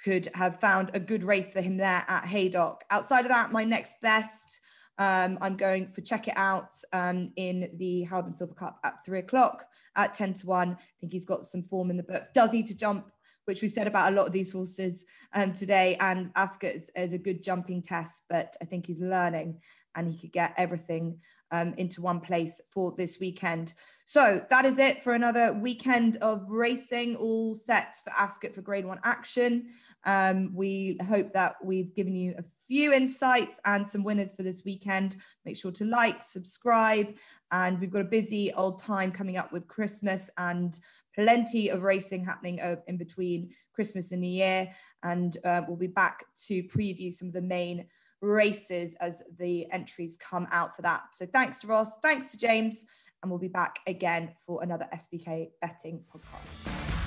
could 0.03 0.29
have 0.35 0.59
found 0.59 0.91
a 0.93 0.99
good 0.99 1.23
race 1.23 1.53
for 1.53 1.61
him 1.61 1.77
there 1.77 2.05
at 2.09 2.27
Haydock. 2.27 2.83
Outside 2.91 3.21
of 3.21 3.29
that, 3.29 3.53
my 3.53 3.63
next 3.63 4.01
best 4.01 4.61
um, 4.99 5.39
I'm 5.41 5.57
going 5.57 5.89
for 5.89 6.01
check 6.01 6.29
it 6.29 6.37
out 6.37 6.75
um, 6.93 7.33
in 7.37 7.71
the 7.77 8.05
Howden 8.05 8.35
Silver 8.35 8.55
Cup 8.55 8.79
at 8.85 9.05
three 9.05 9.19
o'clock 9.19 9.67
at 9.97 10.15
10 10.15 10.35
to 10.35 10.47
1. 10.47 10.71
I 10.71 10.77
think 11.01 11.13
he's 11.13 11.27
got 11.27 11.47
some 11.47 11.63
form 11.63 11.91
in 11.91 11.97
the 11.97 12.03
book. 12.03 12.25
Does 12.35 12.53
he 12.53 12.63
to 12.63 12.77
jump, 12.77 13.11
which 13.45 13.63
we 13.63 13.69
said 13.69 13.87
about 13.87 14.13
a 14.13 14.17
lot 14.17 14.27
of 14.27 14.33
these 14.33 14.53
horses 14.53 15.05
um, 15.33 15.53
today. 15.53 15.97
And 16.01 16.31
Ascot 16.37 16.73
is, 16.73 16.91
is, 16.97 17.13
a 17.13 17.19
good 17.19 17.43
jumping 17.43 17.83
test, 17.83 18.25
but 18.29 18.57
I 18.63 18.65
think 18.65 18.87
he's 18.87 19.01
learning 19.01 19.61
and 19.97 20.09
he 20.09 20.19
could 20.19 20.33
get 20.33 20.55
everything 20.57 21.19
um, 21.51 21.75
into 21.77 22.03
one 22.03 22.21
place 22.21 22.61
for 22.73 22.95
this 22.97 23.21
weekend. 23.21 23.75
So 24.07 24.45
that 24.51 24.65
is 24.65 24.79
it 24.79 25.05
for 25.05 25.15
another 25.15 25.53
weekend 25.53 26.17
of 26.17 26.51
racing, 26.51 27.17
all 27.17 27.55
set 27.55 27.97
for 28.03 28.13
Ascot 28.19 28.55
for 28.55 28.63
Grade 28.63 28.85
One 28.85 28.99
action. 29.05 29.69
Um, 30.05 30.53
we 30.53 30.99
hope 31.09 31.33
that 31.35 31.57
we've 31.63 31.95
given 31.95 32.17
you 32.17 32.35
a 32.37 32.43
few 32.67 32.93
insights 32.93 33.61
and 33.65 33.87
some 33.87 34.05
winners 34.05 34.35
for 34.35 34.43
this 34.43 34.65
weekend. 34.65 35.17
Make 35.45 35.57
sure 35.57 35.73
to 35.73 35.85
like, 35.85 36.23
subscribe, 36.23 37.17
and 37.53 37.81
we've 37.81 37.91
got 37.91 38.01
a 38.01 38.05
busy 38.05 38.53
old 38.55 38.81
time 38.81 39.13
coming 39.13 39.37
up 39.37 39.53
with 39.53 39.69
Christmas 39.69 40.31
and 40.39 40.79
plenty 41.15 41.69
of 41.69 41.83
racing 41.83 42.25
happening 42.25 42.61
in 42.87 42.97
between 42.97 43.51
Christmas 43.75 44.13
and 44.13 44.21
New 44.21 44.29
Year. 44.29 44.69
And 45.03 45.37
uh, 45.45 45.63
we'll 45.67 45.77
be 45.77 45.87
back 45.87 46.25
to 46.47 46.63
preview 46.65 47.13
some 47.13 47.29
of 47.29 47.35
the 47.35 47.43
main 47.43 47.87
races 48.21 48.97
as 49.01 49.23
the 49.39 49.71
entries 49.71 50.17
come 50.17 50.47
out 50.51 50.75
for 50.75 50.83
that. 50.83 51.03
So 51.13 51.27
thanks 51.27 51.61
to 51.61 51.67
Ross, 51.67 51.99
thanks 52.03 52.31
to 52.33 52.39
James, 52.39 52.87
and 53.23 53.31
we'll 53.31 53.41
be 53.41 53.49
back 53.49 53.79
again 53.87 54.35
for 54.45 54.63
another 54.63 54.89
SBK 54.93 55.51
betting 55.61 56.03
podcast. 56.13 57.04